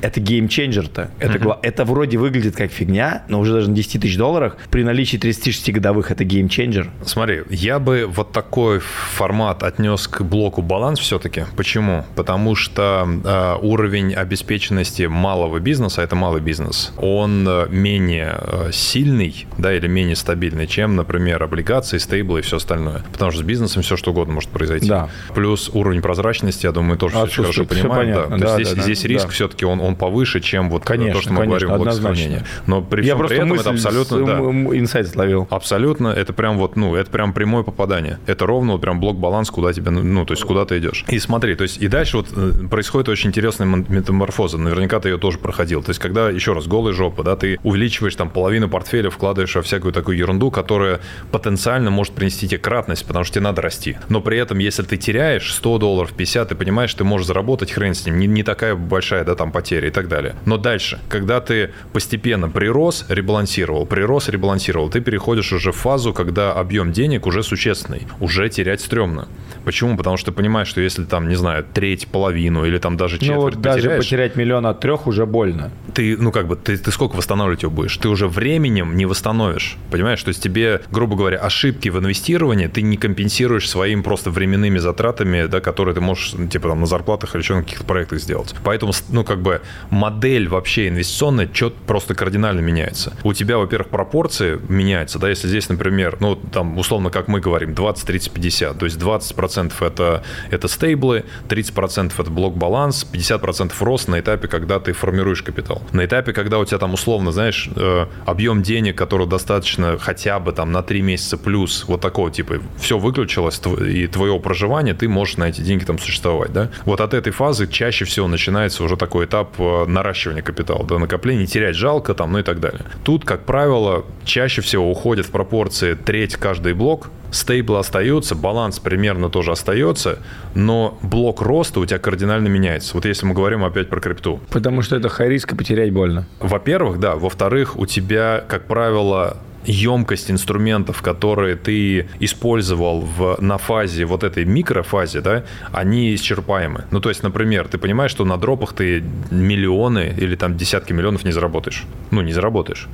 это 0.00 0.20
геймченджер-то. 0.20 1.10
Это, 1.18 1.38
uh-huh. 1.38 1.58
это 1.62 1.84
вроде 1.84 2.18
выглядит 2.18 2.56
как 2.56 2.70
фигня, 2.70 3.24
но 3.28 3.40
уже 3.40 3.52
даже 3.52 3.70
на 3.70 3.76
10 3.76 4.02
тысяч 4.02 4.16
долларах 4.16 4.56
при 4.70 4.84
наличии 4.84 5.16
36 5.16 5.72
годовых 5.72 6.10
это 6.10 6.24
геймченджер. 6.24 6.90
Смотри, 7.04 7.42
я 7.50 7.78
бы 7.78 8.06
вот 8.06 8.32
такой 8.32 8.80
формат 8.80 9.62
отнес 9.62 10.08
к 10.08 10.22
блоку 10.22 10.62
баланс 10.62 11.00
все-таки. 11.00 11.44
Почему? 11.56 12.04
Потому 12.14 12.54
что 12.54 13.08
э, 13.24 13.56
уровень 13.62 14.14
обеспеченности 14.14 15.04
малого 15.04 15.58
бизнеса, 15.58 16.02
это 16.02 16.16
малый 16.16 16.40
бизнес, 16.40 16.92
он 16.96 17.46
э, 17.48 17.66
менее 17.70 18.38
э, 18.40 18.70
сильный, 18.72 19.46
да, 19.58 19.74
или 19.74 19.86
менее 19.86 20.16
стабильный, 20.16 20.66
чем, 20.66 20.96
например, 20.96 21.42
облигации, 21.42 21.98
стейблы 21.98 22.40
и 22.40 22.42
все 22.42 22.56
остальное. 22.56 23.02
Потому 23.12 23.30
что 23.30 23.40
с 23.40 23.44
бизнесом 23.44 23.82
все 23.82 23.96
что 23.96 24.10
угодно 24.10 24.34
может 24.34 24.50
произойти. 24.50 24.88
Да. 24.88 25.08
Плюс 25.34 25.70
уровень 25.72 26.02
прозрачности, 26.02 26.66
я 26.66 26.72
думаю, 26.72 26.98
тоже 26.98 27.16
очень 27.18 27.42
хорошо 27.42 27.64
понимаем. 27.64 28.14
Да. 28.14 28.36
да, 28.36 28.54
здесь, 28.54 28.72
да, 28.72 28.82
здесь 28.82 29.02
да. 29.02 29.08
риск 29.08 29.28
все-таки 29.30 29.64
он, 29.64 29.80
он 29.86 29.96
повыше, 29.96 30.40
чем 30.40 30.70
вот 30.70 30.84
конечно, 30.84 31.14
то, 31.14 31.20
что 31.22 31.32
мы 31.32 31.40
конечно, 31.40 31.68
говорим 31.68 31.84
блоке 31.84 32.44
Но 32.66 32.82
при 32.82 33.04
Я 33.04 33.14
всем 33.14 33.26
при 33.26 33.36
этом 33.36 33.52
это 33.52 33.70
абсолютно... 33.70 34.26
Да, 34.26 34.38
инсайт 34.76 35.08
словил. 35.08 35.46
Абсолютно, 35.50 36.08
это 36.08 36.32
прям 36.32 36.58
вот, 36.58 36.76
ну, 36.76 36.94
это 36.94 37.10
прям 37.10 37.32
прямое 37.32 37.62
попадание. 37.62 38.18
Это 38.26 38.46
ровно 38.46 38.72
вот 38.72 38.80
прям 38.80 39.00
блок-баланс, 39.00 39.50
куда 39.50 39.72
тебе, 39.72 39.90
ну, 39.90 40.02
ну, 40.02 40.24
то 40.24 40.32
есть 40.32 40.44
куда 40.44 40.64
ты 40.64 40.78
идешь. 40.78 41.04
И 41.08 41.18
смотри, 41.18 41.54
то 41.54 41.62
есть 41.62 41.78
и 41.78 41.88
дальше 41.88 42.18
вот 42.18 42.28
э, 42.34 42.66
происходит 42.68 43.08
очень 43.08 43.30
интересная 43.30 43.66
метаморфоза. 43.66 44.58
Наверняка 44.58 45.00
ты 45.00 45.10
ее 45.10 45.18
тоже 45.18 45.38
проходил. 45.38 45.82
То 45.82 45.90
есть 45.90 46.00
когда, 46.00 46.30
еще 46.30 46.52
раз, 46.52 46.66
голая 46.66 46.92
жопа, 46.92 47.22
да, 47.22 47.36
ты 47.36 47.58
увеличиваешь 47.62 48.14
там 48.14 48.30
половину 48.30 48.68
портфеля, 48.68 49.10
вкладываешь 49.10 49.54
во 49.54 49.62
всякую 49.62 49.92
такую 49.92 50.16
ерунду, 50.16 50.50
которая 50.50 51.00
потенциально 51.30 51.90
может 51.90 52.14
принести 52.14 52.48
тебе 52.48 52.58
кратность, 52.58 53.06
потому 53.06 53.24
что 53.24 53.34
тебе 53.34 53.44
надо 53.44 53.62
расти. 53.62 53.96
Но 54.08 54.20
при 54.20 54.38
этом, 54.38 54.58
если 54.58 54.82
ты 54.82 54.96
теряешь 54.96 55.52
100 55.54 55.78
долларов, 55.78 56.12
50, 56.12 56.48
ты 56.48 56.54
понимаешь, 56.54 56.94
ты 56.94 57.04
можешь 57.04 57.26
заработать 57.26 57.72
хрен 57.72 57.94
с 57.94 58.06
ним, 58.06 58.18
не, 58.18 58.26
не 58.26 58.42
такая 58.42 58.74
большая, 58.74 59.24
да, 59.24 59.34
там 59.34 59.52
потеря 59.52 59.75
и 59.84 59.90
так 59.90 60.08
далее. 60.08 60.34
Но 60.44 60.56
дальше, 60.56 61.00
когда 61.08 61.40
ты 61.40 61.70
постепенно 61.92 62.48
прирос, 62.48 63.06
ребалансировал, 63.08 63.86
прирос, 63.86 64.28
ребалансировал, 64.28 64.88
ты 64.90 65.00
переходишь 65.00 65.52
уже 65.52 65.72
в 65.72 65.76
фазу, 65.76 66.12
когда 66.12 66.52
объем 66.52 66.92
денег 66.92 67.26
уже 67.26 67.42
существенный, 67.42 68.06
уже 68.20 68.48
терять 68.48 68.80
стрёмно. 68.80 69.28
Почему? 69.64 69.96
Потому 69.96 70.16
что 70.16 70.30
ты 70.30 70.36
понимаешь, 70.36 70.68
что 70.68 70.80
если 70.80 71.04
там, 71.04 71.28
не 71.28 71.34
знаю, 71.34 71.64
треть, 71.74 72.06
половину 72.06 72.64
или 72.64 72.78
там 72.78 72.96
даже 72.96 73.18
четверть 73.18 73.36
ну, 73.36 73.42
вот 73.42 73.60
даже 73.60 73.90
потерять 73.90 74.36
миллион 74.36 74.66
от 74.66 74.80
трех 74.80 75.06
уже 75.06 75.26
больно. 75.26 75.70
Ты, 75.94 76.16
ну 76.16 76.32
как 76.32 76.46
бы, 76.46 76.56
ты, 76.56 76.76
ты 76.76 76.90
сколько 76.90 77.16
восстанавливать 77.16 77.62
его 77.62 77.72
будешь? 77.72 77.96
Ты 77.96 78.08
уже 78.08 78.28
временем 78.28 78.96
не 78.96 79.06
восстановишь, 79.06 79.76
понимаешь? 79.90 80.22
То 80.22 80.28
есть 80.28 80.42
тебе, 80.42 80.80
грубо 80.90 81.16
говоря, 81.16 81.38
ошибки 81.38 81.88
в 81.88 81.98
инвестировании 81.98 82.66
ты 82.66 82.82
не 82.82 82.96
компенсируешь 82.96 83.68
своим 83.68 84.02
просто 84.02 84.30
временными 84.30 84.78
затратами, 84.78 85.46
да, 85.46 85.60
которые 85.60 85.94
ты 85.94 86.00
можешь, 86.00 86.34
типа 86.50 86.68
там 86.68 86.80
на 86.80 86.86
зарплатах 86.86 87.34
или 87.34 87.42
еще 87.42 87.54
на 87.54 87.62
каких-то 87.62 87.84
проектах 87.84 88.20
сделать. 88.20 88.54
Поэтому, 88.64 88.92
ну 89.10 89.24
как 89.24 89.42
бы, 89.42 89.60
модель 89.90 90.48
вообще 90.48 90.88
инвестиционная 90.88 91.48
что-то 91.52 91.76
просто 91.86 92.14
кардинально 92.14 92.60
меняется. 92.60 93.16
У 93.24 93.32
тебя, 93.32 93.58
во-первых, 93.58 93.88
пропорции 93.88 94.58
меняются, 94.68 95.18
да, 95.18 95.28
если 95.28 95.48
здесь, 95.48 95.68
например, 95.68 96.16
ну, 96.20 96.36
там, 96.36 96.78
условно, 96.78 97.10
как 97.10 97.28
мы 97.28 97.40
говорим, 97.40 97.74
20, 97.74 98.06
30, 98.06 98.32
50, 98.32 98.78
то 98.78 98.84
есть 98.84 98.98
20% 98.98 99.72
это, 99.80 100.22
это 100.50 100.68
стейблы, 100.68 101.24
30% 101.48 102.12
это 102.18 102.30
блок-баланс, 102.30 103.06
50% 103.10 103.72
рост 103.80 104.08
на 104.08 104.20
этапе, 104.20 104.48
когда 104.48 104.80
ты 104.80 104.92
формируешь 104.92 105.42
капитал. 105.42 105.82
На 105.92 106.04
этапе, 106.04 106.32
когда 106.32 106.58
у 106.58 106.64
тебя 106.64 106.78
там, 106.78 106.94
условно, 106.94 107.32
знаешь, 107.32 107.68
э, 107.74 108.06
объем 108.24 108.62
денег, 108.62 108.96
который 108.96 109.26
достаточно 109.26 109.98
хотя 109.98 110.38
бы 110.38 110.52
там 110.52 110.72
на 110.72 110.82
3 110.82 111.02
месяца 111.02 111.36
плюс 111.36 111.84
вот 111.86 112.00
такого 112.00 112.30
типа, 112.30 112.56
все 112.78 112.98
выключилось, 112.98 113.60
и 113.80 114.06
твоего 114.06 114.38
проживания, 114.38 114.94
ты 114.94 115.08
можешь 115.08 115.36
на 115.36 115.48
эти 115.48 115.60
деньги 115.60 115.84
там 115.84 115.98
существовать, 115.98 116.52
да. 116.52 116.70
Вот 116.84 117.00
от 117.00 117.14
этой 117.14 117.32
фазы 117.32 117.66
чаще 117.66 118.04
всего 118.04 118.28
начинается 118.28 118.82
уже 118.84 118.96
такой 118.96 119.26
этап 119.26 119.55
э, 119.58 119.86
наращивания 119.86 120.42
капитала, 120.42 120.84
до 120.84 120.98
накопления, 120.98 121.46
терять 121.46 121.76
жалко 121.76 122.14
там, 122.14 122.32
ну 122.32 122.38
и 122.38 122.42
так 122.42 122.60
далее. 122.60 122.82
Тут, 123.04 123.24
как 123.24 123.44
правило, 123.44 124.04
чаще 124.24 124.62
всего 124.62 124.90
уходит 124.90 125.26
в 125.26 125.30
пропорции 125.30 125.94
треть 125.94 126.36
каждый 126.36 126.74
блок, 126.74 127.10
стейблы 127.30 127.78
остаются, 127.78 128.34
баланс 128.34 128.78
примерно 128.78 129.28
тоже 129.28 129.52
остается, 129.52 130.18
но 130.54 130.98
блок 131.02 131.42
роста 131.42 131.80
у 131.80 131.86
тебя 131.86 131.98
кардинально 131.98 132.48
меняется. 132.48 132.94
Вот 132.94 133.04
если 133.04 133.26
мы 133.26 133.34
говорим 133.34 133.64
опять 133.64 133.88
про 133.88 134.00
крипту. 134.00 134.40
Потому 134.50 134.82
что 134.82 134.96
это 134.96 135.08
хай 135.08 135.28
риск 135.28 135.52
и 135.52 135.56
потерять 135.56 135.92
больно. 135.92 136.26
Во-первых, 136.40 136.98
да. 137.00 137.16
Во-вторых, 137.16 137.78
у 137.78 137.86
тебя, 137.86 138.44
как 138.48 138.66
правило, 138.66 139.36
емкость 139.66 140.30
инструментов, 140.30 141.02
которые 141.02 141.56
ты 141.56 142.08
использовал 142.20 143.00
в, 143.00 143.36
на 143.40 143.58
фазе, 143.58 144.04
вот 144.04 144.24
этой 144.24 144.44
микрофазе, 144.44 145.20
да, 145.20 145.44
они 145.72 146.14
исчерпаемы. 146.14 146.84
Ну, 146.90 147.00
то 147.00 147.08
есть, 147.08 147.22
например, 147.22 147.68
ты 147.68 147.78
понимаешь, 147.78 148.10
что 148.10 148.24
на 148.24 148.36
дропах 148.36 148.72
ты 148.72 149.02
миллионы 149.30 150.14
или 150.16 150.36
там 150.36 150.56
десятки 150.56 150.92
миллионов 150.92 151.24
не 151.24 151.32
заработаешь. 151.32 151.84
Ну, 152.10 152.22
не 152.22 152.32
заработаешь. 152.32 152.88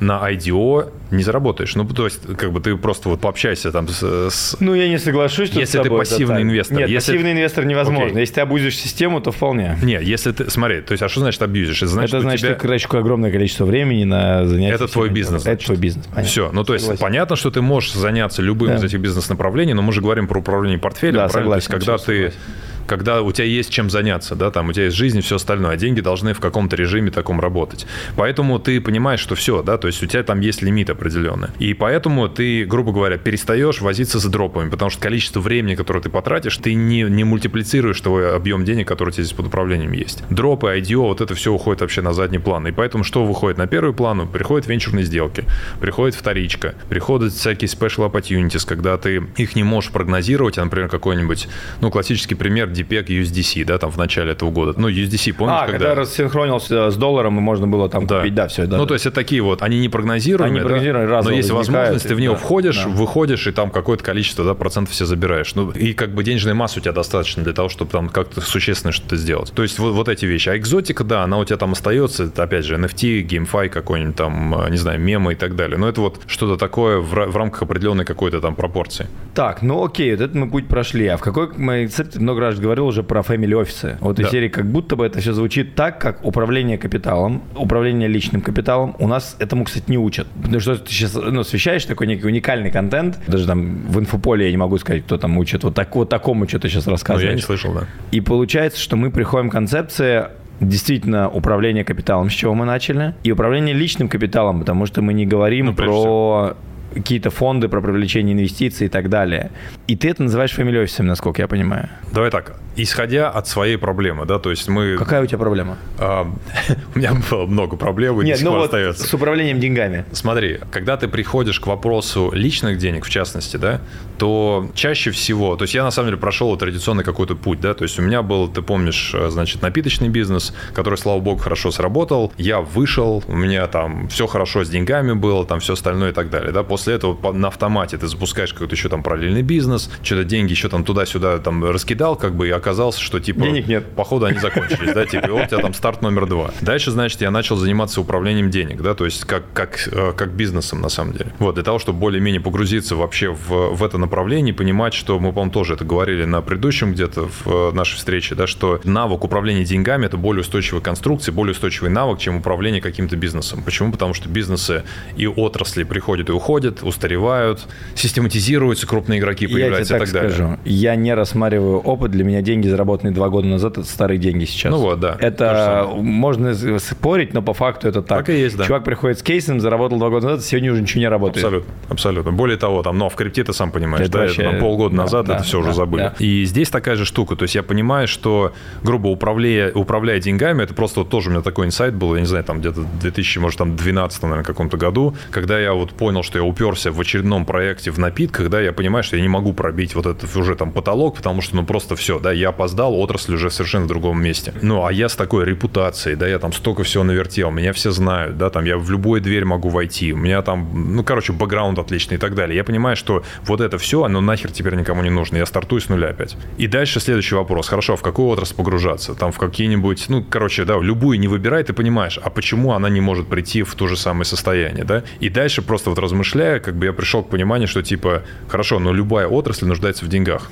На 0.00 0.30
IDO 0.30 0.92
не 1.10 1.22
заработаешь. 1.22 1.74
Ну, 1.74 1.86
то 1.86 2.04
есть, 2.04 2.20
как 2.36 2.52
бы 2.52 2.60
ты 2.60 2.76
просто 2.76 3.08
вот 3.08 3.20
пообщайся 3.20 3.72
там 3.72 3.88
с... 3.88 4.30
с... 4.30 4.56
Ну, 4.60 4.74
я 4.74 4.88
не 4.88 4.98
соглашусь, 4.98 5.50
Если 5.50 5.78
с 5.78 5.82
тобой, 5.82 6.04
ты 6.04 6.10
пассивный 6.10 6.42
инвестор. 6.42 6.78
Нет, 6.78 6.88
если... 6.88 7.12
пассивный 7.12 7.32
инвестор 7.32 7.64
невозможно. 7.64 8.16
Okay. 8.16 8.20
Если 8.20 8.34
ты 8.34 8.40
абузишь 8.42 8.76
систему, 8.76 9.20
то 9.20 9.32
вполне. 9.32 9.76
Нет, 9.82 10.02
если 10.02 10.32
ты... 10.32 10.50
Смотри, 10.50 10.82
то 10.82 10.92
есть, 10.92 11.02
а 11.02 11.08
что 11.08 11.20
значит 11.20 11.42
абьюзишь? 11.42 11.82
Это 11.82 11.90
значит, 11.90 12.14
Это 12.14 12.22
значит, 12.22 12.40
тебя... 12.40 12.54
ты 12.54 12.60
трачишь 12.60 12.88
огромное 12.90 13.32
количество 13.32 13.64
времени 13.64 14.04
на 14.04 14.46
занятия. 14.46 14.74
Это 14.74 14.88
твой 14.88 15.08
бизнес. 15.08 15.46
Это 15.46 15.64
твой 15.64 15.78
бизнес. 15.78 16.06
Понятно. 16.10 16.28
Все. 16.28 16.50
Ну, 16.52 16.64
то 16.64 16.74
есть, 16.74 16.84
согласен. 16.86 17.02
понятно, 17.02 17.36
что 17.36 17.50
ты 17.50 17.60
можешь 17.60 17.92
заняться 17.92 18.42
любым 18.42 18.68
да. 18.68 18.76
из 18.76 18.84
этих 18.84 19.00
бизнес-направлений, 19.00 19.74
но 19.74 19.82
мы 19.82 19.92
же 19.92 20.00
говорим 20.00 20.26
про 20.26 20.40
управление 20.40 20.78
портфелем, 20.78 21.16
да, 21.16 21.28
правильно? 21.28 21.60
Согласен, 21.60 21.70
то 21.70 21.76
есть, 21.76 21.86
когда 21.86 21.98
ты... 21.98 22.30
Согласен 22.30 22.69
когда 22.86 23.22
у 23.22 23.32
тебя 23.32 23.46
есть 23.46 23.70
чем 23.70 23.90
заняться, 23.90 24.34
да, 24.34 24.50
там 24.50 24.68
у 24.68 24.72
тебя 24.72 24.86
есть 24.86 24.96
жизнь 24.96 25.18
и 25.18 25.20
все 25.20 25.36
остальное, 25.36 25.72
а 25.72 25.76
деньги 25.76 26.00
должны 26.00 26.34
в 26.34 26.40
каком-то 26.40 26.76
режиме 26.76 27.10
таком 27.10 27.40
работать. 27.40 27.86
Поэтому 28.16 28.58
ты 28.58 28.80
понимаешь, 28.80 29.20
что 29.20 29.34
все, 29.34 29.62
да, 29.62 29.78
то 29.78 29.86
есть 29.86 30.02
у 30.02 30.06
тебя 30.06 30.22
там 30.22 30.40
есть 30.40 30.62
лимит 30.62 30.90
определенный. 30.90 31.48
И 31.58 31.74
поэтому 31.74 32.28
ты, 32.28 32.64
грубо 32.64 32.92
говоря, 32.92 33.18
перестаешь 33.18 33.80
возиться 33.80 34.18
с 34.18 34.24
дропами, 34.24 34.70
потому 34.70 34.90
что 34.90 35.00
количество 35.00 35.40
времени, 35.40 35.74
которое 35.74 36.00
ты 36.00 36.10
потратишь, 36.10 36.56
ты 36.56 36.74
не, 36.74 37.02
не 37.02 37.24
мультиплицируешь 37.24 38.00
твой 38.00 38.34
объем 38.34 38.64
денег, 38.64 38.88
который 38.88 39.10
у 39.10 39.12
тебя 39.12 39.24
здесь 39.24 39.36
под 39.36 39.46
управлением 39.46 39.92
есть. 39.92 40.24
Дропы, 40.30 40.68
IDO, 40.68 41.02
вот 41.02 41.20
это 41.20 41.34
все 41.34 41.52
уходит 41.52 41.80
вообще 41.80 42.02
на 42.02 42.12
задний 42.12 42.38
план. 42.38 42.66
И 42.66 42.72
поэтому 42.72 43.04
что 43.04 43.24
выходит 43.24 43.58
на 43.58 43.66
первый 43.66 43.94
план? 43.94 44.28
Приходят 44.28 44.66
венчурные 44.66 45.04
сделки, 45.04 45.44
приходит 45.80 46.14
вторичка, 46.14 46.74
приходят 46.88 47.32
всякие 47.32 47.68
special 47.68 48.10
opportunities, 48.10 48.66
когда 48.66 48.96
ты 48.96 49.22
их 49.36 49.56
не 49.56 49.62
можешь 49.62 49.90
прогнозировать, 49.90 50.58
а, 50.58 50.64
например, 50.64 50.88
какой-нибудь, 50.88 51.48
ну, 51.80 51.90
классический 51.90 52.34
пример 52.34 52.69
DPEG 52.70 53.06
USDC, 53.06 53.64
да, 53.64 53.78
там 53.78 53.90
в 53.90 53.96
начале 53.96 54.32
этого 54.32 54.50
года. 54.50 54.74
Ну, 54.78 54.88
USDC, 54.88 55.34
помнишь, 55.34 55.56
а, 55.56 55.66
когда... 55.66 55.78
когда 55.78 55.94
рассинхронился 55.94 56.90
с 56.90 56.96
долларом, 56.96 57.38
и 57.38 57.40
можно 57.40 57.66
было 57.66 57.88
там 57.88 58.06
да. 58.06 58.18
купить, 58.18 58.34
да, 58.34 58.48
все. 58.48 58.66
Да, 58.66 58.76
ну, 58.78 58.86
то 58.86 58.94
есть 58.94 59.06
это 59.06 59.14
такие 59.14 59.42
вот, 59.42 59.62
они 59.62 59.78
не 59.78 59.88
прогнозируемые, 59.88 60.64
они 60.64 60.86
не 60.86 60.92
да, 60.92 61.22
но 61.22 61.30
есть 61.30 61.50
возможность, 61.50 62.08
ты 62.08 62.14
в 62.14 62.20
него 62.20 62.34
да, 62.34 62.40
входишь, 62.40 62.84
да. 62.84 62.88
выходишь, 62.88 63.46
и 63.46 63.52
там 63.52 63.70
какое-то 63.70 64.04
количество 64.04 64.44
да, 64.44 64.54
процентов 64.54 64.94
все 64.94 65.04
забираешь. 65.04 65.54
Ну, 65.54 65.70
и 65.70 65.92
как 65.92 66.14
бы 66.14 66.24
денежной 66.24 66.54
массы 66.54 66.78
у 66.78 66.82
тебя 66.82 66.92
достаточно 66.92 67.42
для 67.42 67.52
того, 67.52 67.68
чтобы 67.68 67.90
там 67.90 68.08
как-то 68.08 68.40
существенно 68.40 68.92
что-то 68.92 69.16
сделать. 69.16 69.52
То 69.52 69.62
есть 69.62 69.78
вот, 69.78 69.92
вот 69.92 70.08
эти 70.08 70.24
вещи. 70.26 70.48
А 70.48 70.56
экзотика, 70.56 71.04
да, 71.04 71.22
она 71.24 71.38
у 71.38 71.44
тебя 71.44 71.56
там 71.56 71.72
остается, 71.72 72.24
это, 72.24 72.42
опять 72.42 72.64
же, 72.64 72.76
NFT, 72.76 73.26
GameFi 73.26 73.68
какой-нибудь 73.68 74.16
там, 74.16 74.66
не 74.70 74.76
знаю, 74.76 75.00
мемы 75.00 75.32
и 75.32 75.36
так 75.36 75.56
далее. 75.56 75.78
Но 75.78 75.88
это 75.88 76.00
вот 76.00 76.20
что-то 76.26 76.56
такое 76.56 76.98
в, 76.98 77.10
в 77.10 77.36
рамках 77.36 77.62
определенной 77.62 78.04
какой-то 78.04 78.40
там 78.40 78.54
пропорции. 78.54 79.06
Так, 79.34 79.62
ну 79.62 79.84
окей, 79.84 80.14
вот 80.14 80.20
это 80.20 80.36
мы 80.36 80.50
путь 80.50 80.68
прошли. 80.68 81.06
А 81.06 81.16
в 81.16 81.20
какой 81.20 81.48
мы, 81.56 81.86
кстати, 81.86 82.18
много 82.18 82.40
раз 82.40 82.56
говорил 82.60 82.86
уже 82.86 83.02
про 83.02 83.20
family 83.20 83.54
офисы. 83.54 83.96
Вот 84.00 84.16
да. 84.16 84.22
из 84.22 84.30
серии 84.30 84.48
как 84.48 84.66
будто 84.66 84.96
бы 84.96 85.06
это 85.06 85.20
все 85.20 85.32
звучит 85.32 85.74
так, 85.74 86.00
как 86.00 86.24
управление 86.24 86.78
капиталом, 86.78 87.42
управление 87.54 88.08
личным 88.08 88.42
капиталом. 88.42 88.94
У 88.98 89.08
нас 89.08 89.36
этому, 89.38 89.64
кстати, 89.64 89.84
не 89.88 89.98
учат. 89.98 90.26
Потому 90.42 90.60
что 90.60 90.76
ты 90.76 90.90
сейчас 90.90 91.14
ну, 91.14 91.40
освещаешь 91.40 91.84
такой 91.84 92.06
некий 92.06 92.26
уникальный 92.26 92.70
контент. 92.70 93.18
Даже 93.26 93.46
там 93.46 93.86
в 93.88 93.98
инфополе 93.98 94.46
я 94.46 94.50
не 94.50 94.56
могу 94.56 94.78
сказать, 94.78 95.04
кто 95.04 95.18
там 95.18 95.36
учит. 95.38 95.64
Вот, 95.64 95.74
так, 95.74 95.94
вот 95.96 96.08
такому 96.08 96.48
что-то 96.48 96.68
сейчас 96.68 96.86
рассказываешь. 96.86 97.26
Ну, 97.26 97.30
я 97.30 97.36
не 97.36 97.42
слышал, 97.42 97.72
да. 97.72 97.86
И 98.10 98.20
получается, 98.20 98.80
что 98.80 98.96
мы 98.96 99.10
приходим 99.10 99.50
к 99.50 99.52
концепции 99.52 100.26
действительно 100.60 101.28
управление 101.28 101.84
капиталом, 101.84 102.30
с 102.30 102.34
чего 102.34 102.54
мы 102.54 102.66
начали, 102.66 103.14
и 103.22 103.32
управление 103.32 103.74
личным 103.74 104.08
капиталом, 104.08 104.60
потому 104.60 104.86
что 104.86 105.02
мы 105.02 105.14
не 105.14 105.26
говорим 105.26 105.66
ну, 105.66 105.74
про 105.74 106.56
какие-то 106.94 107.30
фонды, 107.30 107.68
про 107.68 107.80
привлечение 107.80 108.34
инвестиций 108.34 108.86
и 108.86 108.90
так 108.90 109.08
далее. 109.08 109.50
И 109.86 109.96
ты 109.96 110.10
это 110.10 110.22
называешь 110.22 110.56
family 110.56 110.82
офисом, 110.82 111.06
насколько 111.06 111.42
я 111.42 111.48
понимаю. 111.48 111.88
Давай 112.12 112.30
так, 112.30 112.56
исходя 112.76 113.30
от 113.30 113.46
своей 113.48 113.76
проблемы, 113.76 114.26
да, 114.26 114.38
то 114.38 114.50
есть 114.50 114.68
мы... 114.68 114.96
Какая 114.96 115.22
у 115.22 115.26
тебя 115.26 115.38
проблема? 115.38 115.78
А, 115.98 116.26
у 116.94 116.98
меня 116.98 117.12
было 117.30 117.46
много 117.46 117.76
проблем, 117.76 118.20
и 118.20 118.24
Нет, 118.24 118.40
ну 118.42 118.52
вот 118.52 118.64
остается. 118.64 119.06
с 119.06 119.14
управлением 119.14 119.60
деньгами. 119.60 120.04
Смотри, 120.12 120.60
когда 120.70 120.96
ты 120.96 121.08
приходишь 121.08 121.60
к 121.60 121.66
вопросу 121.66 122.30
личных 122.32 122.78
денег, 122.78 123.04
в 123.04 123.10
частности, 123.10 123.56
да, 123.56 123.80
то 124.18 124.70
чаще 124.74 125.10
всего, 125.10 125.56
то 125.56 125.62
есть 125.62 125.74
я 125.74 125.82
на 125.82 125.90
самом 125.90 126.08
деле 126.08 126.18
прошел 126.18 126.56
традиционный 126.56 127.04
какой-то 127.04 127.34
путь, 127.34 127.60
да, 127.60 127.74
то 127.74 127.84
есть 127.84 127.98
у 127.98 128.02
меня 128.02 128.22
был, 128.22 128.48
ты 128.48 128.62
помнишь, 128.62 129.12
э, 129.14 129.30
значит, 129.30 129.62
напиточный 129.62 130.08
бизнес, 130.08 130.54
который, 130.74 130.96
слава 130.96 131.20
богу, 131.20 131.38
хорошо 131.38 131.70
сработал, 131.70 132.32
я 132.36 132.60
вышел, 132.60 133.22
у 133.26 133.36
меня 133.36 133.66
там 133.66 134.08
все 134.08 134.26
хорошо 134.26 134.64
с 134.64 134.68
деньгами 134.68 135.12
было, 135.12 135.46
там 135.46 135.60
все 135.60 135.72
остальное 135.72 136.10
и 136.10 136.12
так 136.12 136.30
далее, 136.30 136.52
да, 136.52 136.62
после 136.62 136.79
этого 136.88 137.32
на 137.32 137.48
автомате 137.48 137.98
ты 137.98 138.06
запускаешь 138.06 138.52
какой-то 138.52 138.74
еще 138.74 138.88
там 138.88 139.02
параллельный 139.02 139.42
бизнес, 139.42 139.90
что-то 140.02 140.24
деньги 140.24 140.52
еще 140.52 140.68
там 140.68 140.84
туда-сюда 140.84 141.38
там 141.38 141.64
раскидал, 141.64 142.16
как 142.16 142.34
бы, 142.34 142.48
и 142.48 142.50
оказалось, 142.50 142.96
что 142.96 143.20
типа... 143.20 143.42
Денег 143.42 143.66
нет. 143.66 143.86
Походу 143.94 144.26
они 144.26 144.38
закончились, 144.38 144.92
да, 144.92 145.06
типа, 145.06 145.28
вот 145.28 145.44
у 145.44 145.46
тебя 145.46 145.58
там 145.58 145.74
старт 145.74 146.02
номер 146.02 146.26
два. 146.26 146.50
Дальше, 146.60 146.90
значит, 146.90 147.20
я 147.20 147.30
начал 147.30 147.56
заниматься 147.56 148.00
управлением 148.00 148.50
денег, 148.50 148.82
да, 148.82 148.94
то 148.94 149.04
есть 149.04 149.24
как, 149.24 149.44
как, 149.52 149.88
э, 149.90 150.12
как 150.16 150.32
бизнесом 150.32 150.80
на 150.80 150.88
самом 150.88 151.12
деле. 151.12 151.32
Вот, 151.38 151.54
для 151.54 151.64
того, 151.64 151.78
чтобы 151.78 151.98
более-менее 151.98 152.40
погрузиться 152.40 152.96
вообще 152.96 153.30
в, 153.30 153.74
в 153.74 153.84
это 153.84 153.98
направление, 153.98 154.54
понимать, 154.54 154.94
что 154.94 155.18
мы, 155.18 155.32
по-моему, 155.32 155.52
тоже 155.52 155.74
это 155.74 155.84
говорили 155.84 156.24
на 156.24 156.42
предыдущем 156.42 156.92
где-то 156.92 157.28
в 157.44 157.72
нашей 157.72 157.96
встрече, 157.96 158.34
да, 158.34 158.46
что 158.46 158.80
навык 158.84 159.24
управления 159.24 159.64
деньгами– 159.64 160.06
это 160.06 160.16
более 160.16 160.42
устойчивая 160.42 160.80
конструкция, 160.80 161.32
более 161.32 161.52
устойчивый 161.52 161.90
навык, 161.90 162.18
чем 162.18 162.36
управление 162.36 162.80
каким-то 162.80 163.16
бизнесом. 163.16 163.62
Почему? 163.62 163.92
Потому 163.92 164.14
что 164.14 164.28
бизнесы 164.28 164.84
и 165.16 165.26
отрасли 165.26 165.84
приходят 165.84 166.28
и 166.28 166.32
уходят, 166.32 166.69
устаревают, 166.82 167.66
систематизируются, 167.94 168.86
крупные 168.86 169.20
игроки 169.20 169.46
появляются 169.46 169.94
я 169.94 169.98
и 169.98 170.00
так 170.00 170.08
скажу, 170.08 170.42
далее. 170.42 170.58
Я 170.64 170.96
не 170.96 171.14
рассматриваю 171.14 171.78
опыт. 171.78 172.10
Для 172.10 172.24
меня 172.24 172.42
деньги, 172.42 172.68
заработанные 172.68 173.14
два 173.14 173.28
года 173.28 173.46
назад, 173.46 173.78
это 173.78 173.86
старые 173.86 174.18
деньги 174.18 174.44
сейчас. 174.44 174.72
Ну 174.72 174.78
вот, 174.78 175.00
да. 175.00 175.16
Это 175.20 175.88
можно 175.96 176.54
спорить, 176.78 177.34
но 177.34 177.42
по 177.42 177.54
факту 177.54 177.88
это 177.88 178.02
так. 178.02 178.18
Так 178.18 178.30
и 178.30 178.38
есть, 178.38 178.56
да. 178.56 178.64
Чувак 178.64 178.84
приходит 178.84 179.18
с 179.18 179.22
кейсом, 179.22 179.60
заработал 179.60 179.98
два 179.98 180.10
года 180.10 180.28
назад, 180.28 180.44
сегодня 180.44 180.72
уже 180.72 180.82
ничего 180.82 181.00
не 181.00 181.08
работает. 181.08 181.44
Абсолютно, 181.44 181.72
абсолютно. 181.88 182.32
Более 182.32 182.56
того, 182.56 182.82
там, 182.82 182.98
но 182.98 183.08
в 183.08 183.14
крипте 183.14 183.44
ты 183.44 183.52
сам 183.52 183.70
понимаешь, 183.70 184.04
это 184.04 184.12
да, 184.12 184.18
вообще... 184.20 184.42
это, 184.42 184.50
там, 184.52 184.60
полгода 184.60 184.96
да, 184.96 185.02
назад 185.02 185.26
да, 185.26 185.34
это 185.36 185.44
все 185.44 185.58
да, 185.60 185.68
уже 185.68 185.74
забыли. 185.74 186.02
Да. 186.02 186.14
И 186.18 186.44
здесь 186.44 186.70
такая 186.70 186.96
же 186.96 187.04
штука. 187.04 187.36
То 187.36 187.44
есть 187.44 187.54
я 187.54 187.62
понимаю, 187.62 188.08
что, 188.08 188.52
грубо 188.82 189.08
управляя, 189.08 189.72
управляя 189.72 190.20
деньгами, 190.20 190.62
это 190.62 190.74
просто 190.74 191.00
вот 191.00 191.10
тоже 191.10 191.28
у 191.28 191.32
меня 191.32 191.42
такой 191.42 191.66
инсайт 191.66 191.94
был, 191.94 192.14
я 192.14 192.20
не 192.20 192.26
знаю, 192.26 192.44
там 192.44 192.60
где-то 192.60 192.84
2000, 193.00 193.38
может, 193.38 193.58
там 193.58 193.76
12 193.76 194.22
наверное, 194.22 194.44
каком-то 194.44 194.76
году, 194.76 195.14
когда 195.30 195.58
я 195.58 195.72
вот 195.72 195.92
понял, 195.92 196.22
что 196.22 196.38
я 196.38 196.44
уперся 196.60 196.92
в 196.92 197.00
очередном 197.00 197.46
проекте 197.46 197.90
в 197.90 197.98
напитках, 197.98 198.50
да, 198.50 198.60
я 198.60 198.72
понимаю, 198.72 199.02
что 199.02 199.16
я 199.16 199.22
не 199.22 199.28
могу 199.28 199.52
пробить 199.52 199.94
вот 199.94 200.06
этот 200.06 200.36
уже 200.36 200.54
там 200.54 200.72
потолок, 200.72 201.16
потому 201.16 201.40
что, 201.40 201.56
ну, 201.56 201.64
просто 201.64 201.96
все, 201.96 202.18
да, 202.18 202.32
я 202.32 202.50
опоздал, 202.50 202.98
отрасль 203.00 203.34
уже 203.34 203.48
в 203.48 203.54
совершенно 203.54 203.88
другом 203.88 204.22
месте. 204.22 204.52
Ну, 204.60 204.84
а 204.84 204.92
я 204.92 205.08
с 205.08 205.16
такой 205.16 205.46
репутацией, 205.46 206.16
да, 206.16 206.28
я 206.28 206.38
там 206.38 206.52
столько 206.52 206.82
всего 206.82 207.02
навертел, 207.02 207.50
меня 207.50 207.72
все 207.72 207.90
знают, 207.90 208.36
да, 208.36 208.50
там 208.50 208.64
я 208.66 208.76
в 208.76 208.90
любую 208.90 209.22
дверь 209.22 209.44
могу 209.44 209.70
войти, 209.70 210.12
у 210.12 210.18
меня 210.18 210.42
там, 210.42 210.68
ну, 210.94 211.02
короче, 211.02 211.32
бэкграунд 211.32 211.78
отличный 211.78 212.16
и 212.16 212.20
так 212.20 212.34
далее. 212.34 212.56
Я 212.56 212.64
понимаю, 212.64 212.96
что 212.96 213.22
вот 213.46 213.60
это 213.60 213.78
все, 213.78 214.04
оно 214.04 214.20
нахер 214.20 214.52
теперь 214.52 214.74
никому 214.74 215.02
не 215.02 215.10
нужно, 215.10 215.38
я 215.38 215.46
стартую 215.46 215.80
с 215.80 215.88
нуля 215.88 216.08
опять. 216.08 216.36
И 216.58 216.66
дальше 216.66 217.00
следующий 217.00 217.36
вопрос, 217.36 217.68
хорошо, 217.68 217.96
в 217.96 218.02
какую 218.02 218.28
отрасль 218.28 218.54
погружаться? 218.54 219.14
Там 219.14 219.32
в 219.32 219.38
какие-нибудь, 219.38 220.06
ну, 220.08 220.22
короче, 220.28 220.64
да, 220.64 220.78
любую 220.78 221.18
не 221.18 221.28
выбирай, 221.28 221.64
ты 221.64 221.72
понимаешь, 221.72 222.18
а 222.22 222.28
почему 222.28 222.74
она 222.74 222.90
не 222.90 223.00
может 223.00 223.28
прийти 223.28 223.62
в 223.62 223.74
то 223.74 223.86
же 223.86 223.96
самое 223.96 224.24
состояние, 224.26 224.84
да? 224.84 225.04
И 225.20 225.30
дальше 225.30 225.62
просто 225.62 225.90
вот 225.90 225.98
размышляя, 225.98 226.49
как 226.58 226.74
бы 226.74 226.86
я 226.86 226.92
пришел 226.92 227.22
к 227.22 227.28
пониманию, 227.28 227.68
что 227.68 227.82
типа, 227.82 228.22
хорошо, 228.48 228.78
но 228.78 228.92
любая 228.92 229.28
отрасль 229.28 229.66
нуждается 229.66 230.04
в 230.04 230.08
деньгах 230.08 230.50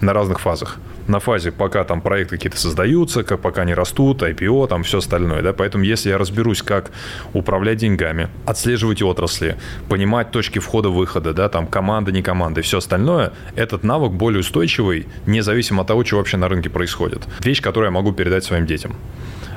на 0.00 0.12
разных 0.12 0.40
фазах. 0.40 0.78
На 1.06 1.18
фазе, 1.18 1.50
пока 1.50 1.84
там 1.84 2.00
проекты 2.00 2.36
какие-то 2.36 2.58
создаются, 2.58 3.22
как 3.24 3.40
пока 3.40 3.62
они 3.62 3.74
растут, 3.74 4.22
IPO, 4.22 4.68
там 4.68 4.82
все 4.82 4.98
остальное. 4.98 5.42
Да? 5.42 5.52
Поэтому 5.52 5.82
если 5.84 6.10
я 6.10 6.18
разберусь, 6.18 6.62
как 6.62 6.90
управлять 7.32 7.78
деньгами, 7.78 8.28
отслеживать 8.46 9.02
отрасли, 9.02 9.56
понимать 9.88 10.30
точки 10.30 10.58
входа-выхода, 10.58 11.32
да, 11.32 11.48
там 11.48 11.66
команда, 11.66 12.12
не 12.12 12.22
команда 12.22 12.60
и 12.60 12.62
все 12.62 12.78
остальное, 12.78 13.32
этот 13.56 13.82
навык 13.82 14.12
более 14.12 14.40
устойчивый, 14.40 15.06
независимо 15.26 15.82
от 15.82 15.88
того, 15.88 16.04
что 16.04 16.16
вообще 16.16 16.36
на 16.36 16.48
рынке 16.48 16.70
происходит. 16.70 17.22
Вещь, 17.40 17.60
которую 17.60 17.88
я 17.88 17.92
могу 17.92 18.12
передать 18.12 18.44
своим 18.44 18.66
детям. 18.66 18.94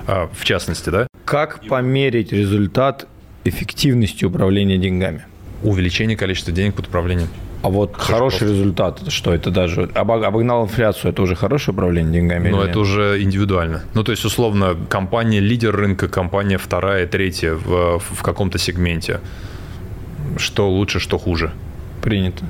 А, 0.07 0.29
в 0.33 0.43
частности, 0.43 0.89
да. 0.89 1.07
Как 1.25 1.65
померить 1.67 2.31
результат 2.31 3.07
эффективности 3.43 4.25
управления 4.25 4.77
деньгами? 4.77 5.25
Увеличение 5.63 6.17
количества 6.17 6.53
денег 6.53 6.75
под 6.75 6.87
управлением. 6.87 7.29
А 7.63 7.69
вот 7.69 7.93
Слушай, 7.95 8.11
хороший 8.11 8.39
просто... 8.39 8.53
результат, 8.53 9.01
что 9.07 9.33
это 9.33 9.49
даже 9.49 9.89
обогнал 9.95 10.65
инфляцию, 10.65 11.11
это 11.11 11.21
уже 11.21 11.35
хорошее 11.35 11.73
управление 11.73 12.13
деньгами? 12.13 12.49
Ну, 12.49 12.61
это 12.61 12.77
уже 12.77 13.21
индивидуально. 13.23 13.83
Ну, 13.93 14.03
то 14.03 14.11
есть, 14.11 14.25
условно, 14.25 14.75
компания 14.89 15.39
лидер 15.39 15.73
рынка, 15.73 16.09
компания 16.09 16.57
вторая, 16.57 17.07
третья 17.07 17.53
в, 17.53 17.99
в 17.99 18.21
каком-то 18.21 18.57
сегменте. 18.57 19.21
Что 20.35 20.69
лучше, 20.69 20.99
что 20.99 21.17
хуже? 21.17 21.53
Принято. 22.01 22.43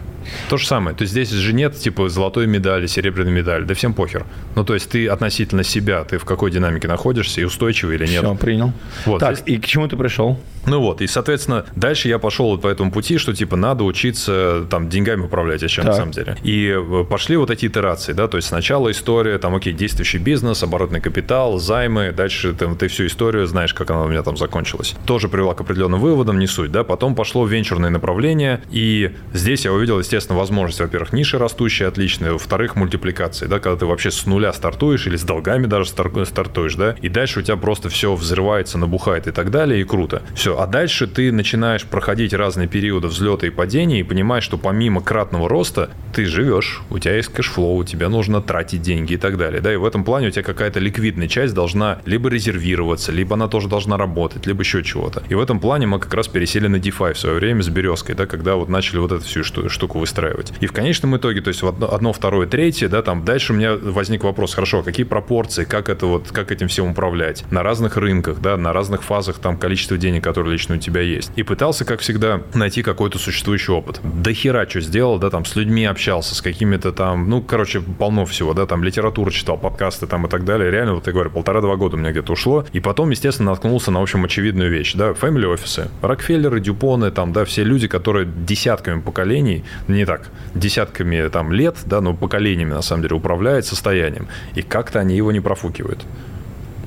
То 0.50 0.58
же 0.58 0.68
самое. 0.68 0.96
То 0.96 1.04
есть 1.04 1.12
здесь 1.12 1.30
же 1.30 1.54
нет 1.54 1.78
типа 1.78 2.10
золотой 2.10 2.48
медали, 2.48 2.88
серебряной 2.88 3.32
медали. 3.32 3.64
Да 3.64 3.74
всем 3.74 3.94
похер. 3.94 4.26
Ну, 4.56 4.64
то 4.64 4.74
есть 4.74 4.90
ты 4.90 5.08
относительно 5.08 5.64
себя, 5.64 6.04
ты 6.04 6.18
в 6.18 6.26
какой 6.26 6.52
динамике 6.52 6.88
находишься 6.88 7.42
и 7.42 7.44
устойчивый 7.44 7.96
или 7.96 8.08
нет. 8.08 8.24
Все, 8.24 8.36
принял. 8.36 8.74
Вот, 9.06 9.20
так, 9.20 9.38
здесь... 9.38 9.56
и 9.56 9.60
к 9.60 9.66
чему 9.66 9.88
ты 9.88 9.98
пришел? 9.98 10.40
Ну 10.66 10.80
вот, 10.80 11.02
и, 11.02 11.08
соответственно, 11.08 11.66
дальше 11.76 12.08
я 12.08 12.20
пошел 12.20 12.52
вот 12.52 12.62
по 12.62 12.68
этому 12.68 12.92
пути, 12.92 13.18
что, 13.18 13.34
типа, 13.34 13.58
надо 13.58 13.84
учиться, 13.84 14.66
там, 14.70 14.90
деньгами 14.90 15.24
управлять, 15.24 15.62
а 15.64 15.68
чем 15.68 15.86
на 15.86 15.94
самом 15.94 16.12
деле. 16.12 16.38
И 16.44 16.68
э, 16.68 17.04
пошли 17.04 17.36
вот 17.36 17.52
эти 17.52 17.66
итерации, 17.66 18.14
да, 18.14 18.28
то 18.28 18.38
есть 18.38 18.48
сначала 18.48 18.90
история, 18.92 19.38
там, 19.40 19.56
окей, 19.56 19.74
действующий 19.74 20.20
бизнес, 20.20 20.64
оборотный 20.64 21.02
капитал, 21.02 21.60
займы, 21.60 22.14
дальше 22.14 22.54
там, 22.54 22.78
ты 22.78 22.88
всю 22.88 23.08
историю 23.08 23.46
знаешь, 23.46 23.74
как 23.74 23.92
она 23.92 24.04
у 24.04 24.08
меня 24.08 24.24
там 24.24 24.38
закончилась. 24.38 24.96
Тоже 25.06 25.28
привела 25.28 25.54
к 25.54 25.62
определенным 25.62 26.00
выводам, 26.00 26.40
не 26.40 26.48
суть, 26.48 26.72
да, 26.72 26.86
потом 26.86 27.16
пошло 27.16 27.46
венчурное 27.46 27.90
направление, 27.90 28.62
и 28.72 29.12
здесь 29.34 29.66
я 29.66 29.74
увидел, 29.74 30.00
естественно, 30.00 30.13
естественно, 30.14 30.38
возможность, 30.38 30.80
во-первых, 30.80 31.12
ниши 31.12 31.40
растущие 31.40 31.88
отличные, 31.88 32.34
во-вторых, 32.34 32.76
мультипликации, 32.76 33.48
да, 33.48 33.60
когда 33.60 33.80
ты 33.80 33.86
вообще 33.88 34.12
с 34.12 34.28
нуля 34.28 34.54
стартуешь 34.54 35.08
или 35.08 35.16
с 35.16 35.24
долгами 35.24 35.66
даже 35.66 35.86
стартуешь, 35.90 36.76
да, 36.76 36.96
и 37.02 37.10
дальше 37.10 37.40
у 37.40 37.42
тебя 37.42 37.58
просто 37.58 37.90
все 37.90 38.14
взрывается, 38.14 38.78
набухает 38.78 39.26
и 39.26 39.32
так 39.32 39.50
далее, 39.50 39.82
и 39.82 39.84
круто. 39.84 40.22
Все, 40.36 40.60
а 40.60 40.68
дальше 40.68 41.08
ты 41.08 41.32
начинаешь 41.32 41.84
проходить 41.86 42.34
разные 42.34 42.68
периоды 42.68 43.08
взлета 43.08 43.48
и 43.48 43.50
падения 43.50 44.02
и 44.02 44.04
понимаешь, 44.04 44.44
что 44.44 44.60
помимо 44.60 45.02
кратного 45.02 45.50
роста 45.50 45.90
ты 46.14 46.26
живешь, 46.26 46.82
у 46.92 47.00
тебя 47.00 47.16
есть 47.16 47.30
cash 47.30 47.54
flow, 47.54 47.84
тебе 47.84 48.08
нужно 48.08 48.40
тратить 48.40 48.84
деньги 48.84 49.14
и 49.14 49.18
так 49.18 49.38
далее, 49.38 49.62
да, 49.62 49.74
и 49.74 49.78
в 49.78 49.86
этом 49.86 50.04
плане 50.04 50.28
у 50.28 50.32
тебя 50.32 50.44
какая-то 50.44 50.80
ликвидная 50.80 51.28
часть 51.28 51.56
должна 51.56 52.02
либо 52.06 52.30
резервироваться, 52.30 53.12
либо 53.12 53.34
она 53.34 53.48
тоже 53.48 53.68
должна 53.68 53.98
работать, 53.98 54.46
либо 54.46 54.62
еще 54.62 54.84
чего-то. 54.84 55.24
И 55.30 55.34
в 55.34 55.42
этом 55.42 55.60
плане 55.60 55.88
мы 55.88 56.00
как 56.00 56.14
раз 56.14 56.28
пересели 56.28 56.68
на 56.68 56.76
DeFi 56.76 57.14
в 57.14 57.20
свое 57.20 57.38
время 57.38 57.64
с 57.64 57.70
Березкой, 57.70 58.16
да, 58.16 58.28
когда 58.28 58.56
вот 58.56 58.70
начали 58.70 59.00
вот 59.00 59.12
эту 59.12 59.24
всю 59.24 59.44
штуку 59.44 60.03
выстраивать. 60.04 60.52
И 60.60 60.68
в 60.68 60.74
конечном 60.74 61.16
итоге, 61.16 61.42
то 61.42 61.48
есть 61.48 61.64
одно, 61.64 62.12
второе, 62.12 62.46
третье, 62.46 62.90
да, 62.90 63.02
там 63.02 63.24
дальше 63.24 63.54
у 63.54 63.56
меня 63.56 63.76
возник 63.76 64.24
вопрос, 64.24 64.54
хорошо, 64.54 64.80
а 64.80 64.84
какие 64.84 65.06
пропорции, 65.06 65.64
как 65.64 65.88
это 65.88 66.06
вот, 66.06 66.32
как 66.32 66.52
этим 66.52 66.68
всем 66.68 66.92
управлять 66.92 67.46
на 67.52 67.64
разных 67.64 67.96
рынках, 67.98 68.42
да, 68.42 68.58
на 68.58 68.74
разных 68.74 69.04
фазах 69.04 69.40
там 69.40 69.58
количество 69.58 69.98
денег, 69.98 70.24
которые 70.24 70.52
лично 70.52 70.76
у 70.76 70.78
тебя 70.78 71.02
есть. 71.02 71.32
И 71.36 71.44
пытался, 71.44 71.86
как 71.86 72.02
всегда, 72.02 72.42
найти 72.54 72.84
какой-то 72.84 73.18
существующий 73.18 73.72
опыт. 73.72 74.02
До 74.04 74.34
хера 74.34 74.68
что 74.68 74.82
сделал, 74.82 75.20
да, 75.20 75.30
там 75.30 75.46
с 75.46 75.56
людьми 75.56 75.86
общался, 75.86 76.36
с 76.36 76.42
какими-то 76.42 76.92
там, 76.92 77.30
ну, 77.30 77.42
короче, 77.42 77.82
полно 77.82 78.26
всего, 78.26 78.54
да, 78.54 78.66
там 78.66 78.84
литературу 78.84 79.32
читал, 79.32 79.58
подкасты 79.58 80.08
там 80.08 80.26
и 80.26 80.30
так 80.30 80.44
далее. 80.44 80.70
Реально, 80.70 80.96
вот 80.96 81.08
я 81.08 81.14
говорю, 81.14 81.30
полтора-два 81.30 81.76
года 81.76 81.96
у 81.96 82.00
меня 82.00 82.12
где-то 82.12 82.34
ушло. 82.34 82.66
И 82.74 82.80
потом, 82.80 83.10
естественно, 83.12 83.52
наткнулся 83.52 83.92
на, 83.92 84.00
в 84.00 84.04
общем, 84.04 84.26
очевидную 84.26 84.70
вещь, 84.70 84.94
да, 84.96 85.12
family 85.12 85.46
офисы, 85.46 85.90
Рокфеллеры, 86.02 86.60
Дюпоны, 86.60 87.12
там, 87.12 87.34
да, 87.34 87.46
все 87.46 87.64
люди, 87.64 87.88
которые 87.88 88.26
десятками 88.26 89.00
поколений, 89.02 89.64
не 89.94 90.06
так, 90.06 90.30
десятками 90.56 91.30
там 91.30 91.52
лет, 91.52 91.78
да, 91.86 92.02
но 92.02 92.14
поколениями, 92.14 92.74
на 92.74 92.82
самом 92.82 93.04
деле, 93.04 93.16
управляют 93.16 93.66
состоянием. 93.66 94.28
И 94.56 94.62
как-то 94.62 95.00
они 95.00 95.16
его 95.16 95.32
не 95.32 95.40
профукивают. 95.40 96.06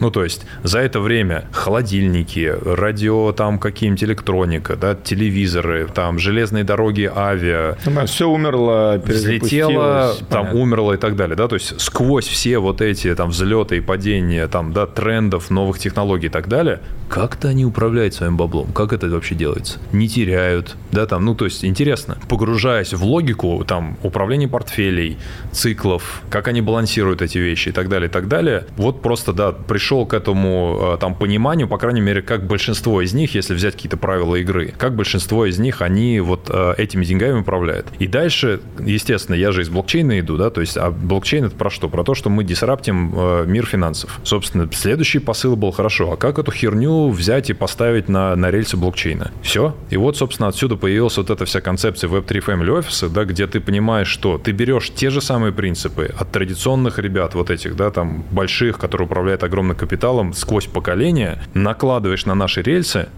Ну, 0.00 0.10
то 0.10 0.24
есть 0.24 0.46
за 0.62 0.80
это 0.80 1.00
время 1.00 1.48
холодильники, 1.52 2.54
радио, 2.64 3.32
там 3.32 3.58
какие-нибудь 3.58 4.04
электроника, 4.04 4.76
да, 4.76 4.94
телевизоры, 4.94 5.88
там 5.92 6.18
железные 6.18 6.64
дороги, 6.64 7.10
авиа. 7.14 7.76
Ну, 7.86 8.06
все 8.06 8.28
умерло, 8.28 9.00
взлетело, 9.04 10.14
там 10.28 10.42
понятно. 10.42 10.60
умерло 10.60 10.92
и 10.92 10.96
так 10.96 11.16
далее, 11.16 11.36
да, 11.36 11.48
то 11.48 11.54
есть 11.54 11.80
сквозь 11.80 12.26
все 12.26 12.58
вот 12.58 12.80
эти 12.80 13.14
там 13.14 13.30
взлеты 13.30 13.78
и 13.78 13.80
падения, 13.80 14.46
там, 14.48 14.72
да, 14.72 14.86
трендов, 14.86 15.50
новых 15.50 15.78
технологий 15.78 16.26
и 16.26 16.30
так 16.30 16.48
далее, 16.48 16.80
как-то 17.08 17.48
они 17.48 17.64
управляют 17.64 18.14
своим 18.14 18.36
баблом, 18.36 18.72
как 18.72 18.92
это 18.92 19.08
вообще 19.08 19.34
делается? 19.34 19.78
Не 19.92 20.08
теряют, 20.08 20.76
да, 20.92 21.06
там, 21.06 21.24
ну, 21.24 21.34
то 21.34 21.44
есть 21.44 21.64
интересно, 21.64 22.18
погружаясь 22.28 22.92
в 22.92 23.04
логику, 23.04 23.64
там, 23.66 23.96
управления 24.02 24.48
портфелей, 24.48 25.16
циклов, 25.52 26.22
как 26.30 26.48
они 26.48 26.60
балансируют 26.60 27.22
эти 27.22 27.38
вещи 27.38 27.70
и 27.70 27.72
так 27.72 27.88
далее, 27.88 28.08
и 28.08 28.12
так 28.12 28.28
далее, 28.28 28.66
вот 28.76 29.02
просто, 29.02 29.32
да, 29.32 29.52
пришел 29.52 29.85
пришел 29.86 30.04
к 30.04 30.14
этому 30.14 30.94
э, 30.94 30.98
там 30.98 31.14
пониманию, 31.14 31.68
по 31.68 31.78
крайней 31.78 32.00
мере, 32.00 32.20
как 32.20 32.44
большинство 32.44 33.02
из 33.02 33.14
них, 33.14 33.36
если 33.36 33.54
взять 33.54 33.74
какие-то 33.74 33.96
правила 33.96 34.34
игры, 34.34 34.74
как 34.76 34.96
большинство 34.96 35.46
из 35.46 35.60
них, 35.60 35.80
они 35.80 36.18
вот 36.18 36.50
э, 36.52 36.74
этими 36.76 37.04
деньгами 37.04 37.38
управляют. 37.38 37.86
И 38.00 38.08
дальше, 38.08 38.60
естественно, 38.80 39.36
я 39.36 39.52
же 39.52 39.62
из 39.62 39.68
блокчейна 39.68 40.18
иду, 40.18 40.36
да, 40.36 40.50
то 40.50 40.60
есть, 40.60 40.76
а 40.76 40.90
блокчейн 40.90 41.44
это 41.44 41.54
про 41.54 41.70
что? 41.70 41.88
Про 41.88 42.02
то, 42.02 42.16
что 42.16 42.30
мы 42.30 42.42
дисраптим 42.42 43.12
э, 43.14 43.44
мир 43.46 43.64
финансов. 43.64 44.18
Собственно, 44.24 44.68
следующий 44.72 45.20
посыл 45.20 45.54
был 45.54 45.70
хорошо, 45.70 46.10
а 46.10 46.16
как 46.16 46.40
эту 46.40 46.50
херню 46.50 47.08
взять 47.10 47.50
и 47.50 47.52
поставить 47.52 48.08
на, 48.08 48.34
на 48.34 48.50
рельсы 48.50 48.76
блокчейна? 48.76 49.30
Все. 49.40 49.76
И 49.90 49.96
вот, 49.96 50.16
собственно, 50.16 50.48
отсюда 50.48 50.74
появилась 50.74 51.16
вот 51.16 51.30
эта 51.30 51.44
вся 51.44 51.60
концепция 51.60 52.10
Web3 52.10 52.44
Family 52.44 52.80
Office, 52.80 53.08
да, 53.08 53.24
где 53.24 53.46
ты 53.46 53.60
понимаешь, 53.60 54.08
что 54.08 54.36
ты 54.36 54.50
берешь 54.50 54.90
те 54.92 55.10
же 55.10 55.20
самые 55.20 55.52
принципы 55.52 56.12
от 56.18 56.32
традиционных 56.32 56.98
ребят, 56.98 57.36
вот 57.36 57.50
этих, 57.50 57.76
да, 57.76 57.92
там, 57.92 58.24
больших, 58.32 58.78
которые 58.78 59.06
управляют 59.06 59.44
огромным 59.44 59.75
капиталом 59.76 60.32
сквозь 60.32 60.66
поколения, 60.66 61.42
накладываешь 61.54 62.26
на 62.26 62.34
наши 62.34 62.62
рельсы, 62.62 63.08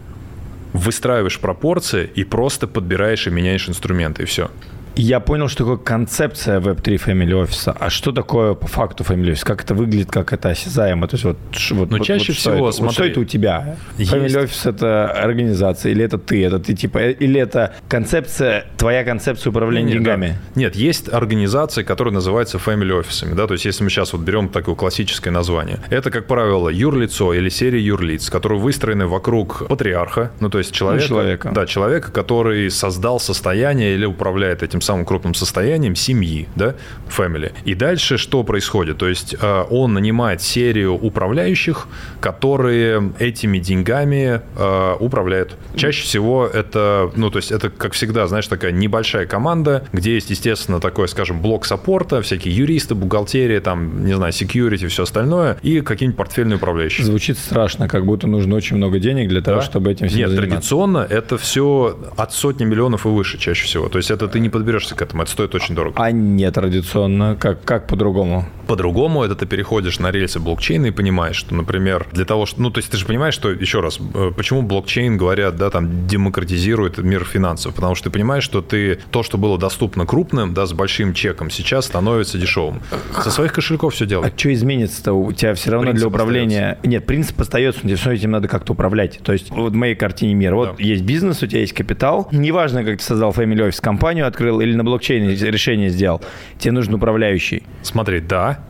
выстраиваешь 0.72 1.40
пропорции 1.40 2.10
и 2.14 2.24
просто 2.24 2.66
подбираешь 2.66 3.26
и 3.26 3.30
меняешь 3.30 3.68
инструменты, 3.68 4.24
и 4.24 4.26
все. 4.26 4.50
Я 4.98 5.20
понял, 5.20 5.46
что 5.46 5.58
такое 5.58 5.76
концепция 5.76 6.58
Web3 6.58 6.96
Family 7.06 7.44
Office. 7.44 7.76
А 7.78 7.88
что 7.88 8.10
такое 8.10 8.54
по 8.54 8.66
факту 8.66 9.04
Family 9.04 9.32
Office? 9.32 9.44
Как 9.44 9.62
это 9.62 9.72
выглядит, 9.74 10.10
как 10.10 10.32
это 10.32 10.48
осязаемо? 10.48 11.06
То 11.06 11.14
есть 11.14 11.24
вот, 11.24 11.38
вот, 11.70 11.90
Но 11.90 11.98
ну, 11.98 12.04
чаще 12.04 12.32
вот, 12.32 12.36
всего, 12.36 12.54
что 12.56 12.68
это? 12.68 12.72
смотри, 12.72 12.84
вот 12.84 12.94
что 12.94 13.04
это 13.04 13.20
у 13.20 13.24
тебя? 13.24 13.76
Есть. 13.96 14.12
Family 14.12 14.44
Office 14.44 14.68
это 14.68 15.06
организация, 15.12 15.92
или 15.92 16.04
это 16.04 16.18
ты? 16.18 16.44
Это 16.44 16.58
ты 16.58 16.74
типа, 16.74 16.98
или 17.10 17.40
это 17.40 17.76
концепция, 17.88 18.66
твоя 18.76 19.04
концепция 19.04 19.50
управления 19.50 19.86
нет, 19.86 19.98
деньгами? 19.98 20.38
Да. 20.54 20.60
Нет, 20.60 20.74
есть 20.74 21.12
организации, 21.12 21.84
которые 21.84 22.12
называются 22.12 22.58
Family 22.58 23.00
Office. 23.00 23.32
Да? 23.36 23.46
То 23.46 23.54
есть 23.54 23.66
если 23.66 23.84
мы 23.84 23.90
сейчас 23.90 24.12
вот 24.12 24.22
берем 24.22 24.48
такое 24.48 24.74
классическое 24.74 25.32
название, 25.32 25.78
это, 25.90 26.10
как 26.10 26.26
правило, 26.26 26.68
юрлицо 26.68 27.34
или 27.34 27.50
серия 27.50 27.80
юрлиц, 27.80 28.30
которые 28.30 28.58
выстроены 28.58 29.06
вокруг 29.06 29.68
патриарха, 29.68 30.32
ну 30.40 30.50
то 30.50 30.58
есть 30.58 30.72
человека, 30.72 31.04
ну, 31.04 31.08
человека. 31.08 31.50
Да, 31.54 31.66
человека, 31.66 32.10
который 32.10 32.68
создал 32.68 33.20
состояние 33.20 33.94
или 33.94 34.04
управляет 34.04 34.64
этим 34.64 34.80
самым 34.88 35.04
крупным 35.04 35.34
состоянием 35.34 35.94
семьи, 35.94 36.48
да, 36.56 36.74
family. 37.14 37.52
И 37.66 37.74
дальше 37.74 38.16
что 38.16 38.42
происходит? 38.42 38.96
То 38.96 39.06
есть 39.06 39.36
э, 39.38 39.64
он 39.68 39.92
нанимает 39.92 40.40
серию 40.40 40.94
управляющих, 40.94 41.88
которые 42.20 43.12
этими 43.18 43.58
деньгами 43.58 44.40
э, 44.56 44.96
управляют. 44.98 45.56
Чаще 45.76 46.02
всего 46.02 46.46
это, 46.46 47.10
ну, 47.16 47.30
то 47.30 47.36
есть 47.36 47.52
это, 47.52 47.68
как 47.68 47.92
всегда, 47.92 48.26
знаешь, 48.26 48.46
такая 48.46 48.72
небольшая 48.72 49.26
команда, 49.26 49.84
где 49.92 50.14
есть, 50.14 50.30
естественно, 50.30 50.80
такой, 50.80 51.06
скажем, 51.08 51.42
блок 51.42 51.66
саппорта, 51.66 52.22
всякие 52.22 52.56
юристы, 52.56 52.94
бухгалтерия, 52.94 53.60
там, 53.60 54.06
не 54.06 54.14
знаю, 54.14 54.32
security, 54.32 54.86
все 54.88 55.02
остальное, 55.02 55.58
и 55.62 55.82
какие-нибудь 55.82 56.16
портфельные 56.16 56.56
управляющие. 56.56 57.04
Звучит 57.04 57.38
страшно, 57.38 57.88
как 57.88 58.06
будто 58.06 58.26
нужно 58.26 58.56
очень 58.56 58.76
много 58.76 58.98
денег 58.98 59.28
для 59.28 59.42
того, 59.42 59.58
да? 59.58 59.66
чтобы 59.66 59.90
этим 59.92 60.08
всем 60.08 60.18
Нет, 60.18 60.30
заниматься. 60.30 60.50
традиционно 60.50 61.06
это 61.10 61.36
все 61.36 61.98
от 62.16 62.32
сотни 62.32 62.64
миллионов 62.64 63.04
и 63.04 63.08
выше 63.10 63.36
чаще 63.36 63.66
всего. 63.66 63.88
То 63.88 63.98
есть 63.98 64.10
это 64.10 64.28
ты 64.28 64.40
не 64.40 64.48
подберешь 64.48 64.77
подберешься 64.78 64.94
к 64.94 65.02
этому, 65.02 65.22
это 65.22 65.30
стоит 65.30 65.54
очень 65.54 65.74
дорого. 65.74 65.96
А 66.00 66.10
не 66.10 66.50
традиционно, 66.50 67.36
как, 67.36 67.64
как 67.64 67.86
по-другому? 67.86 68.46
По-другому 68.66 69.24
это 69.24 69.34
ты 69.34 69.46
переходишь 69.46 69.98
на 69.98 70.10
рельсы 70.10 70.40
блокчейна 70.40 70.86
и 70.86 70.90
понимаешь, 70.90 71.36
что, 71.36 71.54
например, 71.54 72.06
для 72.12 72.24
того, 72.24 72.46
что... 72.46 72.60
Ну, 72.60 72.70
то 72.70 72.78
есть 72.78 72.90
ты 72.90 72.96
же 72.96 73.06
понимаешь, 73.06 73.34
что, 73.34 73.50
еще 73.50 73.80
раз, 73.80 73.98
э, 74.14 74.30
почему 74.36 74.62
блокчейн, 74.62 75.16
говорят, 75.16 75.56
да, 75.56 75.70
там, 75.70 76.06
демократизирует 76.06 76.98
мир 76.98 77.24
финансов? 77.24 77.74
Потому 77.74 77.94
что 77.94 78.10
ты 78.10 78.10
понимаешь, 78.10 78.44
что 78.44 78.60
ты 78.60 78.98
то, 79.10 79.22
что 79.22 79.38
было 79.38 79.58
доступно 79.58 80.06
крупным, 80.06 80.54
да, 80.54 80.66
с 80.66 80.72
большим 80.72 81.14
чеком, 81.14 81.50
сейчас 81.50 81.86
становится 81.86 82.38
дешевым. 82.38 82.82
Со 83.22 83.30
своих 83.30 83.52
кошельков 83.52 83.94
все 83.94 84.06
делать. 84.06 84.32
А 84.34 84.38
что 84.38 84.52
изменится-то? 84.52 85.12
У 85.12 85.32
тебя 85.32 85.54
все 85.54 85.70
равно 85.70 85.86
принцип 85.86 86.00
для 86.00 86.08
управления... 86.08 86.66
Остается. 86.72 86.88
Нет, 86.88 87.06
принцип 87.06 87.40
остается, 87.40 87.80
но 87.84 87.96
все 87.96 88.10
этим 88.12 88.30
надо 88.30 88.48
как-то 88.48 88.74
управлять. 88.74 89.18
То 89.22 89.32
есть 89.32 89.50
вот 89.50 89.72
в 89.72 89.76
моей 89.76 89.94
картине 89.94 90.34
мира, 90.34 90.54
вот 90.54 90.76
да. 90.76 90.82
есть 90.82 91.04
бизнес, 91.04 91.42
у 91.42 91.46
тебя 91.46 91.60
есть 91.60 91.72
капитал. 91.72 92.28
Неважно, 92.32 92.84
как 92.84 92.98
ты 92.98 93.04
создал 93.04 93.30
Family 93.30 93.68
Office 93.68 93.80
компанию, 93.80 94.26
открыл 94.26 94.57
или 94.60 94.74
на 94.74 94.84
блокчейне 94.84 95.34
решение 95.34 95.90
сделал, 95.90 96.22
тебе 96.58 96.72
нужен 96.72 96.94
управляющий. 96.94 97.62
Смотри, 97.82 98.20
да, 98.20 98.60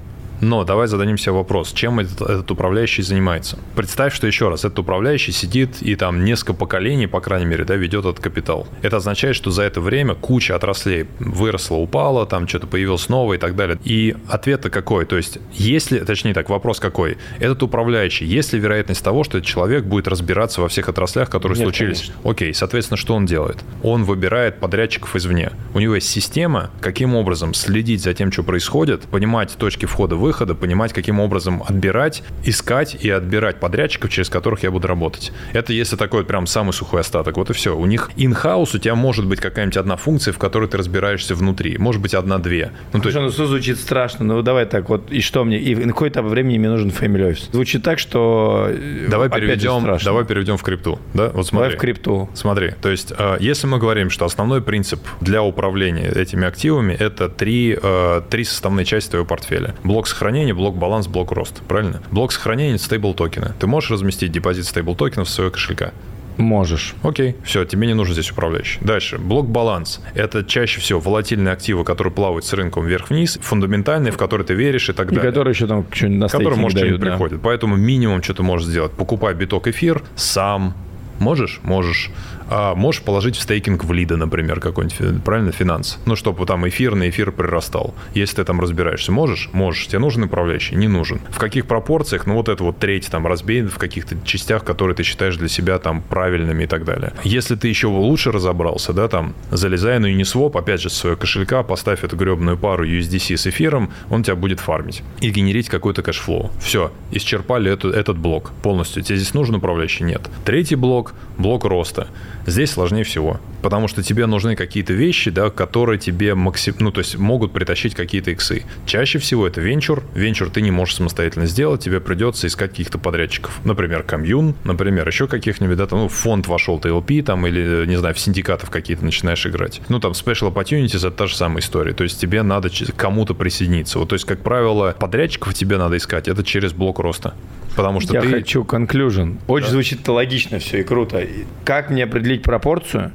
но 0.41 0.64
давай 0.64 0.86
зададим 0.89 1.18
себе 1.18 1.32
вопрос, 1.32 1.72
чем 1.72 2.01
этот, 2.01 2.22
этот 2.22 2.51
управляющий 2.51 3.03
занимается. 3.03 3.59
Представь, 3.74 4.14
что 4.14 4.26
еще 4.26 4.49
раз, 4.49 4.64
этот 4.64 4.78
управляющий 4.80 5.32
сидит 5.32 5.82
и 5.82 5.97
там 5.97 6.24
несколько 6.24 6.55
поколений, 6.55 7.07
по 7.07 7.20
крайней 7.20 7.47
мере, 7.47 7.64
да, 7.64 7.74
ведет 7.74 8.05
этот 8.05 8.20
капитал. 8.20 8.66
Это 8.82 8.97
означает, 8.99 9.36
что 9.36 9.51
за 9.51 9.62
это 9.62 9.80
время 9.80 10.14
куча 10.14 10.55
отраслей 10.55 11.07
выросла, 11.18 11.76
упала, 11.76 12.26
там 12.26 12.47
что-то 12.49 12.66
появилось 12.66 13.09
новое 13.09 13.36
и 13.36 13.41
так 13.41 13.57
далее. 13.57 13.78
И 13.84 14.16
ответ-то 14.28 14.70
какой? 14.70 15.05
То 15.07 15.16
есть, 15.16 15.39
если, 15.53 16.01
точнее 16.01 16.34
так, 16.34 16.49
вопрос 16.49 16.80
какой? 16.80 17.18
Этот 17.39 17.62
управляющий, 17.62 18.24
есть 18.24 18.53
ли 18.53 18.61
вероятность 18.61 19.03
того, 19.03 19.24
что 19.24 19.39
этот 19.39 19.49
человек 19.49 19.84
будет 19.84 20.09
разбираться 20.09 20.61
во 20.61 20.68
всех 20.68 20.89
отраслях, 20.89 21.30
которые 21.30 21.59
Нет, 21.59 21.64
случились? 21.64 21.99
Конечно. 22.01 22.30
Окей, 22.30 22.55
соответственно, 22.55 22.97
что 22.97 23.14
он 23.14 23.26
делает? 23.26 23.59
Он 23.82 24.05
выбирает 24.05 24.61
подрядчиков 24.61 25.14
извне. 25.16 25.51
У 25.74 25.80
него 25.80 25.95
есть 25.97 26.09
система, 26.09 26.70
каким 26.80 27.14
образом 27.14 27.55
следить 27.55 28.03
за 28.03 28.14
тем, 28.14 28.32
что 28.32 28.43
происходит, 28.43 29.03
понимать 29.03 29.57
точки 29.59 29.86
входа-выхода, 29.86 30.28
выхода, 30.29 30.55
понимать, 30.55 30.93
каким 30.93 31.20
образом 31.20 31.62
отбирать, 31.66 32.22
искать 32.45 32.95
и 32.95 33.09
отбирать 33.09 33.61
подрядчиков, 33.61 34.11
через 34.11 34.29
которых 34.29 34.62
я 34.62 34.70
буду 34.70 34.87
работать. 34.87 35.33
Это 35.55 35.72
если 35.72 35.97
такой 35.97 36.22
прям 36.22 36.47
самый 36.47 36.72
сухой 36.72 37.01
остаток. 37.01 37.39
Вот 37.39 37.49
и 37.49 37.55
все. 37.55 37.74
У 37.74 37.87
них 37.87 38.11
in-house 38.16 38.76
у 38.76 38.79
тебя 38.79 38.95
может 38.95 39.26
быть 39.26 39.41
какая-нибудь 39.41 39.79
одна 39.79 39.97
функция, 39.97 40.33
в 40.33 40.39
которой 40.39 40.68
ты 40.68 40.76
разбираешься 40.76 41.35
внутри. 41.35 41.79
Может 41.79 42.03
быть, 42.03 42.12
одна-две. 42.12 42.72
Ну, 42.93 43.01
то 43.01 43.09
есть... 43.09 43.39
ну, 43.39 43.47
звучит 43.47 43.79
страшно. 43.79 44.26
Ну, 44.26 44.43
давай 44.43 44.66
так 44.66 44.91
вот. 44.91 45.11
И 45.11 45.22
что 45.22 45.45
мне? 45.45 45.59
И 45.59 45.74
на 45.74 45.93
какое-то 45.93 46.22
времени 46.22 46.59
мне 46.59 46.68
нужен 46.68 46.91
family 46.91 47.33
office. 47.33 47.51
Звучит 47.53 47.83
так, 47.83 47.99
что 47.99 48.66
э, 48.68 49.07
давай 49.09 49.31
переведем, 49.31 49.99
давай 50.05 50.24
переведем 50.26 50.59
в 50.59 50.62
крипту. 50.62 50.99
Да? 51.14 51.31
Вот 51.31 51.47
смотри. 51.47 51.70
Давай 51.70 51.76
в 51.76 51.81
крипту. 51.81 52.29
Смотри. 52.35 52.72
То 52.83 52.91
есть, 52.91 53.14
э, 53.16 53.39
если 53.41 53.66
мы 53.66 53.79
говорим, 53.79 54.11
что 54.11 54.26
основной 54.26 54.61
принцип 54.61 55.01
для 55.22 55.43
управления 55.43 56.11
этими 56.11 56.47
активами 56.47 56.93
это 56.93 57.29
три, 57.31 57.79
э, 57.81 58.22
три 58.29 58.45
составные 58.45 58.85
части 58.85 59.11
твоего 59.11 59.26
портфеля. 59.26 59.74
Блок 59.85 60.07
с 60.07 60.12
сохранения, 60.19 60.53
блок 60.53 60.77
баланс, 60.77 61.07
блок 61.07 61.31
рост. 61.31 61.62
Правильно? 61.69 62.03
Блок 62.11 62.33
сохранения 62.33 62.77
стейбл 62.79 63.14
токена. 63.14 63.55
Ты 63.61 63.69
можешь 63.69 63.91
разместить 63.93 64.33
депозит 64.33 64.66
стейбл 64.66 64.97
токенов 64.97 65.29
в 65.29 65.31
своего 65.31 65.53
кошелька? 65.53 65.93
Можешь. 66.37 66.95
Окей, 67.03 67.37
все, 67.45 67.64
тебе 67.64 67.87
не 67.87 67.95
нужен 67.95 68.14
здесь 68.14 68.31
управляющий. 68.31 68.79
Дальше. 68.81 69.19
Блок 69.19 69.49
баланс. 69.49 70.01
Это 70.14 70.45
чаще 70.45 70.81
всего 70.81 70.99
волатильные 71.01 71.53
активы, 71.53 71.85
которые 71.85 72.12
плавают 72.12 72.45
с 72.45 72.53
рынком 72.53 72.85
вверх-вниз, 72.85 73.39
фундаментальные, 73.43 74.12
в 74.12 74.16
которые 74.16 74.45
ты 74.47 74.55
веришь 74.55 74.89
и 74.89 74.93
так 74.93 75.11
И 75.11 75.14
далее. 75.14 75.31
которые 75.31 75.53
еще 75.53 75.66
там 75.66 75.87
что-нибудь 75.91 76.19
на 76.21 76.29
Которые, 76.29 76.59
может, 76.59 76.79
что-нибудь 76.79 77.01
да. 77.01 77.07
приходит. 77.07 77.41
Поэтому 77.43 77.77
минимум, 77.77 78.23
что 78.23 78.35
ты 78.35 78.43
можешь 78.43 78.66
сделать. 78.69 78.93
Покупай 78.93 79.35
биток 79.35 79.66
эфир 79.69 80.03
сам. 80.16 80.75
Можешь? 81.19 81.61
Можешь. 81.64 82.11
А 82.51 82.75
можешь 82.75 83.03
положить 83.03 83.37
в 83.37 83.43
стейкинг 83.43 83.85
в 83.85 83.93
Lido, 83.93 84.16
например, 84.17 84.61
какой-нибудь, 84.61 84.97
фи- 84.97 85.21
правильно, 85.25 85.53
finance. 85.53 85.99
Ну, 86.07 86.17
чтобы 86.17 86.47
там 86.47 86.67
эфир 86.69 86.95
на 86.95 87.09
эфир 87.09 87.33
прирастал. 87.33 87.95
Если 88.15 88.37
ты 88.37 88.45
там 88.45 88.61
разбираешься. 88.61 89.13
Можешь? 89.13 89.51
Можешь. 89.53 89.87
Тебе 89.87 89.99
нужен 89.99 90.23
управляющий? 90.25 90.77
Не 90.77 90.89
нужен. 90.89 91.21
В 91.31 91.39
каких 91.39 91.67
пропорциях? 91.67 92.27
Ну, 92.27 92.35
вот 92.35 92.49
это 92.49 92.65
вот 92.65 92.79
треть 92.79 93.09
там 93.11 93.27
разбей 93.27 93.63
в 93.63 93.79
каких-то 93.79 94.17
частях, 94.25 94.65
которые 94.65 94.95
ты 94.95 95.03
считаешь 95.03 95.37
для 95.37 95.49
себя 95.49 95.79
там 95.79 96.03
правильными 96.03 96.65
и 96.65 96.67
так 96.67 96.85
далее. 96.85 97.13
Если 97.25 97.55
ты 97.57 97.69
еще 97.69 97.89
лучше 97.89 98.33
разобрался, 98.33 98.93
да, 98.93 99.09
там, 99.09 99.35
залезай 99.51 99.99
на 99.99 100.07
Uniswap, 100.07 100.59
опять 100.59 100.81
же, 100.81 100.91
с 100.91 100.95
своего 100.95 101.17
кошелька, 101.19 101.63
поставь 101.63 102.05
эту 102.05 102.17
гребную 102.17 102.57
пару 102.57 102.87
USDC 102.87 103.37
с 103.37 103.47
эфиром, 103.47 103.91
он 104.11 104.23
тебя 104.23 104.37
будет 104.37 104.61
фармить 104.61 105.03
и 105.21 105.31
генерить 105.31 105.69
какой-то 105.69 106.03
cash 106.03 106.24
flow. 106.24 106.51
Все, 106.61 106.93
исчерпали 107.11 107.71
эту, 107.71 107.91
этот 107.91 108.17
блок 108.19 108.53
полностью. 108.63 109.03
Тебе 109.03 109.17
здесь 109.19 109.35
нужен 109.35 109.57
управляющий? 109.57 110.05
Нет. 110.05 110.29
Третий 110.45 110.77
блок– 110.77 111.15
блок 111.39 111.65
роста. 111.65 112.09
Здесь 112.49 112.71
сложнее 112.71 113.05
всего, 113.05 113.41
потому 113.61 113.89
что 113.89 114.03
тебе 114.03 114.25
нужны 114.25 114.57
какие-то 114.57 114.95
вещи, 114.95 115.31
да, 115.31 115.51
которые 115.51 115.99
тебе 115.99 116.35
максим... 116.35 116.75
ну, 116.79 116.91
то 116.91 117.01
есть 117.01 117.19
могут 117.19 117.53
притащить 117.53 117.95
какие-то 117.95 118.31
иксы. 118.31 118.65
Чаще 118.87 119.19
всего 119.19 119.47
это 119.47 119.61
венчур. 119.61 120.03
Венчур 120.15 120.49
ты 120.49 120.63
не 120.63 120.71
можешь 120.71 120.97
самостоятельно 120.97 121.45
сделать, 121.45 121.85
тебе 121.85 122.01
придется 122.01 122.47
искать 122.47 122.71
каких-то 122.71 122.99
подрядчиков. 122.99 123.61
Например, 123.65 124.03
комьюн, 124.03 124.55
например, 124.65 125.07
еще 125.07 125.29
каких-нибудь, 125.29 125.77
да, 125.77 125.87
там, 125.87 125.99
ну, 125.99 126.09
в 126.09 126.15
фонд 126.15 126.47
вошел 126.47 126.79
TLP, 126.79 127.23
там, 127.23 127.47
или, 127.47 127.85
не 127.87 127.97
знаю, 127.97 128.15
в 128.15 128.19
синдикатов 128.19 128.71
какие-то 128.71 129.05
начинаешь 129.05 129.45
играть. 129.47 129.83
Ну, 129.91 130.01
там, 130.01 130.13
Special 130.13 130.51
Opportunities– 130.51 130.97
это 131.07 131.11
та 131.11 131.27
же 131.27 131.37
самая 131.37 131.61
история. 131.61 131.93
То 131.93 132.05
есть 132.05 132.19
тебе 132.19 132.43
надо 132.43 132.71
кому-то 132.97 133.35
присоединиться. 133.35 133.99
Вот, 133.99 134.09
то 134.09 134.15
есть, 134.15 134.25
как 134.25 134.43
правило, 134.43 134.97
подрядчиков 134.99 135.53
тебе 135.53 135.77
надо 135.77 135.99
искать, 135.99 136.29
это 136.29 136.43
через 136.43 136.73
блок 136.73 136.99
роста. 136.99 137.35
Потому 137.79 138.01
что 138.01 138.14
Я 138.14 138.22
ты... 138.22 138.31
хочу 138.31 138.64
conclusion. 138.64 139.37
Очень 139.47 139.68
звучит 139.68 140.09
логично 140.09 140.59
все 140.59 140.81
и 140.81 140.83
круто. 140.83 141.24
Как 141.64 141.91
мне 141.91 142.03
определить 142.03 142.43
пропорцию, 142.43 143.12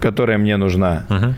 которая 0.00 0.38
мне 0.38 0.56
нужна? 0.56 1.04
Мгм. 1.10 1.34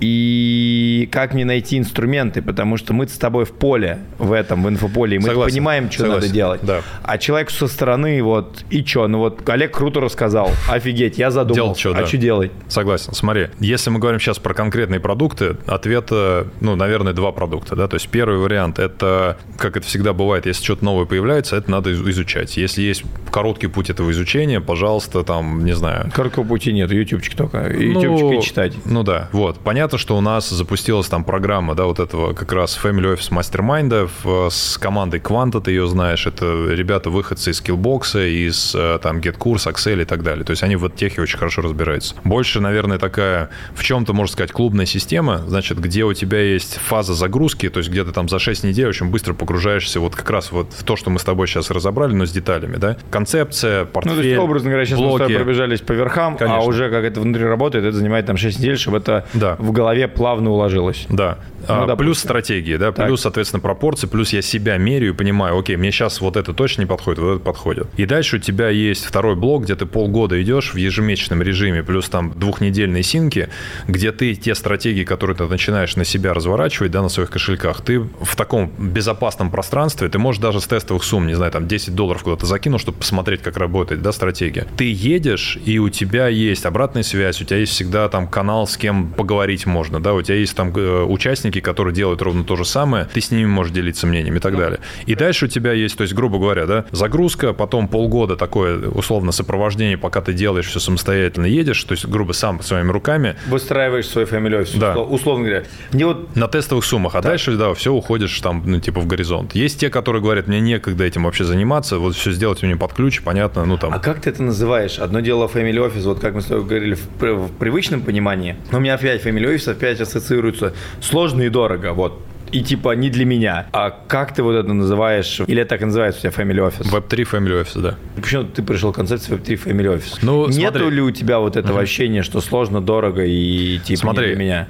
И 0.00 1.08
как 1.12 1.34
мне 1.34 1.44
найти 1.44 1.78
инструменты, 1.78 2.42
потому 2.42 2.76
что 2.76 2.92
мы 2.92 3.06
с 3.08 3.12
тобой 3.18 3.44
в 3.44 3.52
поле, 3.52 3.98
в 4.18 4.32
этом, 4.32 4.62
в 4.62 4.68
инфополе, 4.68 5.16
и 5.16 5.18
мы 5.18 5.26
Согласен, 5.26 5.52
понимаем, 5.54 5.90
что 5.90 6.00
согласен, 6.00 6.20
надо 6.22 6.32
делать. 6.34 6.60
да. 6.62 6.82
А 7.02 7.18
человеку 7.18 7.50
со 7.52 7.66
стороны, 7.68 8.22
вот, 8.22 8.64
и 8.70 8.84
что? 8.84 9.08
Ну 9.08 9.18
вот 9.18 9.48
Олег 9.48 9.72
круто 9.76 10.00
рассказал, 10.00 10.50
офигеть, 10.68 11.18
я 11.18 11.30
задумал. 11.30 11.74
Чё, 11.74 11.92
а 11.92 11.98
да. 12.00 12.06
что 12.06 12.16
делать? 12.16 12.50
Согласен. 12.68 13.12
Смотри, 13.14 13.48
если 13.60 13.90
мы 13.90 13.98
говорим 13.98 14.20
сейчас 14.20 14.38
про 14.38 14.54
конкретные 14.54 15.00
продукты, 15.00 15.56
ответ, 15.66 16.08
э, 16.10 16.44
ну, 16.60 16.76
наверное, 16.76 17.12
два 17.12 17.32
продукта, 17.32 17.74
да. 17.76 17.88
То 17.88 17.94
есть 17.96 18.08
первый 18.08 18.38
вариант 18.38 18.78
это, 18.78 19.36
как 19.56 19.76
это 19.76 19.86
всегда 19.86 20.12
бывает, 20.12 20.46
если 20.46 20.62
что-то 20.64 20.84
новое 20.84 21.06
появляется, 21.06 21.56
это 21.56 21.70
надо 21.70 21.90
из- 21.90 22.00
изучать. 22.08 22.56
Если 22.56 22.82
есть 22.82 23.02
короткий 23.30 23.66
путь 23.68 23.90
этого 23.90 24.10
изучения, 24.10 24.60
пожалуйста, 24.60 25.22
там, 25.24 25.64
не 25.64 25.72
знаю, 25.74 26.10
Короткого 26.14 26.44
пути 26.44 26.72
нет, 26.72 26.90
ютубчик 26.90 27.34
только. 27.34 27.68
Ютубчик 27.70 28.38
и 28.38 28.42
читать. 28.46 28.72
Ну 28.84 29.02
да, 29.02 29.28
вот. 29.32 29.58
Понятно, 29.58 29.87
что 29.96 30.16
у 30.18 30.20
нас 30.20 30.50
запустилась 30.50 31.06
там 31.06 31.24
программа, 31.24 31.74
да, 31.74 31.84
вот 31.84 32.00
этого 32.00 32.34
как 32.34 32.52
раз 32.52 32.78
Family 32.82 33.14
Office 33.16 33.30
Mastermind 33.30 34.10
в- 34.24 34.50
с 34.50 34.76
командой 34.76 35.20
Quanta, 35.20 35.62
ты 35.62 35.70
ее 35.70 35.86
знаешь. 35.88 36.26
Это 36.26 36.66
ребята 36.68 37.08
выходцы 37.10 37.50
из 37.52 37.62
Skillbox, 37.62 38.28
из 38.28 38.74
э, 38.74 38.98
там 39.02 39.18
GetCourse, 39.20 39.72
Excel 39.72 40.02
и 40.02 40.04
так 40.04 40.22
далее. 40.22 40.44
То 40.44 40.50
есть 40.50 40.62
они 40.62 40.76
в 40.76 40.84
этой 40.84 40.96
техе 40.98 41.22
очень 41.22 41.38
хорошо 41.38 41.62
разбираются. 41.62 42.14
Больше, 42.24 42.60
наверное, 42.60 42.98
такая, 42.98 43.48
в 43.74 43.82
чем-то, 43.82 44.12
можно 44.12 44.32
сказать, 44.32 44.52
клубная 44.52 44.84
система, 44.86 45.38
значит, 45.46 45.78
где 45.78 46.04
у 46.04 46.12
тебя 46.12 46.40
есть 46.40 46.74
фаза 46.78 47.14
загрузки, 47.14 47.68
то 47.68 47.78
есть 47.78 47.88
где 47.90 48.04
ты 48.04 48.12
там 48.12 48.28
за 48.28 48.38
6 48.38 48.64
недель 48.64 48.88
очень 48.88 49.06
быстро 49.10 49.32
погружаешься 49.34 50.00
вот 50.00 50.16
как 50.16 50.28
раз 50.30 50.50
вот 50.52 50.72
в 50.72 50.82
то, 50.82 50.96
что 50.96 51.10
мы 51.10 51.18
с 51.20 51.24
тобой 51.24 51.46
сейчас 51.46 51.70
разобрали, 51.70 52.14
но 52.14 52.26
с 52.26 52.32
деталями, 52.32 52.76
да. 52.76 52.96
Концепция, 53.10 53.84
портфель, 53.84 54.14
Ну, 54.16 54.20
то 54.22 54.26
есть, 54.26 54.38
образно 54.40 54.70
говоря, 54.70 54.84
сейчас 54.86 54.98
мы 54.98 55.04
с 55.04 55.08
блоки. 55.08 55.22
тобой 55.22 55.36
пробежались 55.36 55.80
по 55.80 55.92
верхам, 55.92 56.34
а 56.34 56.36
Конечно. 56.38 56.62
уже 56.64 56.90
как 56.90 57.04
это 57.04 57.20
внутри 57.20 57.44
работает, 57.44 57.84
это 57.84 57.96
занимает 57.96 58.26
там 58.26 58.36
6 58.36 58.58
недель, 58.58 58.78
чтобы 58.78 58.98
это 58.98 59.26
Да. 59.34 59.56
в 59.58 59.72
голове 59.78 60.08
плавно 60.08 60.50
уложилось. 60.50 61.06
Да. 61.08 61.38
А, 61.66 61.86
допустим. 61.86 61.96
плюс 61.96 62.18
стратегии, 62.18 62.76
да, 62.76 62.92
Так. 62.92 63.06
плюс, 63.06 63.20
соответственно, 63.22 63.60
пропорции, 63.60 64.06
плюс 64.06 64.32
я 64.32 64.42
себя 64.42 64.76
меряю 64.76 65.12
и 65.12 65.16
понимаю, 65.16 65.58
окей, 65.58 65.76
мне 65.76 65.90
сейчас 65.90 66.20
вот 66.20 66.36
это 66.36 66.52
точно 66.52 66.82
не 66.82 66.86
подходит, 66.86 67.18
вот 67.18 67.36
это 67.36 67.44
подходит. 67.44 67.88
И 67.96 68.06
дальше 68.06 68.36
у 68.36 68.38
тебя 68.38 68.68
есть 68.68 69.04
второй 69.04 69.36
блок, 69.36 69.64
где 69.64 69.74
ты 69.74 69.86
полгода 69.86 70.40
идешь 70.40 70.72
в 70.72 70.76
ежемесячном 70.76 71.42
режиме, 71.42 71.82
плюс 71.82 72.08
там 72.08 72.32
двухнедельные 72.34 73.02
синки, 73.02 73.48
где 73.86 74.12
ты 74.12 74.34
те 74.34 74.54
стратегии, 74.54 75.04
которые 75.04 75.36
ты 75.36 75.46
начинаешь 75.46 75.96
на 75.96 76.04
себя 76.04 76.32
разворачивать, 76.34 76.90
да, 76.90 77.02
на 77.02 77.08
своих 77.08 77.30
кошельках, 77.30 77.80
ты 77.82 78.00
в 78.00 78.36
таком 78.36 78.72
безопасном 78.78 79.50
пространстве, 79.50 80.08
ты 80.08 80.18
можешь 80.18 80.40
даже 80.40 80.60
с 80.60 80.66
тестовых 80.66 81.04
сумм, 81.04 81.26
не 81.26 81.34
знаю, 81.34 81.52
там 81.52 81.68
10 81.68 81.94
долларов 81.94 82.22
куда-то 82.22 82.46
закинул, 82.46 82.78
чтобы 82.78 82.98
посмотреть, 82.98 83.42
как 83.42 83.56
работает, 83.56 84.02
да, 84.02 84.12
стратегия. 84.12 84.66
Ты 84.76 84.92
едешь, 84.92 85.58
и 85.64 85.78
у 85.78 85.88
тебя 85.88 86.28
есть 86.28 86.66
обратная 86.66 87.02
связь, 87.02 87.40
у 87.40 87.44
тебя 87.44 87.58
есть 87.58 87.72
всегда 87.72 88.08
там 88.08 88.26
канал, 88.26 88.66
с 88.66 88.76
кем 88.76 89.08
поговорить 89.08 89.66
можно, 89.68 90.00
да, 90.00 90.14
у 90.14 90.22
тебя 90.22 90.36
есть 90.36 90.56
там 90.56 90.72
э, 90.76 91.02
участники, 91.04 91.60
которые 91.60 91.94
делают 91.94 92.22
ровно 92.22 92.44
то 92.44 92.56
же 92.56 92.64
самое, 92.64 93.06
ты 93.12 93.20
с 93.20 93.30
ними 93.30 93.46
можешь 93.46 93.72
делиться 93.72 94.06
мнением 94.06 94.36
и 94.36 94.40
так 94.40 94.56
далее. 94.56 94.80
И 95.06 95.14
дальше 95.14 95.46
у 95.46 95.48
тебя 95.48 95.72
есть, 95.72 95.96
то 95.96 96.02
есть, 96.02 96.14
грубо 96.14 96.38
говоря, 96.38 96.66
да, 96.66 96.84
загрузка, 96.90 97.52
потом 97.52 97.88
полгода 97.88 98.36
такое 98.36 98.88
условно 98.88 99.32
сопровождение, 99.32 99.96
пока 99.98 100.20
ты 100.20 100.32
делаешь 100.32 100.66
все 100.66 100.80
самостоятельно, 100.80 101.46
едешь, 101.46 101.82
то 101.84 101.92
есть, 101.92 102.06
грубо, 102.06 102.32
сам 102.32 102.60
своими 102.62 102.90
руками, 102.90 103.36
Выстраиваешь 103.46 104.06
свой 104.08 104.24
office, 104.24 104.78
Да. 104.78 104.94
услов- 104.94 105.08
условно 105.10 105.44
говоря. 105.46 105.64
Мне 105.92 106.06
вот 106.06 106.36
на 106.36 106.48
тестовых 106.48 106.84
суммах, 106.84 107.14
а 107.14 107.22
дальше, 107.22 107.56
да, 107.56 107.74
все 107.74 107.92
уходишь 107.92 108.38
там, 108.40 108.62
ну, 108.66 108.80
типа, 108.80 109.00
в 109.00 109.06
горизонт. 109.06 109.54
Есть 109.54 109.80
те, 109.80 109.90
которые 109.90 110.22
говорят, 110.22 110.46
мне 110.46 110.60
некогда 110.60 111.04
этим 111.04 111.24
вообще 111.24 111.44
заниматься, 111.44 111.98
вот 111.98 112.14
все 112.14 112.32
сделать 112.32 112.62
мне 112.62 112.76
под 112.76 112.92
ключ, 112.92 113.22
понятно, 113.22 113.64
ну, 113.64 113.76
там, 113.78 113.92
А 113.92 113.98
как 113.98 114.20
ты 114.20 114.30
это 114.30 114.42
называешь? 114.42 114.98
Одно 114.98 115.20
дело 115.20 115.46
family 115.52 115.74
office, 115.76 116.02
вот 116.04 116.20
как 116.20 116.34
мы 116.34 116.40
с 116.40 116.46
тобой 116.46 116.64
говорили 116.64 116.94
в, 116.94 117.06
в 117.20 117.52
привычном 117.58 118.00
понимании, 118.02 118.56
но 118.70 118.78
у 118.78 118.80
меня 118.80 118.94
опять 118.94 119.24
family 119.24 119.54
office 119.54 119.57
опять 119.66 120.00
ассоциируется 120.00 120.74
сложно 121.00 121.42
и 121.42 121.48
дорого, 121.48 121.92
вот. 121.94 122.20
И 122.52 122.62
типа 122.62 122.94
не 122.94 123.10
для 123.10 123.24
меня. 123.26 123.66
А 123.72 123.90
как 123.90 124.32
ты 124.34 124.42
вот 124.42 124.52
это 124.54 124.72
называешь? 124.72 125.40
Или 125.46 125.62
это 125.62 125.70
так 125.70 125.82
и 125.82 125.84
называется 125.86 126.26
у 126.26 126.30
тебя 126.30 126.44
family 126.44 126.66
office? 126.70 126.90
Web3 126.90 127.28
Family 127.30 127.62
Office, 127.62 127.80
да. 127.80 127.94
Почему 128.16 128.44
ты 128.44 128.62
пришел 128.62 128.92
к 128.92 128.96
концепции 128.96 129.34
Web3 129.36 129.64
Family 129.64 129.96
Office? 129.98 130.18
Ну, 130.22 130.46
Нету 130.48 130.78
смотри. 130.78 130.96
ли 130.96 131.02
у 131.02 131.10
тебя 131.10 131.40
вот 131.40 131.56
этого 131.56 131.80
ощущения, 131.80 132.22
что 132.22 132.40
сложно, 132.40 132.80
дорого 132.80 133.22
и 133.24 133.78
типа 133.80 134.00
Смотри. 134.00 134.28
не 134.28 134.34
для 134.34 134.44
меня? 134.44 134.68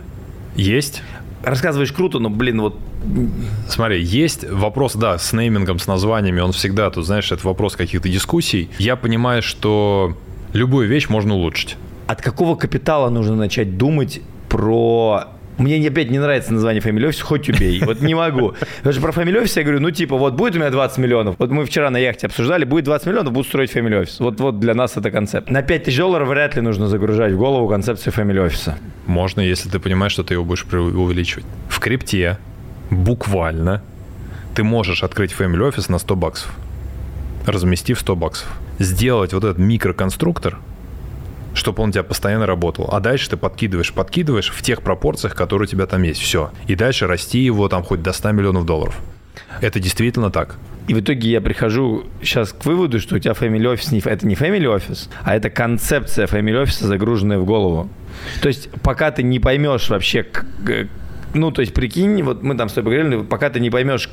Есть, 0.57 1.03
Рассказываешь 1.45 1.93
круто, 1.93 2.19
но, 2.19 2.31
блин, 2.31 2.61
вот 2.61 2.77
Смотри, 3.69 4.03
есть 4.03 4.45
вопрос, 4.51 4.97
да, 4.97 5.17
с 5.19 5.33
неймингом, 5.33 5.79
с 5.79 5.87
названиями, 5.87 6.41
он 6.41 6.51
всегда, 6.51 6.91
тут, 6.91 7.07
знаешь, 7.07 7.31
это 7.31 7.47
вопрос 7.47 7.77
каких-то 7.77 8.09
дискуссий. 8.09 8.69
Я 8.79 8.97
понимаю, 8.97 9.41
что 9.41 10.17
любую 10.53 10.89
вещь 10.89 11.09
можно 11.09 11.35
улучшить. 11.35 11.77
от 12.09 12.21
какого 12.23 12.57
капитала 12.57 13.09
нужно 13.09 13.37
начать 13.37 13.79
думать 13.79 14.21
про... 14.49 15.25
Мне 15.59 15.85
опять 15.89 16.09
не 16.09 16.21
нравится 16.21 16.53
название 16.53 16.81
Family 16.81 17.09
Office, 17.09 17.21
хоть 17.21 17.49
убей. 17.49 17.83
Вот 17.85 18.01
не 18.01 18.15
могу. 18.15 18.55
Потому 18.77 18.93
что 18.93 19.03
про 19.03 19.11
Family 19.11 19.43
Office 19.43 19.53
я 19.57 19.63
говорю, 19.65 19.81
ну 19.81 19.91
типа, 19.91 20.17
вот 20.17 20.35
будет 20.35 20.55
у 20.55 20.59
меня 20.59 20.71
20 20.71 20.99
миллионов. 20.99 21.35
Вот 21.39 21.51
мы 21.51 21.65
вчера 21.65 21.91
на 21.91 21.97
яхте 21.97 22.29
обсуждали, 22.29 22.65
будет 22.65 22.85
20 22.85 23.09
миллионов, 23.09 23.33
буду 23.33 23.49
строить 23.49 23.75
Family 23.75 24.03
Office. 24.03 24.17
Вот, 24.21 24.39
вот 24.39 24.61
для 24.61 24.75
нас 24.75 24.97
это 24.97 25.11
концепт. 25.11 25.51
На 25.51 25.63
5 25.63 25.85
тысяч 25.85 25.99
долларов 25.99 26.29
вряд 26.29 26.55
ли 26.55 26.61
нужно 26.61 26.87
загружать 26.87 27.33
в 27.33 27.39
голову 27.39 27.69
концепцию 27.69 28.13
Family 28.13 28.47
Office. 28.47 28.75
Можно, 29.07 29.41
если 29.41 29.69
ты 29.69 29.81
понимаешь, 29.81 30.13
что 30.13 30.23
ты 30.23 30.35
его 30.35 30.45
будешь 30.45 30.65
увеличивать. 30.65 31.45
В 31.69 31.81
крипте 31.81 32.39
буквально 32.91 33.83
ты 34.55 34.63
можешь 34.63 35.03
открыть 35.03 35.33
Family 35.33 35.69
Office 35.69 35.91
на 35.91 35.99
100 35.99 36.17
баксов, 36.17 36.57
разместив 37.47 37.99
100 37.99 38.15
баксов. 38.17 38.49
Сделать 38.79 39.33
вот 39.33 39.43
этот 39.43 39.59
микроконструктор, 39.59 40.59
чтобы 41.55 41.83
он 41.83 41.91
у 41.91 41.93
тебя 41.93 42.03
постоянно 42.03 42.47
работал. 42.47 42.89
А 42.93 43.01
дальше 43.01 43.31
ты 43.31 43.37
подкидываешь, 43.37 43.93
подкидываешь 43.93 44.51
в 44.51 44.63
тех 44.63 44.83
пропорциях, 44.83 45.35
которые 45.35 45.67
у 45.67 45.71
тебя 45.71 45.87
там 45.87 46.03
есть. 46.03 46.21
Все. 46.21 46.51
И 46.67 46.75
дальше 46.75 47.07
расти 47.07 47.39
его 47.39 47.69
там 47.69 47.83
хоть 47.83 48.03
до 48.03 48.13
100 48.13 48.33
миллионов 48.33 48.67
долларов. 48.67 48.99
Это 49.61 49.81
действительно 49.81 50.31
так. 50.31 50.57
И 50.89 50.95
в 50.95 51.01
итоге 51.01 51.31
я 51.31 51.41
прихожу 51.41 52.05
сейчас 52.23 52.53
к 52.53 52.65
выводу, 52.65 52.99
что 52.99 53.17
у 53.17 53.19
тебя 53.19 53.33
Family 53.33 53.75
Office 53.75 53.93
не, 53.93 54.01
это 54.01 54.27
не 54.27 54.35
Family 54.35 54.75
Office, 54.75 55.11
а 55.23 55.37
это 55.37 55.51
концепция 55.51 56.27
Family 56.27 56.63
Office, 56.63 56.87
загруженная 56.87 57.39
в 57.39 57.45
голову. 57.45 57.91
То 58.41 58.49
есть 58.49 58.71
пока 58.83 59.11
ты 59.11 59.23
не 59.23 59.39
поймешь 59.39 59.91
вообще, 59.91 60.27
ну 61.35 61.51
то 61.51 61.61
есть 61.61 61.75
прикинь, 61.75 62.23
вот 62.23 62.43
мы 62.43 62.55
там 62.57 62.71
с 62.71 62.73
тобой 62.73 62.97
говорили, 62.97 63.23
пока 63.23 63.51
ты 63.51 63.61
не 63.61 63.69
поймешь, 63.69 64.09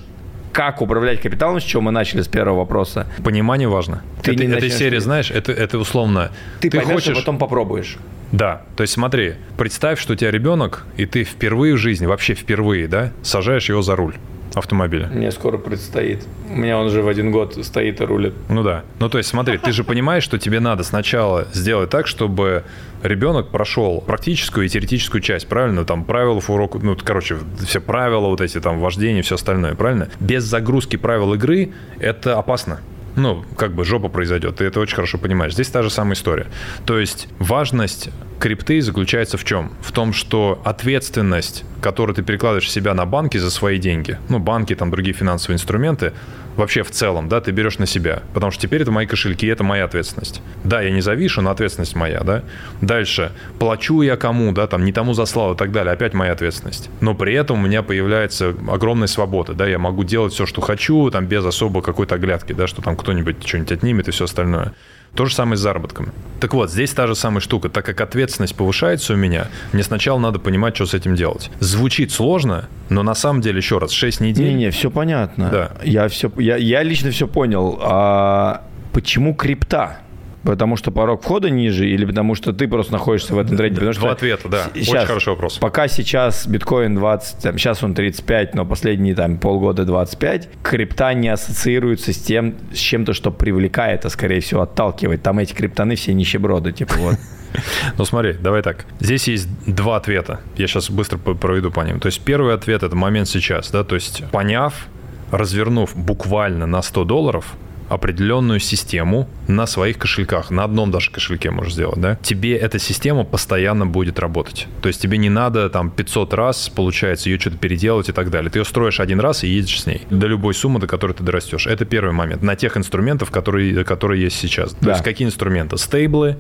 как 0.56 0.82
управлять 0.82 1.20
капиталом, 1.20 1.60
с 1.60 1.64
чего 1.64 1.82
мы 1.82 1.92
начали 1.92 2.22
с 2.22 2.30
первого 2.30 2.60
вопроса, 2.60 3.08
Понимание 3.24 3.68
важно. 3.68 4.02
Ты 4.24 4.32
это, 4.32 4.46
не 4.46 4.54
этой 4.54 4.70
серии, 4.70 5.00
знаешь, 5.00 5.30
это, 5.30 5.52
это 5.52 5.78
условно... 5.78 6.32
ты, 6.62 6.72
поймешь, 6.72 6.94
хочешь... 6.94 7.18
а 7.18 7.20
потом 7.20 7.38
попробуешь. 7.38 7.98
Да, 8.32 8.62
то 8.78 8.84
есть 8.84 8.94
смотри, 8.94 9.34
представь, 9.58 10.00
что 10.00 10.14
у 10.14 10.16
тебя 10.16 10.32
ребенок, 10.32 10.86
и 10.96 11.06
ты 11.06 11.26
впервые 11.26 11.76
в 11.76 11.78
жизни, 11.78 12.06
вообще 12.06 12.36
впервые, 12.36 12.88
да, 12.88 13.12
сажаешь 13.22 13.68
его 13.68 13.82
за 13.82 13.98
руль. 13.98 14.16
Автомобиля? 14.56 15.08
Мне 15.08 15.32
скоро 15.32 15.58
предстоит. 15.58 16.26
У 16.50 16.56
меня 16.56 16.78
он 16.78 16.88
уже 16.88 17.02
в 17.02 17.08
один 17.08 17.32
год 17.32 17.58
стоит 17.64 18.02
и 18.02 18.04
рулит. 18.06 18.34
Ну 18.50 18.64
да. 18.64 18.84
Ну 19.00 19.10
то 19.10 19.18
есть 19.18 19.30
смотри, 19.30 19.58
ты 19.58 19.72
же 19.72 19.84
понимаешь, 19.84 20.24
что 20.24 20.38
тебе 20.40 20.60
надо 20.60 20.84
сначала 20.84 21.48
сделать 21.54 21.90
так, 21.90 22.08
чтобы 22.08 22.64
ребенок 23.04 23.50
прошел 23.50 24.02
практическую 24.02 24.66
и 24.66 24.70
теоретическую 24.70 25.22
часть, 25.22 25.48
правильно? 25.48 25.86
Там 25.86 26.04
правила 26.06 26.42
урока, 26.48 26.80
ну, 26.80 26.98
короче, 27.04 27.38
все 27.66 27.80
правила 27.80 28.28
вот 28.28 28.42
эти, 28.42 28.60
там, 28.60 28.80
вождение, 28.80 29.22
все 29.22 29.36
остальное, 29.36 29.76
правильно? 29.76 30.10
Без 30.20 30.44
загрузки 30.44 30.96
правил 30.96 31.34
игры 31.34 31.72
это 32.00 32.38
опасно 32.38 32.80
ну, 33.16 33.44
как 33.58 33.74
бы 33.74 33.86
жопа 33.86 34.10
произойдет. 34.10 34.58
Ты 34.58 34.66
это 34.66 34.80
очень 34.80 34.96
хорошо 34.96 35.18
понимаешь. 35.18 35.54
Здесь 35.54 35.70
та 35.70 35.82
же 35.82 35.90
самая 35.90 36.14
история. 36.14 36.48
То 36.86 37.00
есть 37.00 37.28
важность 37.40 38.10
крипты 38.40 38.82
заключается 38.82 39.38
в 39.38 39.44
чем? 39.44 39.74
В 39.82 39.92
том, 39.92 40.14
что 40.14 40.62
ответственность, 40.64 41.64
которую 41.82 42.16
ты 42.16 42.24
перекладываешь 42.24 42.72
себя 42.72 42.94
на 42.94 43.06
банки 43.06 43.38
за 43.38 43.52
свои 43.52 43.78
деньги, 43.78 44.18
ну, 44.30 44.40
банки, 44.40 44.76
там, 44.76 44.92
другие 44.92 45.16
финансовые 45.16 45.56
инструменты, 45.56 46.14
вообще 46.56 46.84
в 46.84 46.92
целом, 46.92 47.28
да, 47.30 47.42
ты 47.42 47.52
берешь 47.52 47.80
на 47.80 47.86
себя. 47.86 48.24
Потому 48.34 48.52
что 48.52 48.62
теперь 48.62 48.82
это 48.82 48.92
мои 48.92 49.06
кошельки, 49.06 49.48
это 49.48 49.64
моя 49.64 49.86
ответственность. 49.86 50.42
Да, 50.64 50.82
я 50.82 50.92
не 50.92 51.02
завишу, 51.02 51.42
но 51.42 51.52
ответственность 51.52 51.96
моя, 51.96 52.22
да. 52.22 52.44
Дальше, 52.82 53.32
плачу 53.60 54.02
я 54.02 54.16
кому, 54.16 54.52
да, 54.52 54.68
там, 54.68 54.86
не 54.86 54.92
тому 54.92 55.14
заслал 55.14 55.54
и 55.54 55.58
так 55.58 55.72
далее, 55.72 55.94
опять 55.94 56.14
моя 56.14 56.32
ответственность. 56.32 56.90
Но 57.02 57.14
при 57.14 57.34
этом 57.34 57.60
у 57.60 57.68
меня 57.68 57.84
появляется 57.84 58.56
огромная 58.70 59.08
свобода, 59.08 59.54
да, 59.54 59.68
я 59.68 59.80
могу 59.80 60.04
делать 60.04 60.34
все, 60.34 60.46
что 60.46 60.62
хочу, 60.62 61.10
там, 61.12 61.26
без 61.26 61.46
особо 61.46 61.82
какой-то 61.82 62.16
оглядки, 62.16 62.54
да, 62.54 62.68
что 62.68 62.82
там 62.82 62.96
кто-нибудь 62.96 63.46
что-нибудь 63.46 63.72
отнимет 63.72 64.08
и 64.08 64.12
все 64.12 64.26
остальное. 64.26 64.74
То 65.16 65.26
же 65.26 65.34
самое 65.34 65.56
с 65.56 65.62
заработком. 65.62 66.12
Так 66.42 66.54
вот, 66.54 66.70
здесь 66.70 66.92
та 66.92 67.08
же 67.08 67.16
самая 67.16 67.40
штука. 67.40 67.70
Так 67.70 67.86
как 67.86 68.02
ответственность 68.02 68.56
повышается 68.56 69.14
у 69.14 69.16
меня, 69.16 69.48
мне 69.72 69.82
сначала 69.82 70.20
надо 70.20 70.40
понимать, 70.40 70.76
что 70.76 70.86
с 70.86 70.94
этим 70.94 71.16
делать. 71.16 71.50
Звучит 71.60 72.12
сложно, 72.12 72.68
но 72.90 73.02
на 73.02 73.16
самом 73.16 73.42
деле, 73.42 73.58
еще 73.58 73.78
раз, 73.78 73.92
6 73.92 74.20
недель... 74.20 74.50
Не-не, 74.50 74.72
все 74.72 74.92
понятно. 74.92 75.50
Да. 75.50 75.72
Я, 75.84 76.08
все, 76.10 76.32
я, 76.38 76.58
я 76.58 76.84
лично 76.84 77.12
все 77.12 77.28
понял. 77.28 77.80
А 77.82 78.64
почему 78.92 79.34
крипта? 79.34 80.00
Потому 80.46 80.76
что 80.78 80.92
порог 80.92 81.24
входа 81.24 81.50
ниже 81.50 81.90
или 81.90 82.06
потому 82.06 82.36
что 82.36 82.54
ты 82.54 82.68
просто 82.68 82.94
находишься 82.94 83.34
в 83.34 83.40
этом 83.40 83.58
тренде? 83.58 83.82
Потому 83.82 83.94
Два 83.94 84.12
ответа, 84.12 84.48
да. 84.48 84.68
Сейчас, 84.76 84.90
Очень 84.90 85.08
хороший 85.08 85.30
вопрос. 85.30 85.58
Пока 85.58 85.88
сейчас 85.88 86.46
биткоин 86.46 86.96
20, 86.96 87.42
там, 87.42 87.58
сейчас 87.58 87.84
он 87.84 87.96
35, 87.96 88.54
но 88.54 88.64
последние 88.64 89.16
там 89.16 89.38
полгода 89.38 89.86
25, 89.86 90.50
крипта 90.62 91.14
не 91.16 91.30
ассоциируется 91.30 92.14
с 92.14 92.18
тем, 92.18 92.56
с 92.72 92.78
чем-то, 92.78 93.14
что 93.14 93.32
привлекает, 93.32 94.06
а 94.06 94.10
скорее 94.10 94.40
всего 94.40 94.62
отталкивает. 94.62 95.24
Там 95.24 95.40
эти 95.40 95.54
криптоны 95.54 95.96
все 95.96 96.14
нищеброды, 96.14 96.72
типа 96.72 96.94
вот. 96.98 97.16
Ну 97.98 98.06
смотри, 98.06 98.34
давай 98.34 98.62
так. 98.62 98.86
Здесь 99.00 99.28
есть 99.28 99.48
два 99.66 99.96
ответа. 99.96 100.42
Я 100.58 100.68
сейчас 100.68 100.90
быстро 100.90 101.18
проведу 101.18 101.72
по 101.72 101.82
ним. 101.82 102.00
То 102.00 102.08
есть 102.08 102.22
первый 102.22 102.54
ответ– 102.54 102.84
это 102.84 102.96
момент 102.96 103.30
сейчас, 103.30 103.72
да, 103.72 103.84
то 103.84 103.96
есть 103.96 104.24
поняв, 104.32 104.88
развернув 105.32 105.96
буквально 105.96 106.66
на 106.66 106.82
100 106.82 107.06
долларов, 107.06 107.56
определенную 107.90 108.60
систему 108.60 109.30
на 109.48 109.68
своих 109.68 109.98
кошельках, 109.98 110.52
на 110.52 110.64
одном 110.64 110.92
даже 110.92 111.12
кошельке 111.12 111.52
можешь 111.52 111.74
сделать, 111.74 112.00
да, 112.00 112.18
тебе 112.22 112.56
эта 112.56 112.80
система 112.80 113.24
постоянно 113.24 113.86
будет 113.86 114.20
работать. 114.20 114.68
То 114.82 114.88
есть 114.88 115.02
тебе 115.02 115.18
не 115.18 115.30
надо 115.30 115.70
там 115.70 115.90
500 115.92 116.34
раз, 116.34 116.70
получается, 116.70 117.30
ее 117.30 117.40
что-то 117.40 117.58
переделать 117.58 118.10
и 118.10 118.12
так 118.12 118.30
далее. 118.30 118.50
Ты 118.50 118.60
ее 118.60 118.66
строишь 118.66 119.00
один 119.00 119.20
раз 119.20 119.44
и 119.44 119.48
едешь 119.48 119.82
с 119.82 119.86
ней 119.86 120.04
до 120.10 120.28
любой 120.28 120.54
суммы, 120.54 120.80
до 120.80 120.88
которой 120.88 121.14
ты 121.14 121.24
дорастешь. 121.24 121.68
Это 121.68 121.86
первый 121.86 122.14
момент. 122.14 122.42
На 122.42 122.56
тех 122.56 122.78
инструментах, 122.78 123.32
которые, 123.32 123.84
которые 123.84 124.22
есть 124.22 124.38
сейчас. 124.38 124.74
Да. 124.74 124.80
То 124.80 124.90
есть 124.92 125.04
какие 125.04 125.28
инструменты? 125.28 125.78
Стейблы, 125.78 126.38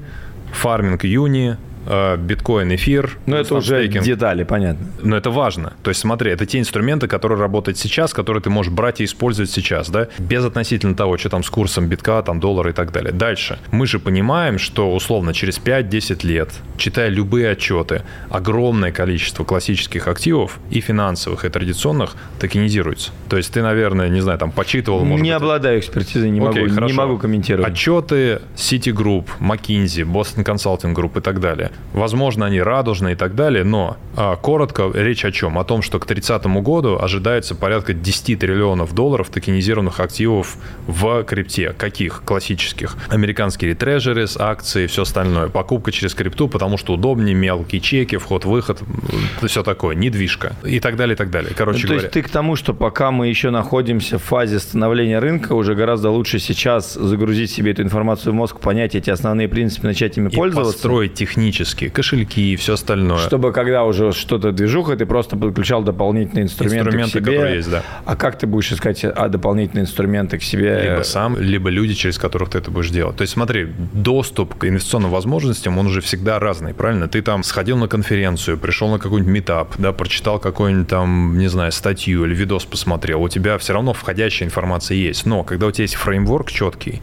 фарминг 0.54 1.04
юни, 1.04 1.58
биткоин, 1.86 2.73
эфир. 2.75 3.17
Ну, 3.25 3.36
это 3.36 3.55
уже 3.55 3.79
стейкинг. 3.79 4.03
детали, 4.03 4.43
понятно. 4.43 4.86
Но 5.01 5.15
это 5.15 5.29
важно. 5.29 5.73
То 5.83 5.89
есть, 5.89 6.01
смотри, 6.01 6.31
это 6.31 6.45
те 6.45 6.59
инструменты, 6.59 7.07
которые 7.07 7.39
работают 7.39 7.77
сейчас, 7.77 8.13
которые 8.13 8.41
ты 8.41 8.49
можешь 8.49 8.71
брать 8.71 9.01
и 9.01 9.05
использовать 9.05 9.51
сейчас, 9.51 9.89
да, 9.89 10.07
без 10.17 10.43
относительно 10.43 10.95
того, 10.95 11.17
что 11.17 11.29
там 11.29 11.43
с 11.43 11.49
курсом 11.49 11.88
битка, 11.88 12.21
там, 12.21 12.39
доллара 12.39 12.71
и 12.71 12.73
так 12.73 12.91
далее. 12.91 13.11
Дальше. 13.11 13.59
Мы 13.71 13.88
же 13.88 13.99
понимаем, 13.99 14.57
что, 14.57 14.93
условно, 14.93 15.33
через 15.33 15.59
5-10 15.59 16.25
лет, 16.25 16.49
читая 16.77 17.09
любые 17.09 17.51
отчеты, 17.51 18.01
огромное 18.29 18.91
количество 18.91 19.43
классических 19.43 20.07
активов 20.07 20.59
и 20.71 20.81
финансовых, 20.81 21.45
и 21.45 21.49
традиционных 21.49 22.15
токенизируется. 22.39 23.11
То 23.29 23.38
есть, 23.38 23.53
ты, 23.53 23.61
наверное, 23.61 24.09
не 24.09 24.21
знаю, 24.21 24.39
там, 24.39 24.51
почитывал, 24.51 25.03
может 25.05 25.23
Не 25.23 25.31
быть, 25.31 25.41
обладаю 25.41 25.79
экспертизой, 25.79 26.29
не, 26.29 26.39
Окей, 26.39 26.67
могу, 26.67 26.86
не 26.86 26.93
могу 26.93 27.17
комментировать. 27.17 27.71
Отчеты 27.71 28.41
Citigroup, 28.55 29.25
McKinsey, 29.39 30.03
Boston 30.03 30.43
Consulting 30.43 30.93
Group 30.93 31.19
и 31.19 31.21
так 31.21 31.39
далее 31.39 31.71
Возможно, 31.95 32.45
они 32.45 32.59
радужные 32.59 33.13
и 33.13 33.15
так 33.15 33.36
далее, 33.36 33.63
но 33.63 33.95
а, 34.17 34.36
коротко 34.36 34.91
речь 34.93 35.23
о 35.23 35.32
чем? 35.32 35.57
О 35.57 35.63
том, 35.63 35.82
что 35.82 35.97
к 35.97 36.05
30 36.05 36.45
году 36.45 36.97
ожидается 36.99 37.55
порядка 37.55 37.93
10 37.93 38.38
триллионов 38.38 38.93
долларов 38.93 39.30
токенизированных 39.30 39.99
активов 40.01 40.57
в 40.88 41.23
крипте. 41.23 41.73
Каких? 41.78 42.23
Классических. 42.26 42.97
Американские 43.07 43.76
трежерис, 43.76 44.36
акции, 44.38 44.88
все 44.88 45.03
остальное. 45.03 45.47
Покупка 45.47 45.93
через 45.93 46.13
крипту, 46.13 46.49
потому 46.49 46.78
что 46.78 46.93
удобнее, 46.93 47.34
мелкие 47.34 47.80
чеки, 47.80 48.17
вход-выход, 48.17 48.82
все 49.45 49.63
такое, 49.63 49.95
недвижка 49.95 50.53
и 50.65 50.82
так 50.82 50.97
далее, 50.97 51.13
и 51.13 51.17
так 51.17 51.32
далее. 51.32 51.53
Короче 51.55 51.84
ну, 51.84 51.88
говоря. 51.88 51.99
То 52.01 52.05
есть 52.07 52.13
ты 52.13 52.21
к 52.23 52.30
тому, 52.30 52.57
что 52.57 52.73
пока 52.73 53.11
мы 53.11 53.28
еще 53.28 53.51
находимся 53.51 54.19
в 54.19 54.23
фазе 54.23 54.59
становления 54.59 55.19
рынка, 55.19 55.53
уже 55.53 55.76
гораздо 55.76 56.09
лучше 56.09 56.39
сейчас 56.39 56.93
загрузить 56.93 57.51
себе 57.51 57.71
эту 57.71 57.84
информацию 57.84 58.34
в 58.34 58.36
мозг, 58.36 58.59
понять 58.59 58.95
эти 58.95 59.09
основные 59.09 59.47
принципы, 59.47 59.88
начать 59.88 60.17
ими 60.17 60.28
и 60.30 60.36
пользоваться. 60.36 60.73
построить 60.73 61.13
технически 61.13 61.64
технические, 61.66 61.89
кошельки 61.89 62.53
и 62.53 62.55
все 62.55 62.74
остальное. 62.74 63.18
Чтобы 63.18 63.51
когда 63.51 63.84
уже 63.84 64.11
что-то 64.11 64.51
движуха, 64.51 64.95
ты 64.95 65.05
просто 65.05 65.36
подключал 65.36 65.84
дополнительные 65.84 66.45
инструменты, 66.45 66.89
инструменты 66.89 67.20
к 67.20 67.24
себе. 67.24 67.32
которые 67.32 67.55
есть, 67.55 67.72
да. 67.72 67.84
А 68.05 68.16
как 68.16 68.38
ты 68.38 68.47
будешь 68.47 68.72
искать 68.72 69.03
а, 69.03 69.28
дополнительные 69.28 69.84
инструменты 69.84 70.38
к 70.38 70.43
себе? 70.43 70.82
Либо 70.84 71.03
сам, 71.03 71.38
либо 71.38 71.70
люди, 71.70 71.93
через 71.93 72.18
которых 72.18 72.49
ты 72.49 72.59
это 72.59 72.72
будешь 72.72 72.89
делать. 72.89 73.16
То 73.18 73.22
есть 73.22 73.34
смотри, 73.34 73.68
доступ 73.93 74.55
к 74.55 74.66
инвестиционным 74.66 75.11
возможностям, 75.11 75.78
он 75.78 75.88
уже 75.88 76.01
всегда 76.01 76.39
разный, 76.39 76.74
правильно? 76.74 77.07
Ты 77.07 77.22
там 77.22 77.43
сходил 77.43 77.78
на 77.78 77.88
конференцию, 77.88 78.57
пришел 78.57 78.89
на 78.89 78.99
какой-нибудь 78.99 79.34
метап, 79.34 79.76
да, 79.78 79.91
прочитал 79.91 80.39
какую-нибудь 80.39 80.88
там, 80.88 81.38
не 81.38 81.47
знаю, 81.47 81.72
статью 81.72 82.26
или 82.26 82.36
видос 82.36 82.66
посмотрел, 82.66 83.22
у 83.24 83.30
тебя 83.30 83.57
все 83.57 83.74
равно 83.74 83.93
входящая 83.93 84.47
информация 84.47 84.97
есть. 84.97 85.26
Но 85.26 85.43
когда 85.43 85.68
у 85.68 85.72
тебя 85.72 85.84
есть 85.84 85.95
фреймворк 85.95 86.51
четкий, 86.51 87.01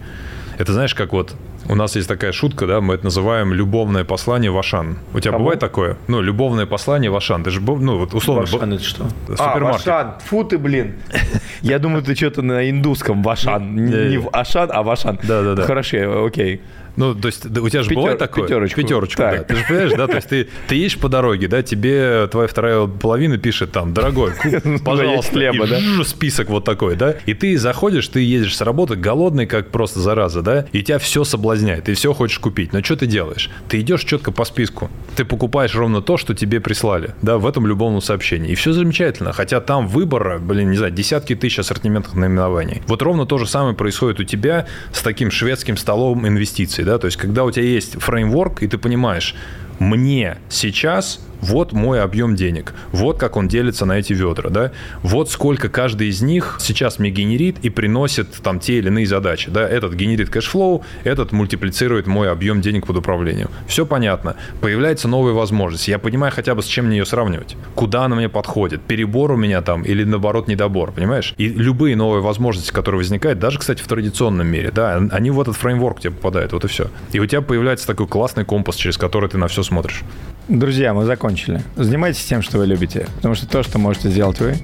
это 0.58 0.72
знаешь, 0.72 0.94
как 0.94 1.12
вот 1.12 1.34
у 1.68 1.74
нас 1.74 1.96
есть 1.96 2.08
такая 2.08 2.32
шутка, 2.32 2.66
да, 2.66 2.80
мы 2.80 2.94
это 2.94 3.04
называем 3.04 3.52
любовное 3.52 4.04
послание 4.04 4.50
в 4.50 4.58
Ашан. 4.58 4.98
У 5.14 5.20
тебя 5.20 5.32
Кому? 5.32 5.44
бывает 5.44 5.60
такое? 5.60 5.96
Ну, 6.08 6.20
любовное 6.20 6.66
послание 6.66 7.10
в 7.10 7.16
Ашан. 7.16 7.44
Ты 7.44 7.50
же, 7.50 7.60
ну, 7.60 7.98
вот 7.98 8.14
условно... 8.14 8.44
Ашан 8.44 8.72
это 8.72 8.84
что? 8.84 9.08
Супермаркет. 9.28 9.88
А, 9.88 10.00
Ашан. 10.00 10.14
Фу 10.26 10.44
ты, 10.44 10.58
блин. 10.58 10.94
Я 11.62 11.78
думаю, 11.78 12.02
ты 12.02 12.14
что-то 12.14 12.42
на 12.42 12.68
индусском 12.68 13.22
в 13.22 13.28
Ашан. 13.28 13.76
Не 13.76 14.18
в 14.18 14.28
Ашан, 14.32 14.70
а 14.72 14.82
в 14.82 14.90
Ашан. 14.90 15.18
Да-да-да. 15.22 15.62
Хорошо, 15.62 16.24
окей. 16.24 16.60
Ну, 16.96 17.14
то 17.14 17.26
есть 17.26 17.46
у 17.46 17.68
тебя 17.68 17.82
же 17.82 17.88
Пятер, 17.88 17.94
бывает 17.94 18.18
такое? 18.18 18.44
Пятерочку. 18.44 18.80
Пятерочку, 18.80 19.16
так. 19.22 19.38
да. 19.38 19.44
Ты 19.44 19.56
же 19.56 19.64
понимаешь, 19.66 19.92
да? 19.92 20.06
То 20.06 20.16
есть 20.16 20.28
ты, 20.28 20.48
ты 20.68 20.74
едешь 20.74 20.98
по 20.98 21.08
дороге, 21.08 21.48
да, 21.48 21.62
тебе 21.62 22.26
твоя 22.30 22.48
вторая 22.48 22.86
половина 22.86 23.38
пишет 23.38 23.72
там, 23.72 23.92
дорогой, 23.92 24.32
пожалуйста, 24.84 25.32
хлеба, 25.32 25.66
да? 25.66 25.80
список 26.04 26.50
вот 26.50 26.64
такой, 26.64 26.96
да? 26.96 27.16
И 27.26 27.34
ты 27.34 27.56
заходишь, 27.58 28.08
ты 28.08 28.20
едешь 28.20 28.56
с 28.56 28.60
работы 28.60 28.96
голодный, 28.96 29.46
как 29.46 29.70
просто 29.70 30.00
зараза, 30.00 30.42
да? 30.42 30.66
И 30.72 30.82
тебя 30.82 30.98
все 30.98 31.24
соблазняет, 31.24 31.84
ты 31.84 31.94
все 31.94 32.12
хочешь 32.12 32.38
купить. 32.38 32.72
Но 32.72 32.82
что 32.82 32.96
ты 32.96 33.06
делаешь? 33.06 33.50
Ты 33.68 33.80
идешь 33.80 34.04
четко 34.04 34.32
по 34.32 34.44
списку. 34.44 34.90
Ты 35.16 35.24
покупаешь 35.24 35.74
ровно 35.74 36.02
то, 36.02 36.16
что 36.16 36.34
тебе 36.34 36.60
прислали, 36.60 37.14
да, 37.22 37.38
в 37.38 37.46
этом 37.46 37.66
любовном 37.66 38.02
сообщении. 38.02 38.52
И 38.52 38.54
все 38.54 38.72
замечательно. 38.72 39.32
Хотя 39.32 39.60
там 39.60 39.86
выбора, 39.86 40.38
блин, 40.38 40.70
не 40.70 40.76
знаю, 40.76 40.92
десятки 40.92 41.34
тысяч 41.34 41.58
ассортиментных 41.58 42.14
наименований. 42.14 42.82
Вот 42.86 43.02
ровно 43.02 43.26
то 43.26 43.38
же 43.38 43.46
самое 43.46 43.74
происходит 43.74 44.20
у 44.20 44.24
тебя 44.24 44.66
с 44.92 45.02
таким 45.02 45.30
шведским 45.30 45.76
столом 45.76 46.26
инвестиций, 46.26 46.81
да? 46.84 46.98
То 46.98 47.06
есть 47.06 47.16
когда 47.16 47.44
у 47.44 47.50
тебя 47.50 47.64
есть 47.64 48.00
framework, 48.00 48.62
и 48.62 48.68
ты 48.68 48.78
понимаешь, 48.78 49.34
мне 49.82 50.38
сейчас 50.48 51.20
вот 51.42 51.72
мой 51.72 52.00
объем 52.00 52.36
денег, 52.36 52.72
вот 52.92 53.18
как 53.18 53.36
он 53.36 53.48
делится 53.48 53.84
на 53.84 53.98
эти 53.98 54.12
ведра, 54.12 54.48
да, 54.48 54.70
вот 55.02 55.28
сколько 55.28 55.68
каждый 55.68 56.08
из 56.08 56.22
них 56.22 56.58
сейчас 56.60 57.00
мне 57.00 57.10
генерит 57.10 57.56
и 57.62 57.68
приносит 57.68 58.28
там 58.42 58.60
те 58.60 58.78
или 58.78 58.86
иные 58.86 59.06
задачи, 59.06 59.50
да, 59.50 59.68
этот 59.68 59.94
генерит 59.94 60.30
cash 60.30 60.54
flow, 60.54 60.84
этот 61.02 61.32
мультиплицирует 61.32 62.06
мой 62.06 62.30
объем 62.30 62.60
денег 62.60 62.86
под 62.86 62.98
управлением. 62.98 63.48
Все 63.66 63.84
понятно. 63.84 64.36
Появляется 64.60 65.08
новая 65.08 65.32
возможность. 65.32 65.88
Я 65.88 65.98
понимаю 65.98 66.32
хотя 66.32 66.54
бы 66.54 66.62
с 66.62 66.66
чем 66.66 66.86
мне 66.86 66.98
ее 66.98 67.04
сравнивать. 67.04 67.56
Куда 67.74 68.04
она 68.04 68.14
мне 68.14 68.28
подходит, 68.28 68.80
перебор 68.82 69.32
у 69.32 69.36
меня 69.36 69.62
там 69.62 69.82
или 69.82 70.04
наоборот 70.04 70.46
недобор, 70.46 70.92
понимаешь? 70.92 71.34
И 71.38 71.48
любые 71.48 71.96
новые 71.96 72.22
возможности, 72.22 72.70
которые 72.70 73.00
возникают, 73.00 73.40
даже, 73.40 73.58
кстати, 73.58 73.82
в 73.82 73.88
традиционном 73.88 74.46
мире, 74.46 74.70
да, 74.72 75.02
они 75.10 75.30
в 75.30 75.40
этот 75.40 75.56
фреймворк 75.56 76.00
тебе 76.00 76.12
попадают, 76.12 76.52
вот 76.52 76.64
и 76.64 76.68
все. 76.68 76.86
И 77.12 77.18
у 77.18 77.26
тебя 77.26 77.42
появляется 77.42 77.86
такой 77.88 78.06
классный 78.06 78.44
компас, 78.44 78.76
через 78.76 78.96
который 78.96 79.28
ты 79.28 79.38
на 79.38 79.48
все 79.48 79.64
смотришь. 79.72 80.02
Друзья, 80.48 80.92
мы 80.92 81.04
закончили. 81.04 81.62
Занимайтесь 81.76 82.24
тем, 82.24 82.42
что 82.42 82.58
вы 82.58 82.66
любите, 82.66 83.06
потому 83.16 83.34
что 83.34 83.48
то, 83.48 83.62
что 83.62 83.78
можете 83.78 84.10
сделать 84.10 84.38
вы, 84.38 84.56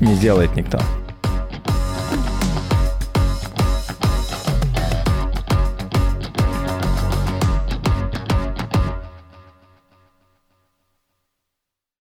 не 0.00 0.14
сделает 0.14 0.56
никто. 0.56 0.80